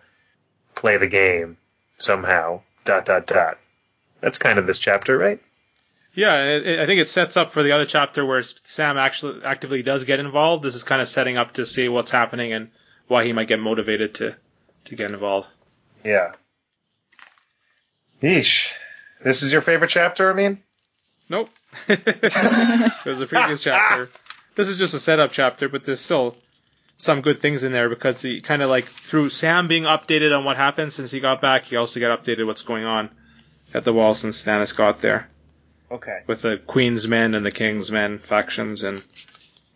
play 0.75 0.97
the 0.97 1.07
game 1.07 1.57
somehow. 1.97 2.61
Dot 2.85 3.05
dot 3.05 3.27
dot. 3.27 3.57
That's 4.21 4.37
kind 4.37 4.59
of 4.59 4.65
this 4.65 4.79
chapter, 4.79 5.17
right? 5.17 5.41
Yeah, 6.13 6.43
it, 6.45 6.79
I 6.79 6.85
think 6.85 6.99
it 6.99 7.09
sets 7.09 7.37
up 7.37 7.51
for 7.51 7.61
the 7.61 7.73
other 7.73 7.85
chapter 7.85 8.25
where 8.25 8.41
Sam 8.41 8.97
actually 8.97 9.43
actively 9.43 9.83
does 9.83 10.03
get 10.05 10.19
involved. 10.19 10.63
This 10.63 10.73
is 10.73 10.83
kind 10.83 11.01
of 11.01 11.07
setting 11.07 11.37
up 11.37 11.53
to 11.53 11.65
see 11.65 11.89
what's 11.89 12.09
happening 12.09 12.53
and 12.53 12.71
why 13.07 13.25
he 13.25 13.33
might 13.33 13.47
get 13.47 13.59
motivated 13.59 14.15
to 14.15 14.35
to 14.85 14.95
get 14.95 15.11
involved. 15.11 15.47
Yeah. 16.03 16.31
Yeesh. 18.21 18.71
This 19.23 19.43
is 19.43 19.51
your 19.51 19.61
favorite 19.61 19.89
chapter, 19.89 20.29
I 20.29 20.33
mean? 20.33 20.63
Nope. 21.29 21.49
it 21.87 23.05
was 23.05 23.19
the 23.19 23.27
previous 23.27 23.61
chapter. 23.63 24.09
This 24.55 24.67
is 24.69 24.77
just 24.77 24.93
a 24.93 24.99
setup 24.99 25.31
chapter, 25.31 25.69
but 25.69 25.85
there's 25.85 25.99
still 26.01 26.35
some 26.97 27.21
good 27.21 27.41
things 27.41 27.63
in 27.63 27.71
there 27.71 27.89
because 27.89 28.21
he 28.21 28.41
kind 28.41 28.61
of 28.61 28.69
like 28.69 28.85
through 28.85 29.29
Sam 29.29 29.67
being 29.67 29.83
updated 29.83 30.35
on 30.35 30.43
what 30.45 30.57
happened 30.57 30.91
since 30.91 31.11
he 31.11 31.19
got 31.19 31.41
back, 31.41 31.63
he 31.65 31.75
also 31.75 31.99
got 31.99 32.23
updated 32.23 32.47
what's 32.47 32.63
going 32.63 32.85
on 32.85 33.09
at 33.73 33.83
the 33.83 33.93
wall 33.93 34.13
since 34.15 34.43
Stannis 34.43 34.75
got 34.75 35.01
there 35.01 35.29
Okay. 35.91 36.21
with 36.25 36.41
the 36.41 36.57
Queen's 36.65 37.07
Men 37.07 37.35
and 37.35 37.45
the 37.45 37.51
King's 37.51 37.91
Men 37.91 38.17
factions 38.19 38.83
and 38.83 38.97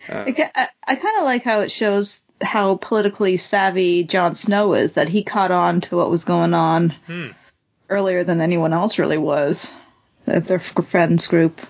uh, 0.10 0.26
I, 0.28 0.52
I, 0.56 0.68
I 0.88 0.96
kind 0.96 1.18
of 1.20 1.24
like 1.26 1.44
how 1.44 1.60
it 1.60 1.72
shows 1.72 2.22
how 2.42 2.76
politically 2.78 3.38
savvy 3.38 4.04
Jon 4.04 4.34
Snow 4.34 4.74
is, 4.74 4.94
that 4.94 5.08
he 5.10 5.24
caught 5.24 5.52
on 5.52 5.82
to 5.82 5.98
what 5.98 6.10
was 6.10 6.24
going 6.24 6.56
on 6.56 6.90
Hmm. 7.06 7.28
earlier 7.88 8.24
than 8.24 8.42
anyone 8.42 8.74
else 8.74 8.98
really 8.98 9.20
was. 9.20 9.72
That's 10.26 10.50
their 10.50 10.58
friends 10.58 11.28
group. 11.28 11.62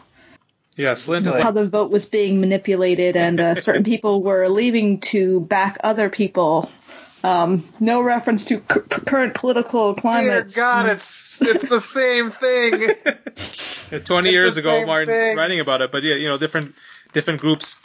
Yeah, 0.82 0.94
Slynt 0.94 1.18
is 1.18 1.24
So- 1.26 1.42
How 1.42 1.52
the 1.52 1.68
vote 1.68 1.92
was 1.92 2.08
being 2.08 2.42
manipulated 2.42 3.16
and 3.16 3.40
uh, 3.40 3.54
certain 3.56 3.84
people 3.84 4.24
were 4.24 4.50
leaving 4.50 5.00
to 5.02 5.40
back 5.42 5.78
other 5.84 6.10
people. 6.10 6.72
Um, 7.24 7.70
no 7.80 8.02
reference 8.02 8.46
to 8.46 8.56
c- 8.58 8.80
current 8.90 9.36
political 9.36 9.94
climate. 9.94 10.24
Dear 10.26 10.42
climates. 10.42 10.56
God, 10.56 10.86
it's 10.90 11.42
it's 11.44 11.70
the 11.70 11.80
same 11.80 12.32
thing. 12.32 12.96
20 14.04 14.30
It's 14.30 14.34
years 14.34 14.58
ago, 14.58 14.88
Martin 14.88 15.14
thing. 15.14 15.38
writing 15.38 15.60
about 15.60 15.82
it, 15.84 15.92
but 15.92 16.02
yeah, 16.02 16.16
you 16.16 16.28
know, 16.30 16.40
different 16.40 16.74
different 17.14 17.40
groups 17.42 17.76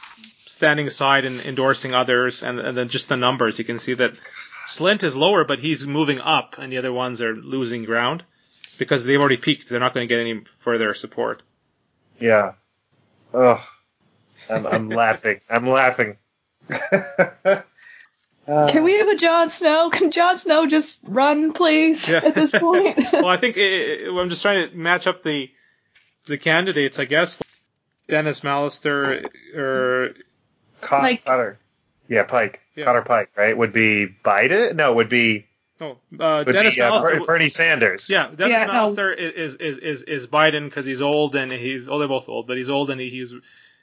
standing 0.46 0.87
aside 0.87 1.26
and 1.26 1.38
endorsing 1.42 1.94
others, 1.94 2.42
and, 2.42 2.59
and 2.59 2.74
then 2.74 2.88
just 2.88 3.11
the 3.11 3.16
numbers. 3.18 3.59
You 3.59 3.66
can 3.66 3.78
see 3.78 3.92
that 3.92 4.12
Slynt 4.66 5.02
is 5.02 5.14
lower, 5.14 5.44
but 5.44 5.59
he's 5.59 5.87
moving 5.87 6.18
up, 6.18 6.56
and 6.59 6.72
the 6.72 6.78
other 6.78 6.92
ones 6.92 7.20
are 7.20 7.35
losing 7.37 7.85
ground 7.85 8.24
because 8.78 9.04
they've 9.04 9.20
already 9.20 9.37
peaked. 9.37 9.68
They're 9.68 9.80
not 9.80 9.92
going 9.92 10.09
to 10.09 10.14
get 10.14 10.20
any 10.20 10.44
further 10.61 10.94
support. 10.94 11.42
Yeah. 12.18 12.52
Ugh. 13.37 13.61
I'm, 14.49 14.66
I'm 14.66 14.88
laughing. 15.03 15.40
I'm 15.51 15.68
laughing. 15.68 16.16
Uh, 18.49 18.68
Can 18.68 18.85
we 18.85 18.94
have 18.99 19.09
a 19.09 19.16
Jon 19.16 19.51
Snow? 19.51 19.90
Can 19.90 20.12
Jon 20.12 20.38
Snow 20.38 20.66
just 20.68 21.01
run, 21.05 21.53
please, 21.53 22.09
Yeah. 22.09 22.20
at 22.22 22.35
this 22.37 22.53
point? 22.53 22.96
well, 23.12 23.27
I 23.27 23.37
think 23.38 23.57
it, 23.57 24.03
it- 24.03 24.09
I'm 24.09 24.29
just 24.31 24.42
trying 24.42 24.68
to 24.70 24.77
match 24.77 25.07
up 25.09 25.22
the 25.25 25.51
the 26.27 26.38
candidates. 26.38 26.99
I 27.01 27.07
guess 27.07 27.42
Denys 28.09 28.42
Mallister 28.42 29.27
or 29.57 30.14
Cot- 30.81 31.03
Like- 31.03 31.25
Cotter. 31.25 31.59
Yeah, 32.09 32.22
Pike. 32.22 32.61
Yeah. 32.77 32.85
Cotter 32.85 33.03
Pike, 33.03 33.31
right? 33.37 33.57
Would 33.59 33.72
be 33.72 34.07
Biden? 34.25 34.77
No, 34.77 34.94
would 34.94 35.09
be, 35.09 35.46
no 35.81 35.99
uh, 36.19 36.45
Denys 36.45 36.75
be 36.75 36.81
uh, 36.81 37.25
Bernie 37.27 37.49
Sanders. 37.49 38.09
Yeah, 38.11 38.29
Denys 38.29 38.51
Yeah, 38.51 38.67
no. 38.67 38.89
Is, 38.89 39.57
is 39.57 39.79
is 39.79 40.03
is 40.03 40.27
Biden 40.27 40.65
because 40.65 40.87
he's 40.87 41.03
old 41.03 41.37
and 41.37 41.53
he's 41.53 41.89
oh 41.89 41.99
they're 41.99 42.09
both 42.09 42.29
old, 42.29 42.47
but 42.47 42.57
he's 42.57 42.71
old 42.71 42.91
and 42.91 43.01
he's 43.01 43.35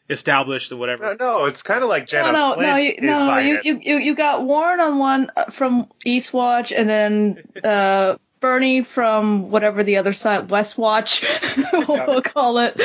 established 0.10 0.72
or 0.72 0.78
whatever. 0.78 1.16
No, 1.16 1.40
no, 1.40 1.46
it's 1.46 1.64
kind 1.64 1.84
of 1.84 1.90
like 1.90 2.08
Jenna 2.08 2.32
no, 2.32 2.50
no, 2.50 2.54
Flint 2.56 2.70
no, 2.70 2.76
you, 2.78 2.90
is 2.90 3.02
no, 3.02 3.22
Biden. 3.22 3.48
you, 3.48 3.60
you, 3.64 3.80
you, 3.82 3.98
you 3.98 4.16
got 4.16 4.44
Warren 4.44 4.80
on 4.80 4.98
one 4.98 5.32
uh, 5.36 5.46
from 5.46 5.88
Eastwatch, 6.06 6.74
and 6.76 6.90
then 6.90 7.44
uh, 7.64 8.18
Bernie 8.44 8.84
from 8.84 9.52
whatever 9.52 9.84
the 9.84 9.96
other 9.98 10.12
side, 10.12 10.50
Westwatch, 10.50 11.88
we'll 12.08 12.22
call 12.22 12.58
it, 12.58 12.78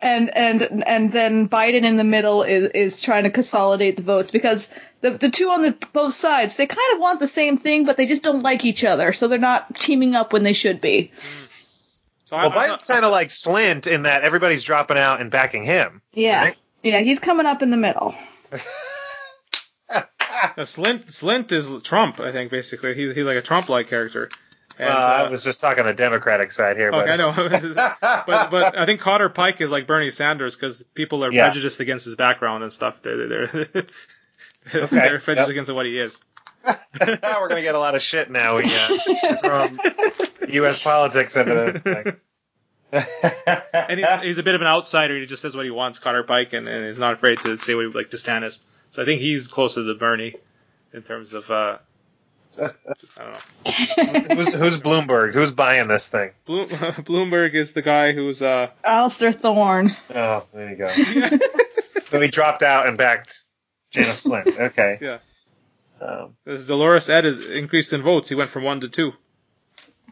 and 0.00 0.34
and 0.34 0.82
and 0.86 1.12
then 1.12 1.50
Biden 1.50 1.84
in 1.84 1.98
the 1.98 2.02
middle 2.02 2.44
is 2.44 2.68
is 2.68 3.02
trying 3.02 3.24
to 3.24 3.30
consolidate 3.30 3.98
the 3.98 4.02
votes 4.02 4.30
because 4.30 4.70
the 5.02 5.10
the 5.10 5.28
two 5.28 5.50
on 5.50 5.60
the 5.60 5.76
both 5.92 6.14
sides 6.14 6.56
they 6.56 6.66
kind 6.66 6.94
of 6.94 6.98
want 6.98 7.20
the 7.20 7.28
same 7.28 7.58
thing, 7.58 7.84
but 7.84 7.98
they 7.98 8.06
just 8.06 8.22
don't 8.22 8.42
like 8.42 8.64
each 8.64 8.84
other, 8.84 9.12
so 9.12 9.28
they're 9.28 9.38
not 9.38 9.76
teaming 9.76 10.14
up 10.14 10.32
when 10.32 10.44
they 10.44 10.54
should 10.54 10.80
be. 10.80 11.12
Mm. 11.14 11.48
So 12.24 12.36
well, 12.36 12.50
I'm 12.50 12.52
Biden's 12.52 12.84
kind 12.84 13.04
of 13.04 13.10
like 13.10 13.28
Slynt 13.28 13.86
in 13.86 14.04
that 14.04 14.22
everybody's 14.22 14.64
dropping 14.64 14.96
out 14.96 15.20
and 15.20 15.30
backing 15.30 15.64
him. 15.64 16.00
Yeah, 16.14 16.42
Right. 16.42 16.56
yeah, 16.82 17.00
he's 17.00 17.18
coming 17.18 17.44
up 17.44 17.60
in 17.60 17.70
the 17.70 17.76
middle. 17.76 18.14
Slynt 20.56 21.04
Slynt 21.12 21.52
is 21.52 21.82
Trump, 21.82 22.18
I 22.18 22.32
think. 22.32 22.50
Basically, 22.50 22.94
he's 22.94 23.14
he's 23.14 23.26
like 23.26 23.36
a 23.36 23.42
Trump-like 23.42 23.90
character. 23.90 24.30
And, 24.78 24.88
Uh, 24.88 24.92
uh, 24.92 24.96
I 25.26 25.30
was 25.30 25.44
just 25.44 25.60
talking 25.60 25.84
the 25.84 25.92
Democratic 25.92 26.50
side 26.52 26.76
here, 26.76 26.90
but 26.90 27.08
I 27.08 27.16
know. 27.16 27.32
but 28.00 28.50
but 28.50 28.78
I 28.78 28.86
think 28.86 29.00
Cotter 29.00 29.28
Pyke 29.28 29.60
is 29.60 29.70
like 29.70 29.86
Bernie 29.86 30.10
Sanders 30.10 30.56
because 30.56 30.82
people 30.94 31.24
are 31.24 31.32
Yeah. 31.32 31.44
prejudiced 31.46 31.80
against 31.80 32.04
his 32.04 32.14
background 32.14 32.62
and 32.62 32.72
stuff. 32.72 33.02
They're 33.02 33.28
they're, 33.28 33.46
they're, 33.48 33.66
Okay, 34.84 34.96
they're 34.96 35.18
prejudiced 35.20 35.48
yep. 35.48 35.50
against 35.50 35.72
what 35.72 35.86
he 35.86 35.98
is. 35.98 36.20
we're 36.64 37.48
gonna 37.48 37.62
get 37.62 37.74
a 37.74 37.78
lot 37.78 37.94
of 37.94 38.02
shit 38.02 38.30
now. 38.30 38.56
We 38.56 38.64
uh, 38.64 39.36
from 39.38 39.80
U.S. 40.48 40.78
politics 40.80 41.36
into 41.36 41.54
this 41.54 41.82
thing. 41.82 42.16
And 42.92 43.98
he's, 43.98 44.20
he's 44.22 44.38
a 44.38 44.42
bit 44.42 44.54
of 44.54 44.60
an 44.60 44.66
outsider. 44.66 45.18
He 45.18 45.26
just 45.26 45.42
says 45.42 45.56
what 45.56 45.64
he 45.64 45.70
wants, 45.70 45.98
Cotter 45.98 46.22
Pyke, 46.22 46.52
and, 46.52 46.68
and 46.68 46.86
he's 46.86 46.98
not 46.98 47.14
afraid 47.14 47.40
to 47.40 47.56
say 47.56 47.74
what 47.74 47.86
he 47.86 47.92
like 47.92 48.10
to 48.10 48.16
Stannis. 48.16 48.60
So 48.92 49.02
I 49.02 49.04
think 49.04 49.20
he's 49.20 49.48
closer 49.48 49.84
to 49.84 49.94
Bernie 49.94 50.36
in 50.92 51.02
terms 51.02 51.32
of 51.34 51.50
uh, 51.50 51.78
just, 52.54 52.74
I 53.18 53.22
don't 53.24 54.28
know. 54.28 54.34
who's 54.36 54.54
who's 54.54 54.76
Bloomberg? 54.80 55.34
Who's 55.34 55.50
buying 55.50 55.86
this 55.88 56.08
thing? 56.08 56.30
Bloom, 56.46 56.66
Bloomberg 56.68 57.54
is 57.54 57.72
the 57.72 57.82
guy 57.82 58.12
who's 58.12 58.40
uh 58.42 58.68
Alliser 58.84 59.34
Thorne. 59.34 59.96
Oh, 60.14 60.44
there 60.54 60.70
you 60.70 60.76
go. 60.76 61.38
so 62.10 62.20
he 62.20 62.28
dropped 62.28 62.62
out 62.62 62.86
and 62.86 62.96
backed 62.96 63.40
Janos 63.90 64.24
Slynt. 64.24 64.58
Okay. 64.58 64.98
Yeah. 65.00 65.18
Um, 66.00 66.34
As 66.46 66.64
Dolorous 66.66 67.08
Edd 67.08 67.24
is 67.26 67.48
increased 67.48 67.92
in 67.92 68.02
votes, 68.02 68.28
he 68.28 68.34
went 68.34 68.50
from 68.50 68.64
one 68.64 68.80
to 68.80 68.88
two. 68.88 69.12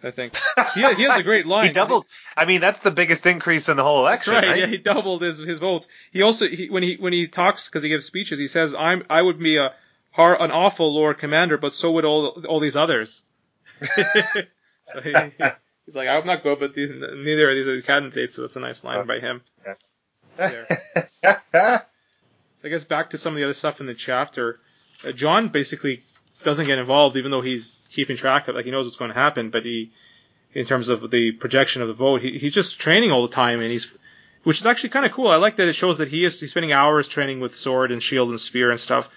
I 0.05 0.13
think 0.13 0.35
he, 0.75 0.81
he 0.95 1.03
has 1.03 1.19
a 1.19 1.23
great 1.25 1.47
line. 1.47 1.67
he 1.67 1.73
doubled. 1.73 2.07
I 2.37 2.45
mean, 2.45 2.61
that's 2.61 2.79
the 2.81 2.93
biggest 2.93 3.27
increase 3.27 3.69
in 3.69 3.77
the 3.77 3.83
whole 3.83 4.05
That's 4.05 4.27
election, 4.27 4.49
right. 4.49 4.53
right? 4.53 4.61
Yeah, 4.61 4.67
he 4.69 4.79
doubled 4.79 5.21
his 5.23 5.39
his 5.39 5.59
votes. 5.59 5.89
He 6.13 6.23
also 6.23 6.47
he, 6.47 6.71
when 6.71 6.83
he 6.85 6.95
when 6.97 7.13
he 7.13 7.27
talks 7.27 7.69
because 7.69 7.83
he 7.83 7.89
gives 7.89 8.05
speeches, 8.07 8.39
he 8.39 8.47
says, 8.47 8.73
"I'm 8.75 9.05
I 9.11 9.21
would 9.21 9.39
be 9.41 9.57
a 9.57 9.75
har 10.13 10.41
an 10.41 10.51
awful 10.51 10.95
Lord 10.95 11.19
Commander, 11.19 11.57
but 11.59 11.73
so 11.75 11.93
would 11.93 12.05
all 12.05 12.45
all 12.49 12.61
these 12.61 12.77
others." 12.77 13.25
so 13.81 15.01
he, 15.03 15.13
he- 15.13 15.45
he's 15.87 15.95
like, 15.97 16.09
"I'm 16.09 16.27
not 16.27 16.43
good, 16.43 16.59
but 16.61 16.75
these, 16.75 16.91
neither 16.91 17.49
of 17.51 17.55
these 17.57 17.67
are 17.69 17.77
the 17.77 17.83
candidates." 17.83 18.37
So 18.37 18.43
that's 18.43 18.57
a 18.57 18.61
nice 18.61 18.83
line 18.85 19.07
by 19.07 19.21
him. 19.21 19.43
I 22.63 22.69
guess 22.69 22.85
back 22.85 23.11
to 23.11 23.19
some 23.19 23.33
of 23.33 23.37
the 23.39 23.45
other 23.45 23.55
stuff 23.55 23.81
in 23.81 23.87
the 23.87 23.95
chapter. 23.95 24.61
Uh, 25.07 25.13
Jon 25.13 25.49
basically 25.49 26.03
doesn't 26.45 26.67
get 26.67 26.79
involved, 26.79 27.17
even 27.17 27.31
though 27.31 27.41
he's 27.41 27.79
keeping 27.91 28.17
track 28.17 28.49
of, 28.49 28.55
like 28.55 28.65
he 28.65 28.71
knows 28.71 28.85
what's 28.87 28.97
going 28.97 29.11
to 29.11 29.15
happen. 29.19 29.51
But 29.51 29.65
he, 29.65 29.93
in 30.55 30.67
terms 30.67 30.89
of 30.89 31.11
the 31.11 31.33
projection 31.33 31.81
of 31.83 31.89
the 31.89 31.95
vote, 31.95 32.21
he, 32.21 32.39
he's 32.39 32.53
just 32.53 32.79
training 32.79 33.11
all 33.13 33.23
the 33.27 33.33
time, 33.33 33.61
and 33.61 33.71
he's, 33.71 33.95
which 34.43 34.61
is 34.61 34.67
actually 34.67 34.91
kind 34.91 35.07
of 35.07 35.13
cool. 35.13 35.29
I 35.29 35.37
like 35.37 35.57
that 35.57 35.69
it 35.69 35.73
shows 35.75 35.99
that 35.99 36.09
he 36.09 36.25
is 36.25 36.39
he's 36.41 36.51
spending 36.51 36.73
hours 36.73 37.09
training 37.09 37.41
with 37.41 37.55
sword 37.55 37.91
and 37.93 38.03
shield 38.03 38.29
and 38.31 38.39
spear 38.41 38.71
and 38.71 38.79
stuff, 38.81 39.09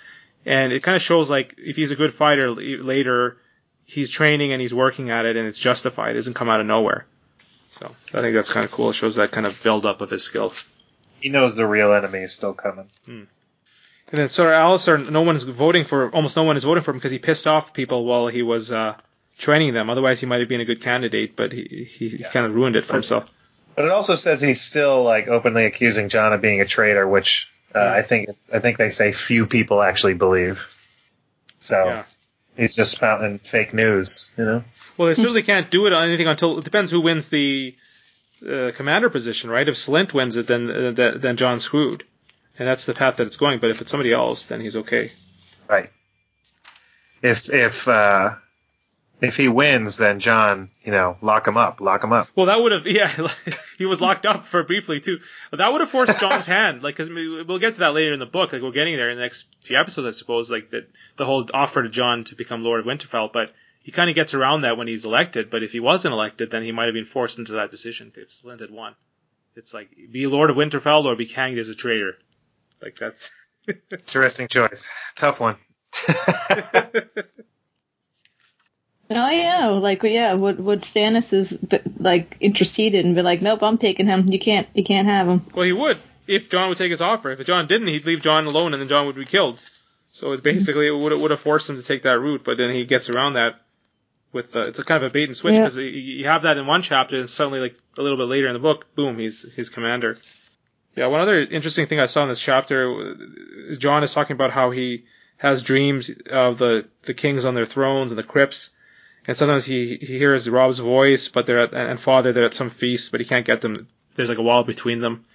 and 0.45 0.73
it 0.73 0.83
kind 0.83 0.95
of 0.95 1.01
shows 1.01 1.29
like 1.29 1.55
if 1.57 1.75
he's 1.75 1.91
a 1.91 1.95
good 1.95 2.13
fighter 2.13 2.47
l- 2.47 2.55
later, 2.55 3.37
he's 3.85 4.09
training 4.09 4.51
and 4.51 4.61
he's 4.61 4.73
working 4.73 5.09
at 5.09 5.25
it, 5.25 5.35
and 5.35 5.47
it's 5.47 5.59
justified. 5.59 6.11
It 6.11 6.15
doesn't 6.15 6.33
come 6.35 6.49
out 6.49 6.59
of 6.59 6.65
nowhere. 6.65 7.05
So 7.69 7.93
I 8.13 8.21
think 8.21 8.35
that's 8.35 8.49
kind 8.51 8.63
of 8.65 8.71
cool. 8.71 8.91
It 8.91 8.93
shows 8.93 9.15
that 9.15 9.31
kind 9.31 9.45
of 9.47 9.61
build 9.63 9.85
up 9.85 10.01
of 10.01 10.09
his 10.11 10.23
skill. 10.23 10.53
he 11.19 11.29
knows 11.29 11.55
the 11.55 11.65
real 11.67 11.91
enemy 11.93 12.19
is 12.19 12.33
still 12.33 12.53
coming. 12.53 12.89
And 13.07 13.27
then 14.11 14.29
Sir 14.29 14.51
Alliser, 14.51 15.09
no 15.09 15.21
one's 15.23 15.41
voting 15.43 15.83
for, 15.85 16.11
almost 16.11 16.35
no 16.37 16.43
one 16.43 16.55
is 16.55 16.63
voting 16.65 16.83
for 16.83 16.91
him 16.91 16.97
because 16.97 17.11
he 17.11 17.17
pissed 17.17 17.47
off 17.47 17.73
people 17.73 18.05
while 18.05 18.27
he 18.27 18.43
was 18.43 18.71
uh, 18.71 18.95
training 19.39 19.73
them. 19.73 19.89
Otherwise, 19.89 20.19
he 20.19 20.27
might 20.27 20.39
have 20.39 20.49
been 20.49 20.61
a 20.61 20.65
good 20.65 20.81
candidate, 20.81 21.35
but 21.35 21.51
he, 21.51 21.87
he 21.89 22.19
kind 22.31 22.45
of 22.45 22.53
ruined 22.53 22.75
it 22.75 22.85
for 22.85 22.93
himself. 22.93 23.31
But 23.75 23.85
it 23.85 23.91
also 23.91 24.13
says 24.13 24.39
he's 24.39 24.61
still 24.61 25.01
like 25.03 25.27
openly 25.27 25.65
accusing 25.65 26.09
Jon 26.09 26.31
of 26.31 26.41
being 26.41 26.61
a 26.61 26.65
traitor, 26.65 27.07
which 27.07 27.49
uh, 27.75 27.79
I 27.97 28.01
think 28.03 28.29
I 28.51 28.59
think 28.59 28.77
they 28.77 28.89
say 28.89 29.11
few 29.11 29.45
people 29.45 29.81
actually 29.81 30.13
believe. 30.13 30.65
So 31.59 31.85
Yeah. 31.85 32.03
he's 32.57 32.75
just 32.75 32.91
spouting 32.91 33.39
fake 33.39 33.73
news, 33.73 34.29
you 34.37 34.45
know. 34.45 34.63
Well, 34.97 35.07
they 35.07 35.15
certainly 35.15 35.43
can't 35.43 35.69
do 35.71 35.87
it 35.87 35.93
on 35.93 36.03
anything 36.07 36.27
until 36.27 36.57
it 36.59 36.63
depends 36.63 36.91
who 36.91 37.01
wins 37.01 37.29
the 37.29 37.75
uh, 38.47 38.71
commander 38.75 39.09
position, 39.09 39.49
right? 39.49 39.67
If 39.67 39.75
Slynt 39.75 40.13
wins 40.13 40.35
it, 40.37 40.45
then 40.47 40.69
uh, 40.69 40.93
th- 40.93 41.21
then 41.21 41.35
Jon's 41.37 41.63
screwed, 41.63 42.03
and 42.59 42.67
that's 42.67 42.85
the 42.85 42.93
path 42.93 43.15
that 43.15 43.25
it's 43.27 43.37
going. 43.37 43.59
But 43.59 43.69
if 43.71 43.81
it's 43.81 43.89
somebody 43.89 44.11
else, 44.13 44.45
then 44.45 44.61
he's 44.61 44.75
okay. 44.75 45.11
Right. 45.67 45.89
If 47.23 47.49
if 47.51 47.87
uh, 47.87 48.35
if 49.23 49.37
he 49.37 49.47
wins, 49.47 49.95
then 49.95 50.19
Jon, 50.19 50.69
you 50.83 50.91
know, 50.91 51.15
lock 51.21 51.47
him 51.47 51.55
up, 51.55 51.79
lock 51.79 52.03
him 52.03 52.11
up. 52.11 52.27
Well, 52.35 52.47
that 52.47 52.61
would 52.61 52.73
have, 52.73 52.85
yeah, 52.87 53.29
he 53.77 53.85
was 53.85 54.01
locked 54.01 54.25
up 54.25 54.45
for 54.45 54.63
briefly 54.63 54.99
too. 54.99 55.19
That 55.53 55.71
would 55.71 55.79
have 55.79 55.89
forced 55.89 56.19
Jon's 56.19 56.45
hand, 56.57 56.83
like, 56.83 56.97
because 56.97 57.09
we'll 57.09 57.59
get 57.59 57.75
to 57.75 57.79
that 57.79 57.93
later 57.93 58.11
in 58.11 58.19
the 58.19 58.25
book. 58.25 58.51
Like, 58.51 58.61
we're 58.61 58.71
getting 58.71 58.97
there 58.97 59.09
in 59.09 59.15
the 59.17 59.23
next 59.23 59.47
few 59.61 59.79
episodes, 59.79 60.07
I 60.07 60.11
suppose. 60.11 60.51
Like 60.51 60.71
that, 60.71 60.89
the 61.15 61.25
whole 61.25 61.47
offer 61.53 61.81
to 61.81 61.89
Jon 61.89 62.25
to 62.25 62.35
become 62.35 62.63
Lord 62.63 62.81
of 62.81 62.85
Winterfell, 62.85 63.31
but 63.31 63.53
he 63.81 63.93
kind 63.93 64.09
of 64.09 64.15
gets 64.15 64.33
around 64.33 64.61
that 64.61 64.77
when 64.77 64.87
he's 64.87 65.05
elected. 65.05 65.49
But 65.49 65.63
if 65.63 65.71
he 65.71 65.79
wasn't 65.79 66.13
elected, 66.13 66.51
then 66.51 66.63
he 66.63 66.73
might 66.73 66.85
have 66.85 66.93
been 66.93 67.05
forced 67.05 67.39
into 67.39 67.53
that 67.53 67.71
decision 67.71 68.11
if 68.17 68.29
Slynt 68.29 68.59
had 68.59 68.71
won. 68.71 68.93
It's 69.55 69.73
like 69.73 69.89
be 70.11 70.27
Lord 70.27 70.49
of 70.49 70.57
Winterfell 70.57 71.05
or 71.05 71.15
be 71.15 71.27
hanged 71.27 71.59
as 71.59 71.69
a 71.69 71.75
traitor. 71.75 72.17
Like 72.81 72.97
that's. 72.97 73.31
Interesting 73.89 74.49
choice. 74.49 74.89
Tough 75.15 75.39
one. 75.39 75.55
Oh 79.09 79.29
yeah, 79.29 79.67
like 79.67 80.01
yeah, 80.03 80.33
would 80.33 80.59
would 80.59 80.81
Stannis 80.81 81.33
is 81.33 81.59
like 81.99 82.37
interested 82.39 82.95
and 82.95 83.15
be 83.15 83.21
like, 83.21 83.41
nope, 83.41 83.61
I'm 83.61 83.77
taking 83.77 84.07
him. 84.07 84.27
You 84.27 84.39
can't, 84.39 84.67
you 84.73 84.83
can't 84.83 85.07
have 85.07 85.27
him. 85.27 85.45
Well, 85.53 85.65
he 85.65 85.73
would 85.73 85.97
if 86.25 86.49
Jon 86.49 86.69
would 86.69 86.77
take 86.77 86.91
his 86.91 87.01
offer. 87.01 87.31
If 87.31 87.45
Jon 87.45 87.67
didn't, 87.67 87.87
he'd 87.87 88.05
leave 88.05 88.21
Jon 88.21 88.45
alone, 88.45 88.73
and 88.73 88.81
then 88.81 88.87
Jon 88.87 89.05
would 89.07 89.15
be 89.15 89.25
killed. 89.25 89.59
So 90.09 90.31
it's 90.31 90.41
basically 90.41 90.87
it 90.87 90.95
would 90.95 91.11
would 91.19 91.31
have 91.31 91.39
forced 91.39 91.69
him 91.69 91.75
to 91.75 91.81
take 91.83 92.03
that 92.03 92.19
route, 92.19 92.43
but 92.43 92.57
then 92.57 92.73
he 92.73 92.85
gets 92.85 93.09
around 93.09 93.33
that 93.33 93.55
with 94.31 94.55
uh, 94.55 94.61
it's 94.61 94.79
a 94.79 94.83
kind 94.83 95.03
of 95.03 95.11
a 95.11 95.13
bait 95.13 95.25
and 95.25 95.35
switch 95.35 95.53
Yeah. 95.53 95.59
because 95.61 95.77
you 95.77 96.25
have 96.25 96.43
that 96.43 96.57
in 96.57 96.65
one 96.65 96.81
chapter, 96.81 97.17
and 97.17 97.29
suddenly 97.29 97.59
like 97.59 97.75
a 97.97 98.01
little 98.01 98.17
bit 98.17 98.27
later 98.27 98.47
in 98.47 98.53
the 98.53 98.59
book, 98.59 98.95
boom, 98.95 99.19
he's 99.19 99.43
his 99.53 99.69
commander. 99.69 100.17
Yeah, 100.95 101.07
one 101.07 101.21
other 101.21 101.39
interesting 101.39 101.87
thing 101.87 101.99
I 101.99 102.05
saw 102.05 102.23
in 102.23 102.29
this 102.29 102.39
chapter, 102.39 103.15
Jon 103.77 104.03
is 104.03 104.13
talking 104.13 104.35
about 104.35 104.51
how 104.51 104.69
he 104.71 105.05
has 105.37 105.61
dreams 105.63 106.11
of 106.29 106.57
the 106.57 106.87
the 107.03 107.13
kings 107.13 107.43
on 107.45 107.55
their 107.55 107.65
thrones 107.65 108.11
and 108.11 108.17
the 108.19 108.23
crypts. 108.23 108.69
And 109.25 109.37
sometimes 109.37 109.65
he, 109.65 109.97
he 109.97 110.17
hears 110.17 110.49
Robb's 110.49 110.79
voice, 110.79 111.29
but 111.29 111.45
they're 111.45 111.59
at, 111.59 111.73
and 111.73 111.99
father, 111.99 112.33
they're 112.33 112.45
at 112.45 112.53
some 112.53 112.69
feast, 112.69 113.11
but 113.11 113.21
he 113.21 113.25
can't 113.25 113.45
get 113.45 113.61
them. 113.61 113.87
There's 114.15 114.29
like 114.29 114.37
a 114.37 114.43
wall 114.43 114.63
between 114.63 114.99
them. 114.99 115.25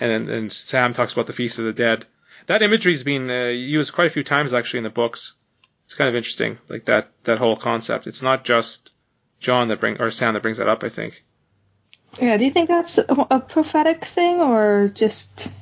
And 0.00 0.28
and 0.28 0.52
Sam 0.52 0.92
talks 0.92 1.12
about 1.12 1.26
the 1.26 1.32
feast 1.32 1.58
of 1.58 1.64
the 1.64 1.72
dead. 1.72 2.06
That 2.46 2.62
imagery's 2.62 3.02
been 3.02 3.30
uh, 3.30 3.48
used 3.48 3.92
quite 3.92 4.06
a 4.06 4.10
few 4.10 4.24
times 4.24 4.52
actually 4.52 4.78
in 4.78 4.84
the 4.84 4.90
books. 4.90 5.34
It's 5.84 5.94
kind 5.94 6.08
of 6.08 6.16
interesting, 6.16 6.58
like 6.68 6.86
that 6.86 7.10
that 7.24 7.38
whole 7.38 7.56
concept. 7.56 8.06
It's 8.06 8.22
not 8.22 8.44
just 8.44 8.92
Jon 9.40 9.68
that 9.68 9.80
bring 9.80 10.00
or 10.00 10.10
Sam 10.10 10.34
that 10.34 10.42
brings 10.42 10.58
that 10.58 10.68
up. 10.68 10.84
I 10.84 10.88
think. 10.88 11.22
Yeah, 12.20 12.36
do 12.36 12.44
you 12.44 12.50
think 12.50 12.68
that's 12.68 12.98
a, 12.98 13.04
a 13.30 13.40
prophetic 13.40 14.04
thing 14.04 14.40
or 14.40 14.90
just? 14.92 15.52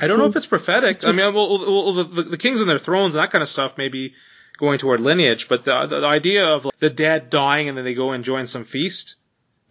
I 0.00 0.06
don't 0.06 0.18
know 0.18 0.26
if 0.26 0.36
it's 0.36 0.46
prophetic. 0.46 1.04
I 1.04 1.12
mean, 1.12 1.34
well, 1.34 1.58
well, 1.58 1.92
the, 1.92 2.22
the 2.22 2.38
kings 2.38 2.60
and 2.60 2.70
their 2.70 2.78
thrones 2.78 3.14
and 3.14 3.22
that 3.22 3.30
kind 3.30 3.42
of 3.42 3.48
stuff 3.48 3.76
maybe 3.76 4.14
going 4.58 4.78
toward 4.78 5.00
lineage, 5.00 5.48
but 5.48 5.64
the, 5.64 5.86
the, 5.86 6.00
the 6.00 6.06
idea 6.06 6.46
of 6.46 6.66
like, 6.66 6.78
the 6.78 6.90
dead 6.90 7.30
dying 7.30 7.68
and 7.68 7.78
then 7.78 7.84
they 7.84 7.94
go 7.94 8.12
and 8.12 8.22
join 8.24 8.46
some 8.46 8.64
feast, 8.64 9.14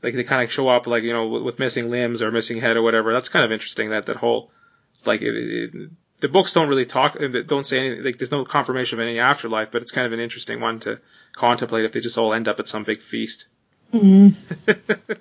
like 0.02 0.16
they 0.16 0.24
kind 0.24 0.44
of 0.44 0.52
show 0.52 0.68
up 0.68 0.88
like 0.88 1.04
you 1.04 1.14
know 1.14 1.28
with, 1.28 1.60
missing 1.60 1.90
limbs 1.90 2.22
or 2.22 2.32
missing 2.32 2.60
head 2.60 2.78
or 2.78 2.82
whatever. 2.82 3.14
That's 3.14 3.30
kind 3.30 3.46
of 3.46 3.52
interesting. 3.52 3.90
That 3.92 4.08
that 4.08 4.16
whole 4.18 4.50
like 5.06 5.22
it, 5.22 5.36
it, 5.36 5.90
the 6.20 6.28
books 6.28 6.54
don't 6.54 6.70
really 6.70 6.86
talk, 6.86 7.18
don't 7.46 7.66
say 7.66 7.80
anything. 7.80 8.04
Like 8.04 8.18
there's 8.18 8.32
no 8.32 8.44
confirmation 8.46 9.00
of 9.00 9.06
any 9.06 9.20
afterlife, 9.20 9.70
but 9.72 9.82
it's 9.84 9.92
kind 9.92 10.08
of 10.08 10.14
an 10.14 10.20
interesting 10.20 10.60
one 10.62 10.80
to 10.82 11.00
contemplate 11.36 11.86
if 11.86 11.92
they 11.92 12.00
just 12.00 12.18
all 12.18 12.34
end 12.34 12.48
up 12.48 12.60
at 12.60 12.68
some 12.68 12.84
big 12.84 13.02
feast. 13.02 13.48
Mhm. 13.94 14.36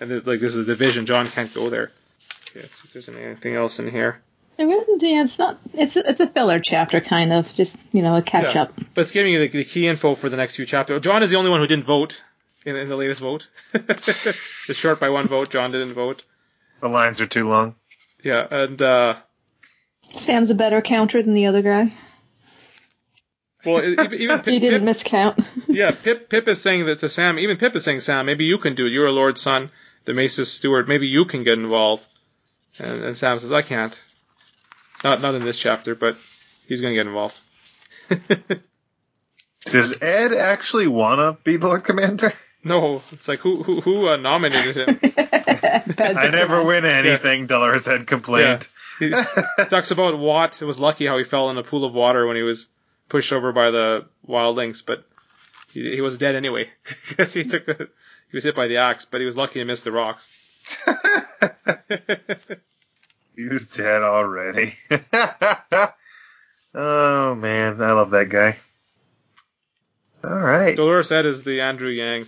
And 0.00 0.10
like 0.26 0.40
this 0.40 0.54
is 0.54 0.56
a 0.56 0.64
division. 0.64 1.06
Jon 1.06 1.26
can't 1.26 1.52
go 1.54 1.70
there. 1.70 1.90
Let's 2.54 2.82
see 2.82 2.86
if 2.86 2.92
there's 2.92 3.08
anything 3.08 3.54
else 3.54 3.78
in 3.78 3.90
here. 3.90 4.20
It 4.58 4.64
really, 4.64 5.12
yeah, 5.12 5.22
it's 5.24 5.38
not. 5.38 5.58
It's 5.74 5.96
a, 5.96 6.08
it's 6.08 6.20
a 6.20 6.26
filler 6.26 6.58
chapter, 6.60 7.00
kind 7.02 7.32
of, 7.32 7.52
just 7.54 7.76
you 7.92 8.00
know, 8.02 8.16
a 8.16 8.22
catch 8.22 8.54
Yeah. 8.54 8.62
up. 8.62 8.72
But 8.94 9.02
it's 9.02 9.10
giving 9.12 9.32
you 9.32 9.38
the, 9.40 9.48
the 9.48 9.64
key 9.64 9.86
info 9.86 10.14
for 10.14 10.28
the 10.30 10.36
next 10.38 10.56
few 10.56 10.64
chapters. 10.64 11.02
Jon 11.02 11.22
is 11.22 11.30
the 11.30 11.36
only 11.36 11.50
one 11.50 11.60
who 11.60 11.66
didn't 11.66 11.84
vote 11.84 12.22
in, 12.64 12.74
in 12.74 12.88
the 12.88 12.96
latest 12.96 13.20
vote. 13.20 13.48
it's 13.74 14.74
short 14.74 14.98
by 14.98 15.10
one 15.10 15.26
vote. 15.26 15.50
Jon 15.50 15.72
didn't 15.72 15.92
vote. 15.92 16.24
The 16.80 16.88
lines 16.88 17.20
are 17.20 17.26
too 17.26 17.46
long. 17.48 17.74
Yeah, 18.24 18.46
and 18.50 18.80
uh, 18.80 19.16
Sam's 20.14 20.50
a 20.50 20.54
better 20.54 20.80
counter 20.80 21.22
than 21.22 21.34
the 21.34 21.46
other 21.46 21.60
guy. 21.62 21.92
well, 23.66 23.84
even, 23.84 24.14
even 24.14 24.42
He 24.44 24.58
didn't 24.58 24.84
Pyp, 24.84 25.34
miscount. 25.36 25.44
yeah, 25.68 25.92
Pyp 25.92 26.28
Pyp 26.28 26.48
is 26.48 26.60
saying 26.62 26.86
that 26.86 27.00
to 27.00 27.08
Sam. 27.08 27.38
Even 27.38 27.56
Pyp 27.56 27.74
is 27.76 27.84
saying, 27.84 28.00
Sam, 28.00 28.26
maybe 28.26 28.44
you 28.44 28.58
can 28.58 28.74
do 28.74 28.86
it. 28.86 28.92
You're 28.92 29.06
a 29.06 29.12
Lord's 29.12 29.42
son, 29.42 29.70
the 30.06 30.14
Maester's 30.14 30.50
steward. 30.50 30.88
Maybe 30.88 31.06
you 31.08 31.24
can 31.26 31.44
get 31.44 31.54
involved. 31.58 32.06
And, 32.78 33.04
and 33.04 33.16
Sam 33.16 33.38
says, 33.38 33.52
I 33.52 33.62
can't. 33.62 34.02
Not 35.04 35.20
not 35.20 35.34
in 35.34 35.44
this 35.44 35.58
chapter, 35.58 35.94
but 35.94 36.16
he's 36.66 36.80
going 36.80 36.92
to 36.92 36.96
get 36.96 37.06
involved. 37.06 37.38
Does 39.66 39.94
Ed 40.00 40.32
actually 40.32 40.86
want 40.86 41.20
to 41.20 41.42
be 41.42 41.58
Lord 41.58 41.84
Commander? 41.84 42.32
no, 42.66 43.02
it's 43.12 43.28
like 43.28 43.38
who 43.40 43.62
who 43.62 43.80
who 43.80 44.08
uh, 44.08 44.16
nominated 44.16 44.76
him? 44.76 45.00
I 45.98 46.28
never 46.28 46.64
win 46.64 46.84
anything, 46.84 47.46
Dolores 47.46 47.86
had 47.86 48.06
complained. 48.06 48.66
He 48.98 49.10
talks 49.70 49.92
about 49.92 50.18
Watt. 50.18 50.60
It 50.60 50.64
was 50.64 50.80
lucky 50.80 51.06
how 51.06 51.18
he 51.18 51.24
fell 51.24 51.50
in 51.50 51.58
a 51.58 51.62
pool 51.62 51.84
of 51.84 51.94
water 51.94 52.26
when 52.26 52.36
he 52.36 52.42
was 52.42 52.68
pushed 53.08 53.32
over 53.32 53.52
by 53.52 53.70
the 53.70 54.06
wildlings, 54.28 54.84
but 54.84 55.06
he, 55.72 55.94
he 55.94 56.00
was 56.00 56.18
dead 56.18 56.34
anyway 56.34 56.68
because 57.08 57.32
he 57.32 57.44
took 57.44 57.66
the 57.66 57.88
he 58.30 58.36
was 58.36 58.44
hit 58.44 58.56
by 58.56 58.66
the 58.66 58.78
axe, 58.78 59.04
but 59.04 59.20
he 59.20 59.26
was 59.26 59.36
lucky 59.36 59.60
to 59.60 59.64
miss 59.64 59.82
the 59.82 59.92
rocks. 59.92 60.28
He 63.36 63.44
was 63.44 63.68
dead 63.68 64.02
already. 64.02 64.74
oh 66.74 67.34
man, 67.34 67.82
I 67.82 67.92
love 67.92 68.10
that 68.10 68.28
guy. 68.30 68.56
All 70.24 70.30
right, 70.30 70.74
Dolorous 70.74 71.12
Edd 71.12 71.26
is 71.26 71.44
the 71.44 71.60
Andrew 71.60 71.90
Yang 71.90 72.26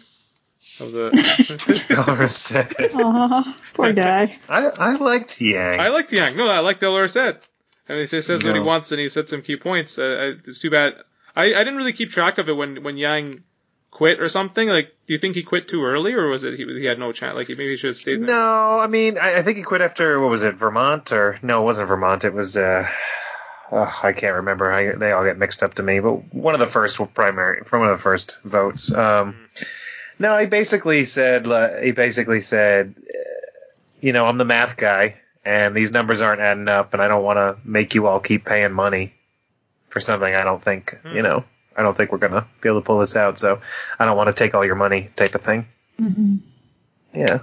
of 0.81 0.93
the. 0.93 1.85
Dolores 1.89 2.37
said. 2.37 2.75
Aw, 2.79 3.57
poor 3.75 3.93
guy. 3.93 4.37
I 4.49 4.67
I 4.67 4.97
liked 4.97 5.41
Yang. 5.41 5.81
I 5.81 5.89
liked 5.89 6.13
Yang. 6.13 6.37
No, 6.37 6.47
I 6.47 6.61
like 6.61 6.79
Dolorous 6.79 7.17
Edd. 7.17 7.41
And 7.89 7.99
he 7.99 8.05
says, 8.05 8.27
says 8.27 8.45
what 8.45 8.55
he 8.55 8.61
wants, 8.61 8.93
and 8.93 9.01
he 9.01 9.09
said 9.09 9.29
some 9.29 9.41
key 9.41 9.57
points. 9.57 9.99
Uh, 9.99 10.35
it's 10.47 10.59
too 10.59 10.71
bad. 10.71 10.93
I, 11.35 11.55
I 11.55 11.65
didn't 11.65 11.77
really 11.77 11.95
keep 11.95 12.11
track 12.11 12.37
of 12.37 12.49
it 12.51 12.53
when 12.53 12.83
when 12.83 12.99
Yang 12.99 13.45
quit 13.91 14.20
or 14.20 14.28
something. 14.28 14.68
Like, 14.68 14.95
do 15.07 15.12
you 15.12 15.18
think 15.18 15.34
he 15.34 15.43
quit 15.43 15.68
too 15.68 15.84
early, 15.84 16.14
or 16.14 16.28
was 16.28 16.45
it 16.45 16.59
he, 16.59 16.64
he 16.78 16.84
had 16.84 16.99
no 16.99 17.12
chance? 17.12 17.36
Like, 17.36 17.49
maybe 17.49 17.70
he 17.70 17.76
should 17.76 17.89
have 17.89 17.97
stayed. 17.97 18.20
there? 18.20 18.28
No, 18.28 18.78
I 18.78 18.86
mean, 18.86 19.18
I, 19.18 19.39
I 19.39 19.43
think 19.43 19.57
he 19.57 19.62
quit 19.62 19.80
after 19.80 20.20
what 20.20 20.30
was 20.30 20.43
it, 20.43 20.55
Vermont 20.55 21.12
or 21.12 21.39
no, 21.43 21.62
it 21.62 21.64
wasn't 21.64 21.89
Vermont. 21.89 22.24
It 22.24 22.32
was 22.34 22.57
uh, 22.57 22.89
oh, 23.72 24.01
I 24.03 24.12
can't 24.12 24.36
remember. 24.36 24.72
I, 24.72 24.95
they 24.95 25.12
all 25.12 25.24
get 25.24 25.39
mixed 25.39 25.62
up 25.62 25.74
to 25.74 25.82
me. 25.82 26.01
But 26.01 26.34
one 26.34 26.55
of 26.55 26.61
the 26.61 26.66
first 26.66 27.01
primary, 27.14 27.62
from 27.64 27.80
one 27.80 27.91
of 27.91 27.99
the 27.99 28.03
first 28.03 28.41
votes. 28.45 28.93
Um, 28.93 29.49
no, 30.18 30.36
he 30.39 30.47
basically 30.47 31.05
said 31.05 31.47
he 31.82 31.93
basically 31.93 32.41
said, 32.41 32.95
uh, 32.99 33.18
you 34.01 34.12
know, 34.12 34.26
I'm 34.26 34.39
the 34.39 34.45
math 34.45 34.76
guy, 34.76 35.16
and 35.45 35.74
these 35.74 35.93
numbers 35.93 36.20
aren't 36.20 36.41
adding 36.41 36.68
up, 36.68 36.93
and 36.93 37.03
I 37.03 37.09
don't 37.09 37.22
want 37.24 37.36
to 37.39 37.57
make 37.68 37.95
you 37.95 38.07
all 38.07 38.20
keep 38.20 38.45
paying 38.45 38.72
money 38.72 39.14
for 39.89 40.01
something 40.01 40.32
I 40.32 40.45
don't 40.45 40.62
think, 40.62 40.99
you 41.14 41.22
know, 41.22 41.45
I 41.79 41.83
don't 41.83 41.97
think 41.97 42.11
we're 42.12 42.18
gonna 42.18 42.47
be 42.61 42.68
able 42.68 42.81
to 42.81 42.85
pull 42.85 42.99
this 42.99 43.16
out. 43.16 43.39
So 43.39 43.61
I 43.99 44.05
don't 44.05 44.16
want 44.16 44.29
to 44.29 44.33
take 44.35 44.55
all 44.55 44.64
your 44.64 44.74
money, 44.74 45.09
type 45.16 45.35
of 45.35 45.43
thing. 45.43 45.66
Mhm. 46.01 46.41
Yeah. 47.14 47.39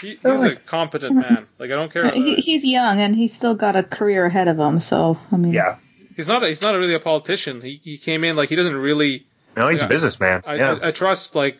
He, 0.00 0.18
he's 0.22 0.42
a 0.42 0.56
competent 0.56 1.14
man. 1.14 1.46
Like, 1.58 1.70
I 1.70 1.74
don't 1.74 1.92
care. 1.92 2.10
He, 2.10 2.34
he's 2.34 2.64
young 2.64 3.00
and 3.00 3.14
he's 3.14 3.32
still 3.32 3.54
got 3.54 3.76
a 3.76 3.82
career 3.84 4.26
ahead 4.26 4.48
of 4.48 4.58
him. 4.58 4.80
So 4.80 5.18
I 5.32 5.36
mean, 5.36 5.52
Yeah. 5.52 5.76
He's 6.16 6.26
not. 6.28 6.44
A, 6.44 6.48
he's 6.48 6.62
not 6.62 6.74
really 6.74 6.94
a 6.94 7.00
politician. 7.00 7.60
He 7.60 7.80
he 7.82 7.98
came 7.98 8.22
in 8.24 8.36
like 8.36 8.48
he 8.48 8.56
doesn't 8.56 8.74
really. 8.76 9.26
No, 9.56 9.68
he's 9.68 9.80
Yeah. 9.80 9.86
a 9.86 9.88
businessman. 9.88 10.42
I, 10.46 10.54
yeah. 10.56 10.78
I, 10.82 10.88
I 10.88 10.90
trust 10.92 11.34
like 11.34 11.58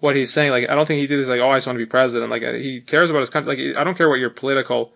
what 0.00 0.16
he's 0.16 0.32
saying. 0.32 0.50
Like 0.50 0.68
I 0.68 0.74
don't 0.74 0.86
think 0.86 1.00
he 1.00 1.06
did 1.06 1.18
this 1.20 1.28
like 1.28 1.40
oh 1.40 1.48
I 1.50 1.56
just 1.58 1.66
want 1.68 1.78
to 1.78 1.84
be 1.84 1.88
president. 1.88 2.30
Like 2.30 2.42
he 2.42 2.80
cares 2.80 3.10
about 3.10 3.20
his 3.20 3.30
country. 3.30 3.68
Like 3.68 3.76
I 3.76 3.84
don't 3.84 3.96
care 3.96 4.08
what 4.08 4.18
your 4.18 4.30
political 4.30 4.92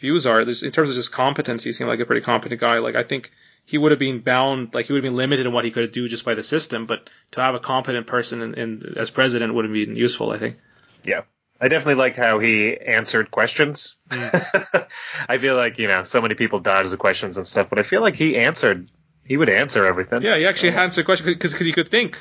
views 0.00 0.26
are. 0.26 0.44
There's, 0.44 0.62
in 0.62 0.72
terms 0.72 0.88
of 0.90 0.94
just 0.96 1.12
competence, 1.12 1.62
he 1.62 1.72
seemed 1.72 1.88
like 1.88 2.00
a 2.00 2.06
pretty 2.06 2.22
competent 2.22 2.60
guy. 2.60 2.78
Like 2.78 2.94
I 2.94 3.02
think 3.04 3.30
he 3.64 3.78
would 3.78 3.92
have 3.92 3.98
been 3.98 4.20
bound. 4.20 4.74
Like 4.74 4.86
he 4.86 4.92
would 4.92 5.04
have 5.04 5.10
been 5.10 5.16
limited 5.16 5.46
in 5.46 5.52
what 5.52 5.64
he 5.64 5.70
could 5.70 5.90
do 5.90 6.08
just 6.08 6.24
by 6.24 6.34
the 6.34 6.42
system. 6.42 6.86
But 6.86 7.08
to 7.32 7.40
have 7.40 7.54
a 7.54 7.60
competent 7.60 8.06
person 8.06 8.42
in, 8.42 8.54
in 8.54 8.94
as 8.96 9.10
president 9.10 9.54
would 9.54 9.64
have 9.64 9.74
been 9.74 9.96
useful. 9.96 10.30
I 10.30 10.38
think. 10.38 10.56
yeah. 11.04 11.22
I 11.60 11.68
definitely 11.68 11.94
liked 11.94 12.16
how 12.16 12.40
he 12.40 12.76
answered 12.76 13.30
questions. 13.30 13.94
Mm. 14.08 14.86
I 15.28 15.38
feel 15.38 15.54
like, 15.54 15.78
you 15.78 15.86
know, 15.86 16.02
so 16.02 16.20
many 16.20 16.34
people 16.34 16.58
dodge 16.58 16.90
the 16.90 16.96
questions 16.96 17.36
and 17.36 17.46
stuff, 17.46 17.68
but 17.70 17.78
I 17.78 17.84
feel 17.84 18.00
like 18.00 18.16
he 18.16 18.36
answered, 18.36 18.90
he 19.24 19.36
would 19.36 19.48
answer 19.48 19.86
everything. 19.86 20.22
Yeah, 20.22 20.36
he 20.36 20.46
actually 20.48 20.72
answered 20.72 21.04
questions 21.04 21.36
question 21.36 21.54
because 21.54 21.64
he 21.64 21.72
could 21.72 21.88
think. 21.88 22.18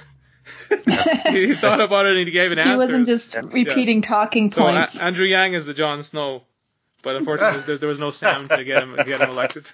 he 0.69 1.55
thought 1.55 1.81
about 1.81 2.05
it 2.05 2.17
and 2.17 2.27
he 2.27 2.31
gave 2.31 2.51
an 2.51 2.59
he 2.59 2.61
answer. 2.61 2.71
He 2.71 2.77
wasn't 2.77 3.07
just 3.07 3.35
repeating 3.35 4.03
talking 4.03 4.51
So 4.51 4.61
A- 4.61 4.71
points. 4.73 5.01
Andrew 5.01 5.25
Yang 5.25 5.55
is 5.55 5.65
the 5.65 5.73
Jon 5.73 6.03
Snow, 6.03 6.43
but 7.03 7.15
unfortunately 7.15 7.61
there, 7.61 7.77
there 7.77 7.89
was 7.89 7.99
no 7.99 8.09
Sam 8.09 8.47
to 8.49 8.63
get 8.63 8.83
him 8.83 8.95
get 8.95 9.21
him 9.21 9.29
elected. 9.29 9.65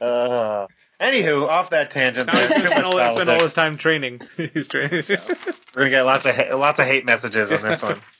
Uh, 0.00 0.66
anywho, 1.00 1.48
off 1.48 1.70
that 1.70 1.90
tangent 1.90 2.26
Now 2.26 2.34
there. 2.34 2.48
he's 2.58 2.66
spent 2.66 2.84
all, 2.84 3.10
spent 3.12 3.28
all 3.28 3.40
his 3.42 3.54
time 3.54 3.76
training. 3.76 4.20
He's 4.54 4.68
training. 4.68 5.04
We're 5.08 5.18
gonna 5.74 5.90
get 5.90 6.02
lots 6.02 6.26
of 6.26 6.34
lots 6.58 6.78
of 6.78 6.86
hate 6.86 7.04
messages 7.04 7.52
on 7.52 7.62
this 7.62 7.82
one. 7.82 8.00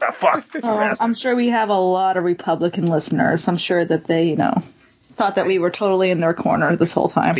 Ah, 0.00 0.12
fuck. 0.12 0.46
you 0.54 0.60
Oh. 0.62 0.94
I'm 1.00 1.14
sure 1.14 1.34
we 1.34 1.48
have 1.48 1.70
a 1.70 1.74
lot 1.74 2.16
of 2.16 2.22
Republican 2.22 2.86
listeners. 2.86 3.48
I'm 3.48 3.56
sure 3.56 3.84
that 3.84 4.06
they, 4.06 4.28
you 4.28 4.36
know, 4.36 4.62
thought 5.16 5.34
that 5.34 5.46
we 5.46 5.58
were 5.58 5.72
totally 5.72 6.12
in 6.12 6.20
their 6.20 6.34
corner 6.34 6.76
this 6.76 6.92
whole 6.92 7.08
time. 7.08 7.34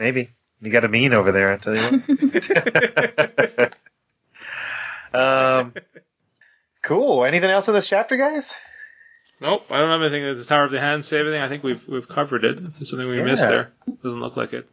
Maybe. 0.00 0.30
You 0.60 0.70
got 0.72 0.84
a 0.84 0.88
mean 0.88 1.12
over 1.12 1.30
there, 1.30 1.52
I 1.52 1.56
tell 1.58 1.76
you 1.76 2.00
what. 2.00 3.76
um, 5.14 5.74
cool. 6.82 7.24
Anything 7.24 7.50
else 7.50 7.68
in 7.68 7.74
this 7.74 7.88
chapter, 7.88 8.16
guys? 8.16 8.52
Nope, 9.42 9.66
I 9.70 9.80
don't 9.80 9.90
have 9.90 10.02
anything. 10.02 10.22
Does 10.22 10.46
Tower 10.46 10.64
of 10.64 10.70
the 10.70 10.78
Hand 10.80 11.04
say 11.04 11.18
anything. 11.20 11.40
I 11.40 11.48
think 11.48 11.64
we've 11.64 11.82
we've 11.88 12.08
covered 12.08 12.44
it. 12.44 12.58
If 12.58 12.74
there's 12.78 12.90
something 12.90 13.08
we 13.08 13.18
Yeah. 13.18 13.24
missed 13.24 13.42
there, 13.42 13.72
doesn't 14.02 14.20
look 14.20 14.36
like 14.36 14.52
it. 14.52 14.68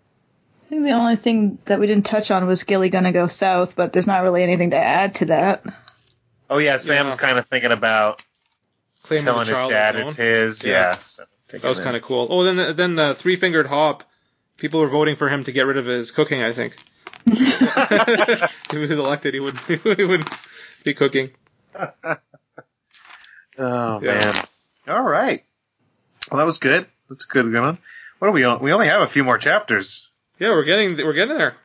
I 0.65 0.69
think 0.69 0.83
the 0.83 0.91
only 0.91 1.15
thing 1.15 1.57
that 1.65 1.79
we 1.79 1.87
didn't 1.87 2.05
touch 2.05 2.29
on 2.29 2.45
was 2.45 2.61
Gilly 2.63 2.89
gonna 2.89 3.11
go 3.11 3.25
south, 3.25 3.75
but 3.75 3.91
there's 3.93 4.05
not 4.05 4.21
really 4.21 4.43
anything 4.43 4.69
to 4.69 4.77
add 4.77 5.15
to 5.15 5.25
that. 5.25 5.63
Oh 6.51 6.59
yeah, 6.59 6.77
Sam's 6.77 7.15
Yeah. 7.15 7.19
kind 7.19 7.39
of 7.39 7.47
thinking 7.47 7.71
about 7.71 8.23
Claiming 9.03 9.25
telling 9.25 9.47
his 9.47 9.57
dad 9.69 9.95
is 9.95 10.05
it's 10.05 10.15
his. 10.17 10.65
Yeah. 10.65 10.71
Yeah. 10.71 10.93
so 10.99 11.23
That 11.47 11.63
was 11.63 11.79
kind 11.79 11.97
of 11.97 12.03
cool. 12.03 12.27
Oh, 12.29 12.43
then 12.43 12.57
the, 12.57 12.73
then 12.73 12.95
the 12.95 13.15
three 13.15 13.37
fingered 13.37 13.65
Hobb. 13.65 14.01
People 14.57 14.81
were 14.81 14.87
voting 14.89 15.15
for 15.15 15.29
him 15.29 15.43
to 15.45 15.51
get 15.51 15.65
rid 15.65 15.77
of 15.77 15.87
his 15.87 16.11
cooking. 16.11 16.43
I 16.43 16.53
think. 16.53 16.75
if 17.25 18.51
he 18.71 18.77
was 18.77 18.91
elected, 18.91 19.33
he 19.33 19.39
would 19.39 19.57
he 19.67 19.77
wouldn't 20.05 20.29
be 20.83 20.93
cooking. 20.93 21.31
Oh 21.75 22.15
Yeah. 23.57 23.99
man. 24.01 24.45
All 24.89 25.01
right. 25.03 25.43
Well, 26.31 26.39
that 26.39 26.45
was 26.45 26.57
good. 26.57 26.87
That's 27.09 27.25
a 27.25 27.27
good 27.27 27.51
good 27.51 27.61
one. 27.61 27.77
What 28.19 28.27
do 28.27 28.31
we? 28.33 28.43
on- 28.43 28.61
We 28.61 28.73
only 28.73 28.87
have 28.87 29.01
a 29.01 29.07
few 29.07 29.23
more 29.23 29.37
chapters. 29.37 30.07
Yeah, 30.39 30.49
we're 30.49 30.63
getting 30.63 30.97
we're 30.97 31.13
getting 31.13 31.37
there. 31.37 31.55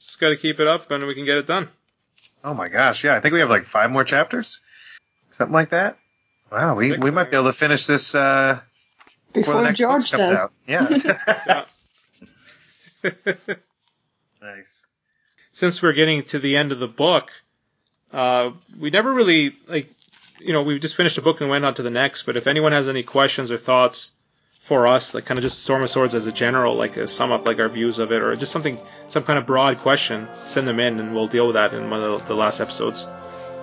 Just 0.00 0.20
got 0.20 0.28
to 0.30 0.36
keep 0.36 0.60
it 0.60 0.66
up, 0.66 0.90
and 0.90 1.06
we 1.06 1.14
can 1.14 1.24
get 1.24 1.38
it 1.38 1.46
done. 1.46 1.68
Oh 2.42 2.54
my 2.54 2.68
gosh. 2.68 3.04
Yeah, 3.04 3.14
I 3.16 3.20
think 3.20 3.32
we 3.32 3.40
have 3.40 3.48
like 3.50 3.64
five 3.64 3.90
more 3.90 4.04
chapters, 4.04 4.60
something 5.30 5.52
like 5.54 5.70
that. 5.70 5.98
Wow, 6.52 6.74
we 6.76 6.90
Six, 6.90 7.02
we 7.02 7.10
might 7.10 7.30
be 7.30 7.36
able 7.36 7.46
to 7.46 7.52
finish 7.52 7.86
this 7.86 8.14
uh, 8.14 8.60
before 9.32 9.54
the 9.54 9.60
Before 9.60 9.62
next 9.64 9.78
George 9.78 10.10
comes 10.10 10.28
does. 10.28 10.38
out. 10.38 10.52
Yeah. 10.68 11.64
Yeah. 13.04 13.12
nice. 14.42 14.86
Since 15.52 15.82
we're 15.82 15.92
getting 15.92 16.22
to 16.24 16.38
the 16.38 16.56
end 16.56 16.72
of 16.72 16.78
the 16.80 16.88
book, 16.88 17.30
uh, 18.12 18.50
we 18.78 18.90
never 18.90 19.12
really 19.12 19.54
like, 19.68 19.90
you 20.44 20.52
know, 20.52 20.62
we 20.62 20.78
just 20.78 20.96
finished 20.96 21.18
a 21.18 21.22
book 21.22 21.40
and 21.40 21.50
went 21.50 21.64
on 21.64 21.74
to 21.74 21.82
the 21.82 21.90
next. 21.90 22.22
But 22.24 22.36
if 22.36 22.46
anyone 22.46 22.72
has 22.72 22.88
any 22.88 23.02
questions 23.02 23.50
or 23.50 23.58
thoughts 23.58 24.12
for 24.60 24.86
us, 24.86 25.14
like 25.14 25.24
kind 25.24 25.38
of 25.38 25.42
just 25.42 25.62
Storm 25.62 25.82
of 25.82 25.90
Swords 25.90 26.14
as 26.14 26.26
a 26.26 26.32
general, 26.32 26.74
like 26.74 26.96
a 26.96 27.08
sum 27.08 27.32
up 27.32 27.46
like 27.46 27.58
our 27.58 27.68
views 27.68 27.98
of 27.98 28.12
it, 28.12 28.22
or 28.22 28.34
just 28.36 28.52
something, 28.52 28.78
some 29.08 29.24
kind 29.24 29.38
of 29.38 29.46
broad 29.46 29.78
question, 29.78 30.28
send 30.46 30.68
them 30.68 30.80
in, 30.80 31.00
and 31.00 31.14
we'll 31.14 31.26
deal 31.28 31.46
with 31.46 31.54
that 31.54 31.74
in 31.74 31.90
one 31.90 32.02
of 32.02 32.20
the, 32.20 32.26
the 32.28 32.34
last 32.34 32.60
episodes. 32.60 33.06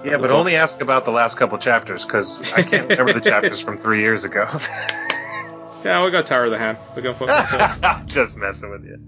Yeah, 0.03 0.17
but 0.17 0.31
only 0.31 0.55
ask 0.55 0.81
about 0.81 1.05
the 1.05 1.11
last 1.11 1.37
couple 1.37 1.57
chapters 1.59 2.03
because 2.03 2.41
I 2.53 2.63
can't 2.63 2.89
remember 2.89 3.13
the 3.13 3.21
chapters 3.21 3.61
from 3.61 3.77
three 3.77 4.01
years 4.01 4.23
ago. 4.23 4.47
Yeah, 5.83 6.05
we 6.05 6.11
got 6.11 6.27
Tower 6.27 6.45
of 6.45 6.51
the 6.51 6.59
Hand. 6.59 6.77
We 6.95 7.01
can 7.01 7.15
focus 7.15 7.51
on 7.53 7.57
that. 7.57 7.83
I'm 7.83 8.07
just 8.07 8.37
messing 8.37 8.69
with 8.69 8.85
you. 8.85 8.99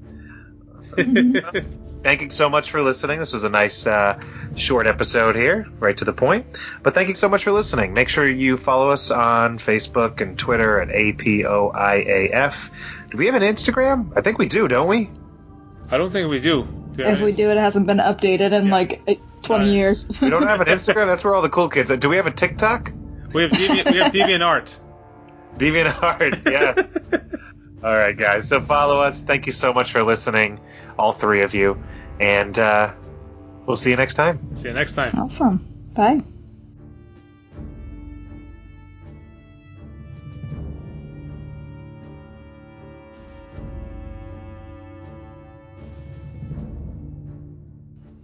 Thank 0.81 1.65
you 2.05 2.29
so 2.29 2.49
much 2.49 2.71
for 2.71 2.81
listening. 2.81 3.19
This 3.19 3.33
was 3.33 3.43
a 3.43 3.49
nice 3.49 3.87
uh, 3.87 4.19
short 4.55 4.87
episode 4.87 5.35
here, 5.35 5.67
right 5.79 5.95
to 5.97 6.05
the 6.05 6.13
point. 6.13 6.45
But 6.81 6.93
thank 6.93 7.09
you 7.09 7.15
so 7.15 7.29
much 7.29 7.43
for 7.45 7.51
listening. 7.51 7.93
Make 7.93 8.09
sure 8.09 8.27
you 8.27 8.57
follow 8.57 8.89
us 8.91 9.09
on 9.11 9.57
Facebook 9.57 10.19
and 10.21 10.37
Twitter 10.37 10.81
at 10.81 10.89
APOIAF. 10.89 12.69
Do 13.11 13.17
we 13.17 13.27
have 13.27 13.35
an 13.35 13.43
Instagram? 13.43 14.11
I 14.17 14.21
think 14.21 14.37
we 14.37 14.47
do, 14.47 14.67
don't 14.67 14.87
we? 14.87 15.09
I 15.89 15.97
don't 15.97 16.11
think 16.11 16.29
we 16.29 16.39
do. 16.39 16.63
do 16.95 17.03
If 17.03 17.21
we 17.21 17.31
do, 17.31 17.49
it 17.51 17.57
hasn't 17.57 17.87
been 17.87 17.99
updated 17.99 18.51
in 18.51 18.69
like 18.69 19.01
eh, 19.07 19.15
20 19.43 19.63
Uh, 19.63 19.67
years. 19.67 20.07
We 20.21 20.29
don't 20.29 20.43
have 20.47 20.61
an 20.61 20.67
Instagram. 20.75 21.05
That's 21.07 21.23
where 21.23 21.33
all 21.35 21.41
the 21.41 21.49
cool 21.49 21.69
kids 21.69 21.89
are. 21.91 21.97
Do 21.97 22.09
we 22.09 22.17
have 22.17 22.27
a 22.27 22.31
TikTok? 22.31 22.91
We 23.33 23.43
have 23.43 23.51
Deviant, 23.51 23.91
we 23.91 23.97
have 23.99 24.11
Deviant 24.11 24.45
Art. 24.45 24.77
Deviant 25.57 26.01
Art, 26.03 26.35
yes. 26.45 26.87
all 27.83 27.93
right, 27.93 28.15
guys. 28.15 28.47
So 28.47 28.61
follow 28.61 28.99
us. 29.01 29.21
Thank 29.23 29.45
you 29.45 29.51
so 29.51 29.73
much 29.73 29.91
for 29.91 30.03
listening, 30.03 30.59
all 30.97 31.11
three 31.11 31.43
of 31.43 31.53
you. 31.53 31.83
And 32.19 32.57
uh, 32.57 32.93
we'll 33.65 33.75
see 33.75 33.89
you 33.89 33.97
next 33.97 34.13
time. 34.13 34.55
See 34.55 34.69
you 34.69 34.73
next 34.73 34.93
time. 34.93 35.13
Awesome. 35.17 35.65
Bye. 35.93 36.21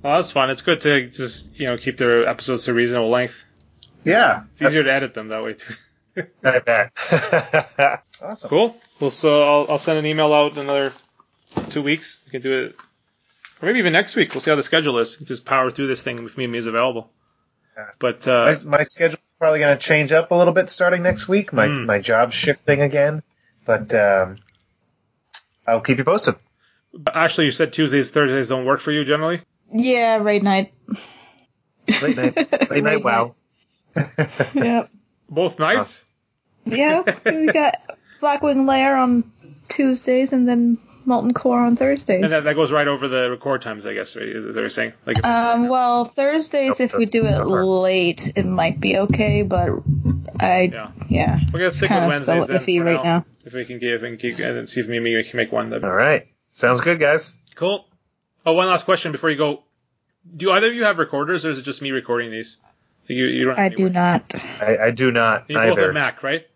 Well, 0.01 0.15
that's 0.15 0.31
fun. 0.31 0.49
It's 0.49 0.61
good 0.61 0.79
to 0.81 1.09
just 1.09 1.59
you 1.59 1.67
know 1.67 1.77
keep 1.77 1.97
their 1.97 2.27
episodes 2.27 2.65
to 2.65 2.73
reasonable 2.73 3.09
length. 3.09 3.43
Yeah. 4.05 4.43
It's 4.53 4.61
easier 4.61 4.83
to 4.83 4.93
edit 4.93 5.13
them 5.13 5.27
that 5.27 5.43
way 5.43 5.53
too. 5.53 5.73
I 6.43 6.59
bet. 6.59 8.03
awesome. 8.23 8.49
Cool. 8.49 8.75
Well, 8.99 9.09
so 9.09 9.43
I'll, 9.43 9.71
I'll 9.71 9.77
send 9.77 9.97
an 9.99 10.05
email 10.05 10.33
out 10.33 10.51
in 10.53 10.57
another 10.59 10.93
two 11.69 11.81
weeks. 11.81 12.19
We 12.25 12.31
can 12.31 12.41
do 12.41 12.63
it, 12.65 12.75
or 13.61 13.65
maybe 13.65 13.79
even 13.79 13.93
next 13.93 14.15
week. 14.15 14.33
We'll 14.33 14.41
see 14.41 14.51
how 14.51 14.55
the 14.57 14.63
schedule 14.63 14.97
is. 14.99 15.15
Just 15.15 15.45
power 15.45 15.71
through 15.71 15.87
this 15.87 16.01
thing 16.01 16.23
if 16.25 16.37
me 16.37 16.43
and 16.45 16.51
me 16.53 16.59
is 16.59 16.65
available. 16.67 17.09
Yeah. 17.77 17.85
But 17.99 18.27
uh, 18.27 18.53
My, 18.65 18.77
my 18.79 18.83
schedule's 18.83 19.33
probably 19.39 19.59
going 19.59 19.77
to 19.77 19.81
change 19.81 20.11
up 20.11 20.31
a 20.31 20.35
little 20.35 20.53
bit 20.53 20.69
starting 20.69 21.01
next 21.01 21.27
week. 21.27 21.53
My 21.53 21.67
Hmm. 21.67 21.85
my 21.85 21.99
job's 21.99 22.35
shifting 22.35 22.81
again, 22.81 23.21
but 23.65 23.93
um, 23.93 24.37
I'll 25.65 25.79
keep 25.81 25.97
you 25.97 26.03
posted. 26.03 26.35
actually, 27.13 27.45
you 27.45 27.51
said 27.51 27.71
Tuesdays, 27.71 28.11
Thursdays 28.11 28.49
don't 28.49 28.65
work 28.65 28.81
for 28.81 28.91
you 28.91 29.05
generally. 29.05 29.41
Yeah, 29.73 30.17
raid 30.17 30.43
night. 30.43 30.73
Late 32.01 32.17
night, 32.17 32.35
late 32.69 32.69
Late 32.71 32.83
night. 32.83 33.03
Wow. 33.03 33.35
Yep. 34.53 34.89
Both 35.29 35.59
nights. 35.59 36.05
Yeah, 36.65 37.03
we 37.25 37.47
got 37.47 37.75
Blackwing 38.19 38.67
Lair 38.67 38.97
on 38.97 39.31
Tuesdays 39.67 40.33
and 40.33 40.47
then 40.47 40.77
Molten 41.05 41.33
Core 41.33 41.59
on 41.59 41.75
Thursdays. 41.75 42.23
And 42.23 42.31
that, 42.31 42.43
that 42.43 42.55
goes 42.55 42.71
right 42.71 42.87
over 42.87 43.07
the 43.07 43.29
record 43.31 43.61
times, 43.61 43.85
I 43.85 43.93
guess. 43.93 44.15
Right? 44.15 44.27
Is 44.27 44.43
that 44.45 44.53
what 44.53 44.59
you're 44.59 44.69
saying? 44.69 44.93
Like, 45.05 45.25
Um, 45.25 45.67
well, 45.67 46.05
Thursdays, 46.05 46.79
Nope, 46.79 46.81
if 46.81 46.93
we 46.95 47.05
do 47.05 47.25
it 47.25 47.31
not 47.31 47.47
late, 47.47 48.33
it 48.35 48.45
might 48.45 48.79
be 48.79 48.97
okay, 48.97 49.41
but 49.41 49.69
I, 50.39 50.69
yeah, 50.71 50.91
yeah, 51.09 51.39
we're 51.51 51.59
gonna 51.59 51.71
stick 51.71 51.89
with 51.89 51.89
kind 51.89 52.05
of 52.05 52.09
Wednesdays 52.09 52.43
still 52.43 52.57
then 52.57 52.65
iffy 52.65 52.83
right 52.83 53.03
now. 53.03 53.25
If 53.45 53.53
we 53.53 53.65
can 53.65 53.79
give 53.79 54.03
and 54.03 54.19
keep 54.19 54.39
and 54.39 54.57
then 54.57 54.67
see 54.67 54.81
if 54.81 54.87
Mimi 54.87 55.21
can 55.23 55.37
make 55.37 55.51
one. 55.51 55.69
That'd 55.69 55.83
All 55.83 55.91
right. 55.91 56.27
Sounds 56.51 56.81
good, 56.81 56.99
guys. 56.99 57.37
Cool. 57.55 57.85
Oh, 58.45 58.53
one 58.53 58.67
last 58.67 58.85
question 58.85 59.11
before 59.11 59.29
you 59.29 59.37
go. 59.37 59.63
Do 60.35 60.51
either 60.51 60.67
of 60.67 60.73
you 60.73 60.83
have 60.83 60.97
recorders, 60.99 61.45
or 61.45 61.51
is 61.51 61.59
it 61.59 61.63
just 61.63 61.81
me 61.81 61.91
recording 61.91 62.31
these? 62.31 62.57
You, 63.07 63.25
you 63.25 63.45
don't. 63.45 63.57
I 63.57 63.65
any 63.65 63.75
do 63.75 63.89
not. 63.89 64.33
I, 64.61 64.77
I 64.77 64.91
do 64.91 65.11
not 65.11 65.49
You 65.49 65.55
both 65.55 65.71
either. 65.71 65.85
have 65.85 65.93
Mac, 65.93 66.21
right? 66.21 66.47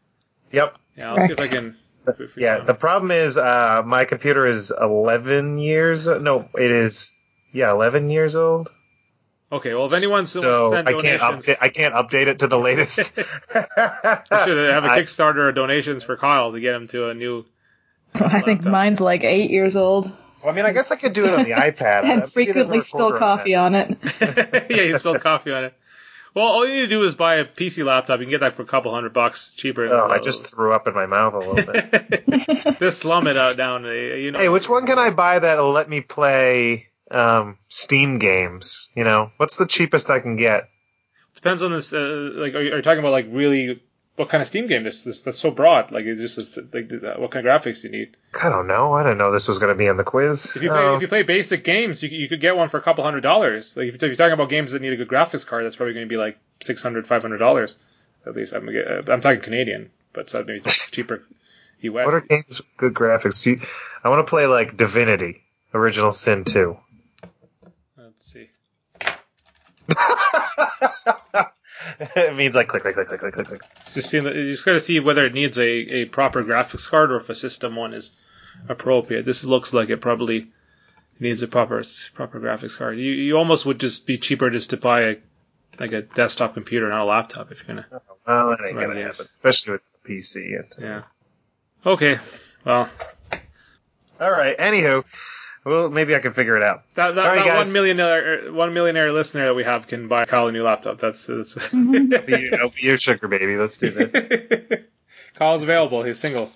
Yep. 0.51 0.77
Yeah, 0.97 1.11
I'll 1.13 1.19
see 1.25 1.33
if 1.33 1.41
I 1.41 1.47
can. 1.47 1.77
if 2.07 2.37
Yeah. 2.37 2.59
The 2.59 2.73
problem 2.73 3.11
is, 3.11 3.37
uh, 3.37 3.81
my 3.85 4.05
computer 4.05 4.45
is 4.45 4.71
11 4.71 5.57
years. 5.57 6.07
No, 6.07 6.47
it 6.55 6.71
is. 6.71 7.11
Yeah, 7.53 7.71
11 7.71 8.09
years 8.09 8.35
old. 8.35 8.69
Okay. 9.51 9.73
Well, 9.73 9.85
if 9.85 9.93
anyone 9.93 10.25
still 10.25 10.41
So 10.41 10.71
wants 10.71 10.89
to 10.89 10.97
I 10.97 11.01
can't 11.01 11.21
donations, 11.21 11.45
update. 11.45 11.57
I 11.61 11.69
can't 11.69 11.93
update 11.93 12.27
it 12.27 12.39
to 12.39 12.47
the 12.47 12.57
latest. 12.57 13.15
we 13.17 13.23
should 13.23 13.27
have 13.59 14.83
a 14.85 14.87
Kickstarter 14.97 15.37
or 15.37 15.51
donations 15.51 16.03
for 16.03 16.17
Kyle 16.17 16.51
to 16.51 16.59
get 16.59 16.73
him 16.75 16.87
to 16.89 17.09
a 17.09 17.13
new. 17.13 17.45
I 18.15 18.41
think 18.41 18.63
mine's 18.63 19.01
like 19.01 19.23
eight 19.23 19.49
years 19.49 19.75
old 19.75 20.05
Well, 20.43 20.51
I 20.51 20.55
mean, 20.55 20.65
I 20.65 20.73
guess 20.73 20.91
I 20.91 20.95
could 20.97 21.13
do 21.13 21.25
it 21.25 21.33
on 21.33 21.43
the 21.45 21.51
iPad. 21.51 22.03
and 22.03 22.19
Maybe 22.21 22.29
frequently 22.31 22.81
spill 22.81 23.11
recorder 23.11 23.23
on 23.23 23.37
coffee 23.37 23.55
on 23.55 23.73
it. 23.75 23.97
yeah, 24.69 24.81
you 24.81 24.97
spilled 24.99 25.21
coffee 25.21 25.51
on 25.51 25.63
it. 25.65 25.73
Well, 26.33 26.45
all 26.45 26.67
you 26.67 26.73
need 26.73 26.81
to 26.81 26.87
do 26.87 27.03
is 27.03 27.13
buy 27.13 27.35
a 27.35 27.45
PC 27.45 27.85
laptop. 27.85 28.19
You 28.19 28.25
can 28.25 28.31
get 28.31 28.39
that 28.39 28.53
for 28.53 28.63
a 28.63 28.65
couple 28.65 28.93
hundred 28.93 29.13
bucks 29.13 29.51
cheaper. 29.55 29.85
Oh, 29.87 30.09
I 30.09 30.19
just 30.19 30.47
threw 30.47 30.73
up 30.73 30.87
in 30.87 30.93
my 30.95 31.05
mouth 31.05 31.33
a 31.35 31.39
little 31.39 31.73
bit. 31.73 32.79
just 32.79 32.99
slum 32.99 33.27
it 33.27 33.37
out 33.37 33.55
down. 33.55 33.85
uh, 33.85 33.89
You 33.91 34.31
know. 34.31 34.39
hey, 34.39 34.49
which 34.49 34.67
one 34.67 34.85
can 34.87 34.97
I 34.97 35.11
buy 35.11 35.37
that'll 35.39 35.71
let 35.71 35.87
me 35.89 36.01
play 36.01 36.87
um, 37.11 37.57
Steam 37.69 38.17
games? 38.17 38.89
You 38.95 39.03
know, 39.03 39.31
what's 39.37 39.57
the 39.57 39.67
cheapest 39.67 40.09
I 40.09 40.19
can 40.21 40.35
get? 40.35 40.69
Depends 41.35 41.61
on 41.61 41.71
this. 41.71 41.93
Uh, 41.93 42.31
like, 42.33 42.55
are 42.55 42.61
you, 42.61 42.73
are 42.73 42.75
you 42.77 42.81
talking 42.81 42.99
about 42.99 43.11
like 43.11 43.27
really 43.29 43.81
what 44.15 44.29
kind 44.29 44.41
of 44.41 44.47
Steam 44.47 44.67
game? 44.67 44.83
This, 44.83 45.03
this 45.03 45.21
that's 45.21 45.39
so 45.39 45.49
broad. 45.51 45.91
Like, 45.91 46.05
it 46.05 46.17
just 46.17 46.37
is, 46.37 46.57
like 46.71 46.91
what 47.17 47.31
kind 47.31 47.45
of 47.47 47.51
graphics 47.63 47.81
do 47.81 47.87
you 47.87 47.97
need? 47.97 48.17
I 48.41 48.49
don't 48.49 48.67
know. 48.67 48.93
I 48.93 49.03
didn't 49.03 49.17
know 49.17 49.31
this 49.31 49.47
was 49.47 49.59
going 49.59 49.71
to 49.73 49.77
be 49.77 49.87
in 49.87 49.97
the 49.97 50.03
quiz. 50.03 50.55
If 50.55 50.61
you 50.63 50.69
play, 50.69 50.77
Oh. 50.79 50.95
if 50.95 51.01
you 51.01 51.07
um, 51.07 51.09
play 51.09 51.23
basic 51.23 51.63
games, 51.63 52.03
you, 52.03 52.09
you 52.09 52.29
could 52.29 52.41
get 52.41 52.55
one 52.55 52.69
for 52.69 52.77
a 52.77 52.81
couple 52.81 53.03
hundred 53.03 53.21
dollars. 53.21 53.75
Like 53.75 53.87
if 53.87 54.01
you're 54.01 54.15
talking 54.15 54.33
about 54.33 54.49
games 54.49 54.71
that 54.73 54.81
need 54.81 54.93
a 54.93 54.97
good 54.97 55.07
graphics 55.09 55.45
card, 55.45 55.65
that's 55.65 55.75
probably 55.75 55.93
going 55.95 56.05
to 56.05 56.09
be 56.09 56.17
like 56.17 56.37
six 56.61 56.83
hundred, 56.83 57.07
five 57.07 57.21
hundred 57.21 57.39
dollars 57.39 57.75
at 58.25 58.35
least. 58.35 58.53
I'm, 58.53 58.69
I'm 58.69 59.21
talking 59.21 59.41
Canadian, 59.41 59.91
but 60.13 60.29
so 60.29 60.43
maybe 60.43 60.61
cheaper 60.65 61.23
US. 61.81 62.05
What 62.05 62.13
are 62.13 62.21
games 62.21 62.45
with 62.59 62.77
good 62.77 62.93
graphics? 62.93 63.45
You, 63.45 63.59
I 64.03 64.09
want 64.09 64.25
to 64.25 64.29
play 64.29 64.45
like 64.45 64.77
Divinity, 64.77 65.41
Original 65.73 66.11
Sin 66.11 66.43
2. 66.45 66.77
Let's 67.97 68.25
see. 68.31 68.49
it 72.15 72.35
means 72.35 72.55
like 72.55 72.67
click, 72.67 72.83
click, 72.83 72.95
click, 72.95 73.07
click, 73.07 73.19
click, 73.19 73.33
click, 73.33 73.47
click. 73.47 73.61
It's 73.81 73.93
just 73.93 74.09
seeing, 74.09 74.25
you 74.25 74.51
just 74.51 74.65
got 74.65 74.73
to 74.73 74.79
see 74.79 74.99
whether 74.99 75.25
it 75.25 75.33
needs 75.33 75.57
a, 75.57 75.67
a 75.67 76.05
proper 76.05 76.43
graphics 76.43 76.87
card 76.87 77.11
or 77.11 77.17
if 77.17 77.29
a 77.29 77.35
system 77.35 77.75
one 77.75 77.93
is 77.93 78.11
appropriate. 78.69 79.25
This 79.25 79.43
looks 79.43 79.73
like 79.73 79.89
it 79.89 80.01
probably 80.01 80.47
needs 81.19 81.41
a 81.41 81.47
proper 81.47 81.83
proper 82.13 82.39
graphics 82.39 82.77
card. 82.77 82.97
You 82.97 83.11
you 83.11 83.37
almost 83.37 83.65
would 83.65 83.79
just 83.79 84.05
be 84.05 84.17
cheaper 84.17 84.49
just 84.49 84.71
to 84.71 84.77
buy 84.77 85.01
a 85.01 85.15
like 85.79 85.91
a 85.91 86.01
desktop 86.01 86.53
computer, 86.53 86.89
not 86.89 87.01
a 87.01 87.05
laptop, 87.05 87.51
if 87.51 87.59
you're 87.59 87.75
gonna. 87.75 87.87
Oh, 87.91 88.47
well, 88.47 88.49
that 88.49 88.67
ain't 88.67 88.79
gonna 88.79 89.01
happen, 89.01 89.25
especially 89.35 89.73
with 89.73 89.81
the 90.03 90.13
PC. 90.13 90.59
And, 90.59 90.75
Yeah. 90.79 91.03
Okay. 91.85 92.19
Well, 92.65 92.89
All 94.19 94.31
right. 94.31 94.57
Anywho, 94.57 95.03
well, 95.65 95.89
maybe 95.89 96.15
I 96.15 96.19
can 96.19 96.33
figure 96.33 96.57
it 96.57 96.63
out. 96.63 96.83
that, 96.95 97.15
that, 97.15 97.25
All 97.25 97.35
right, 97.35 97.45
that 97.45 97.57
one 97.57 97.73
millionaire 97.73 98.49
uh, 98.49 98.53
one 98.53 98.73
millionaire 98.73 99.11
listener 99.13 99.45
that 99.45 99.53
we 99.53 99.63
have 99.63 99.87
can 99.87 100.07
buy 100.07 100.25
Kyle 100.25 100.47
a 100.47 100.51
new 100.51 100.63
laptop. 100.63 100.99
That's 100.99 101.25
that's. 101.25 101.55
Be 101.71 101.77
you, 101.77 102.57
I'll 102.61 102.69
be 102.69 102.81
your 102.83 102.97
sugar 102.97 103.27
baby. 103.27 103.55
Let's 103.57 103.77
do 103.77 103.89
this. 103.89 104.81
Kyle's 105.35 105.63
available. 105.63 106.03
He's 106.03 106.19
single, 106.19 106.51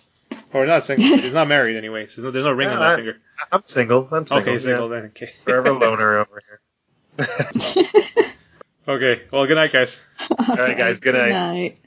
or 0.53 0.66
not 0.66 0.84
single. 0.84 1.18
He's 1.18 1.34
not 1.34 1.47
married 1.47 1.78
anyway. 1.78 2.08
So 2.08 2.22
there's 2.22 2.26
no, 2.26 2.32
there's 2.32 2.45
no 2.45 2.51
ring 2.51 2.70
on 2.70 2.80
that 2.80 2.93
I- 2.93 2.95
finger. 2.97 3.18
I'm 3.51 3.64
single. 3.66 4.08
I'm 4.12 4.28
single. 4.28 4.41
Okay, 4.41 4.51
yeah. 4.53 4.58
single 4.58 4.89
then. 4.89 5.05
Okay. 5.05 5.32
Forever 5.45 5.72
loner 5.74 6.20
over 6.20 6.41
here. 6.47 6.62
Okay. 8.88 9.24
Well, 9.32 9.45
good 9.45 9.55
night, 9.55 9.74
guys. 9.74 9.99
All 10.30 10.55
right, 10.55 10.78
guys. 10.78 10.99
Good 11.01 11.14
night. 11.14 11.32
night. 11.32 11.78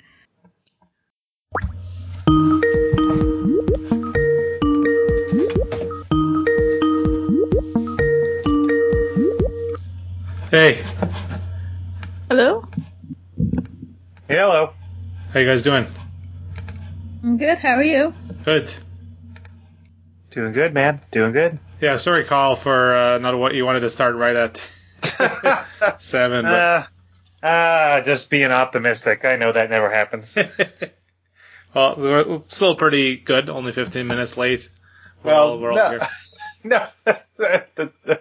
Hey, 10.51 10.83
Hello? 12.29 12.65
Hey, 14.27 14.37
hello. 14.37 14.73
how 15.33 15.39
you 15.41 15.47
guys 15.47 15.63
doing? 15.63 15.87
I'm 17.23 17.37
good. 17.37 17.59
How 17.59 17.75
are 17.75 17.83
you? 17.85 18.13
Good. 18.45 18.73
Doing 20.31 20.53
good, 20.53 20.75
man. 20.75 21.01
Doing 21.13 21.33
good. 21.33 21.61
Yeah, 21.81 21.97
sorry, 21.97 22.25
Carl, 22.25 22.57
for 22.57 22.97
uh, 22.97 23.19
not 23.19 23.39
what 23.39 23.55
you 23.55 23.65
wanted 23.65 23.81
to 23.81 23.91
start 23.91 24.17
right 24.17 24.35
at 24.35 24.71
seven. 26.01 26.45
But 26.45 26.53
uh, 26.53 26.83
ah, 27.45 28.03
just 28.05 28.29
being 28.29 28.51
optimistic. 28.51 29.25
I 29.25 29.37
know 29.37 29.53
that 29.53 29.71
never 29.71 29.89
happens. 29.91 30.37
well, 31.75 31.95
we're 31.97 32.43
still 32.49 32.75
pretty 32.75 33.17
good. 33.19 33.51
Only 33.51 33.71
15 33.73 34.07
minutes 34.07 34.37
late. 34.37 34.69
We're 35.23 35.31
Well, 35.33 35.49
all, 35.51 35.59
we're 35.61 35.71
all 35.73 35.77
no. 35.77 35.91
here. 35.91 36.01
no. 36.65 38.19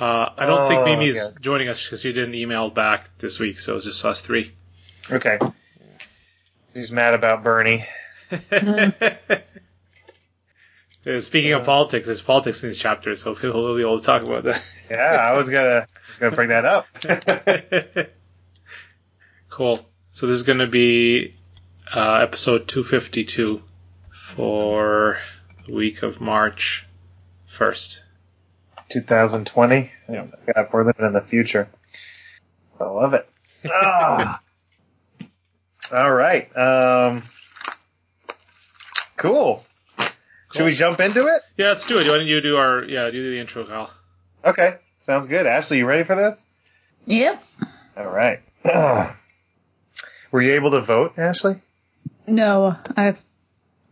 Uh, 0.00 0.30
I 0.36 0.46
don't 0.46 0.66
think 0.68 0.80
Oh, 0.80 0.84
Mimi's 0.86 1.22
okay. 1.22 1.36
joining 1.42 1.68
us 1.68 1.84
because 1.84 2.00
she 2.00 2.12
didn't 2.14 2.34
email 2.34 2.70
back 2.70 3.10
this 3.18 3.38
week, 3.38 3.60
so 3.60 3.76
it's 3.76 3.84
just 3.84 4.02
us 4.04 4.20
three. 4.22 4.52
okay. 5.10 5.38
He's 6.72 6.90
mad 6.90 7.14
about 7.14 7.42
Bernie. 7.44 7.84
Uh, 11.06 11.18
Speaking 11.20 11.52
of 11.54 11.64
politics, 11.64 12.04
there's 12.04 12.20
politics 12.20 12.62
in 12.62 12.68
these 12.68 12.78
chapters, 12.78 13.22
so 13.22 13.34
we'll, 13.42 13.52
we'll 13.64 13.74
be 13.76 13.80
able 13.80 13.98
to 14.00 14.04
talk 14.04 14.22
about 14.22 14.44
that. 14.44 14.62
Yeah, 14.90 14.98
I 14.98 15.32
was 15.32 15.48
gonna 15.48 15.86
gonna 16.18 16.36
bring 16.36 16.50
that 16.50 16.66
up. 16.66 16.86
cool. 19.48 19.80
So 20.12 20.26
this 20.26 20.36
is 20.36 20.42
going 20.42 20.58
to 20.58 20.66
be 20.66 21.36
uh, 21.94 22.16
episode 22.16 22.68
252 22.68 23.62
for 24.12 25.18
the 25.66 25.74
week 25.74 26.02
of 26.02 26.20
March 26.20 26.86
1st. 27.56 28.00
2020. 28.90 29.90
Yeah. 30.08 30.26
God, 30.54 30.68
we're 30.72 30.84
living 30.84 31.06
in 31.06 31.12
the 31.12 31.20
future. 31.20 31.68
I 32.80 32.84
love 32.84 33.14
it. 33.14 33.28
Ah. 33.70 34.40
All 35.92 36.12
right. 36.12 36.56
Um, 36.56 37.22
cool. 39.16 39.64
Should 40.52 40.64
we 40.64 40.72
jump 40.72 41.00
into 41.00 41.26
it? 41.26 41.42
Yeah, 41.56 41.68
let's 41.68 41.86
do 41.86 41.98
it. 41.98 42.06
Why 42.06 42.18
don't 42.18 42.26
you 42.26 42.40
do 42.40 42.56
our 42.56 42.84
yeah, 42.84 43.06
you 43.06 43.12
do 43.12 43.30
the 43.30 43.38
intro, 43.38 43.64
Kyle. 43.64 43.90
Okay. 44.44 44.76
Sounds 45.00 45.26
good. 45.26 45.46
Ashley, 45.46 45.78
you 45.78 45.86
ready 45.86 46.04
for 46.04 46.14
this? 46.14 46.44
Yep. 47.06 47.42
All 47.96 48.08
right. 48.08 48.40
Were 50.30 50.42
you 50.42 50.54
able 50.54 50.72
to 50.72 50.80
vote, 50.80 51.14
Ashley? 51.18 51.60
No, 52.26 52.76
I've, 52.96 53.20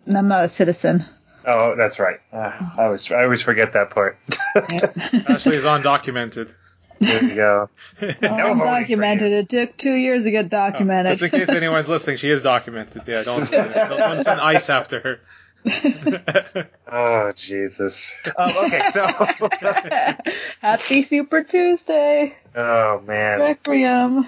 I'm 0.06 0.28
not 0.28 0.44
a 0.44 0.48
citizen. 0.48 1.04
Oh, 1.50 1.74
that's 1.76 1.98
right. 1.98 2.20
Uh, 2.32 2.52
I 2.76 2.84
always 2.84 3.10
I 3.10 3.22
always 3.24 3.40
forget 3.42 3.72
that 3.72 3.90
part. 3.90 4.18
Ashley 4.54 5.56
is 5.56 5.64
undocumented. 5.64 6.52
there 7.00 7.24
you 7.24 7.34
go. 7.36 7.70
Well, 8.02 8.14
No 8.20 8.54
voting 8.54 8.58
documented. 8.66 9.32
It 9.32 9.48
took 9.48 9.76
two 9.76 9.94
years 9.94 10.24
to 10.24 10.30
get 10.30 10.50
documented. 10.50 11.12
Just 11.12 11.22
in 11.22 11.30
case 11.30 11.48
anyone's 11.48 11.88
listening, 11.88 12.16
she 12.18 12.28
is 12.30 12.42
documented. 12.42 13.02
Yeah, 13.06 13.22
don't 13.22 13.46
send, 13.46 13.72
don't 13.72 14.22
send 14.22 14.40
ice 14.40 14.68
after 14.68 15.00
her. 15.00 15.20
Oh 16.90 17.32
Jesus. 17.32 18.14
Um, 18.36 18.56
okay, 18.64 18.90
so 18.92 19.06
Happy 20.60 21.02
Super 21.02 21.44
Tuesday. 21.44 22.34
oh 22.54 23.02
man. 23.06 23.40
Requiem. 23.40 24.26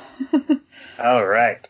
All 0.99 1.25
right. 1.25 1.67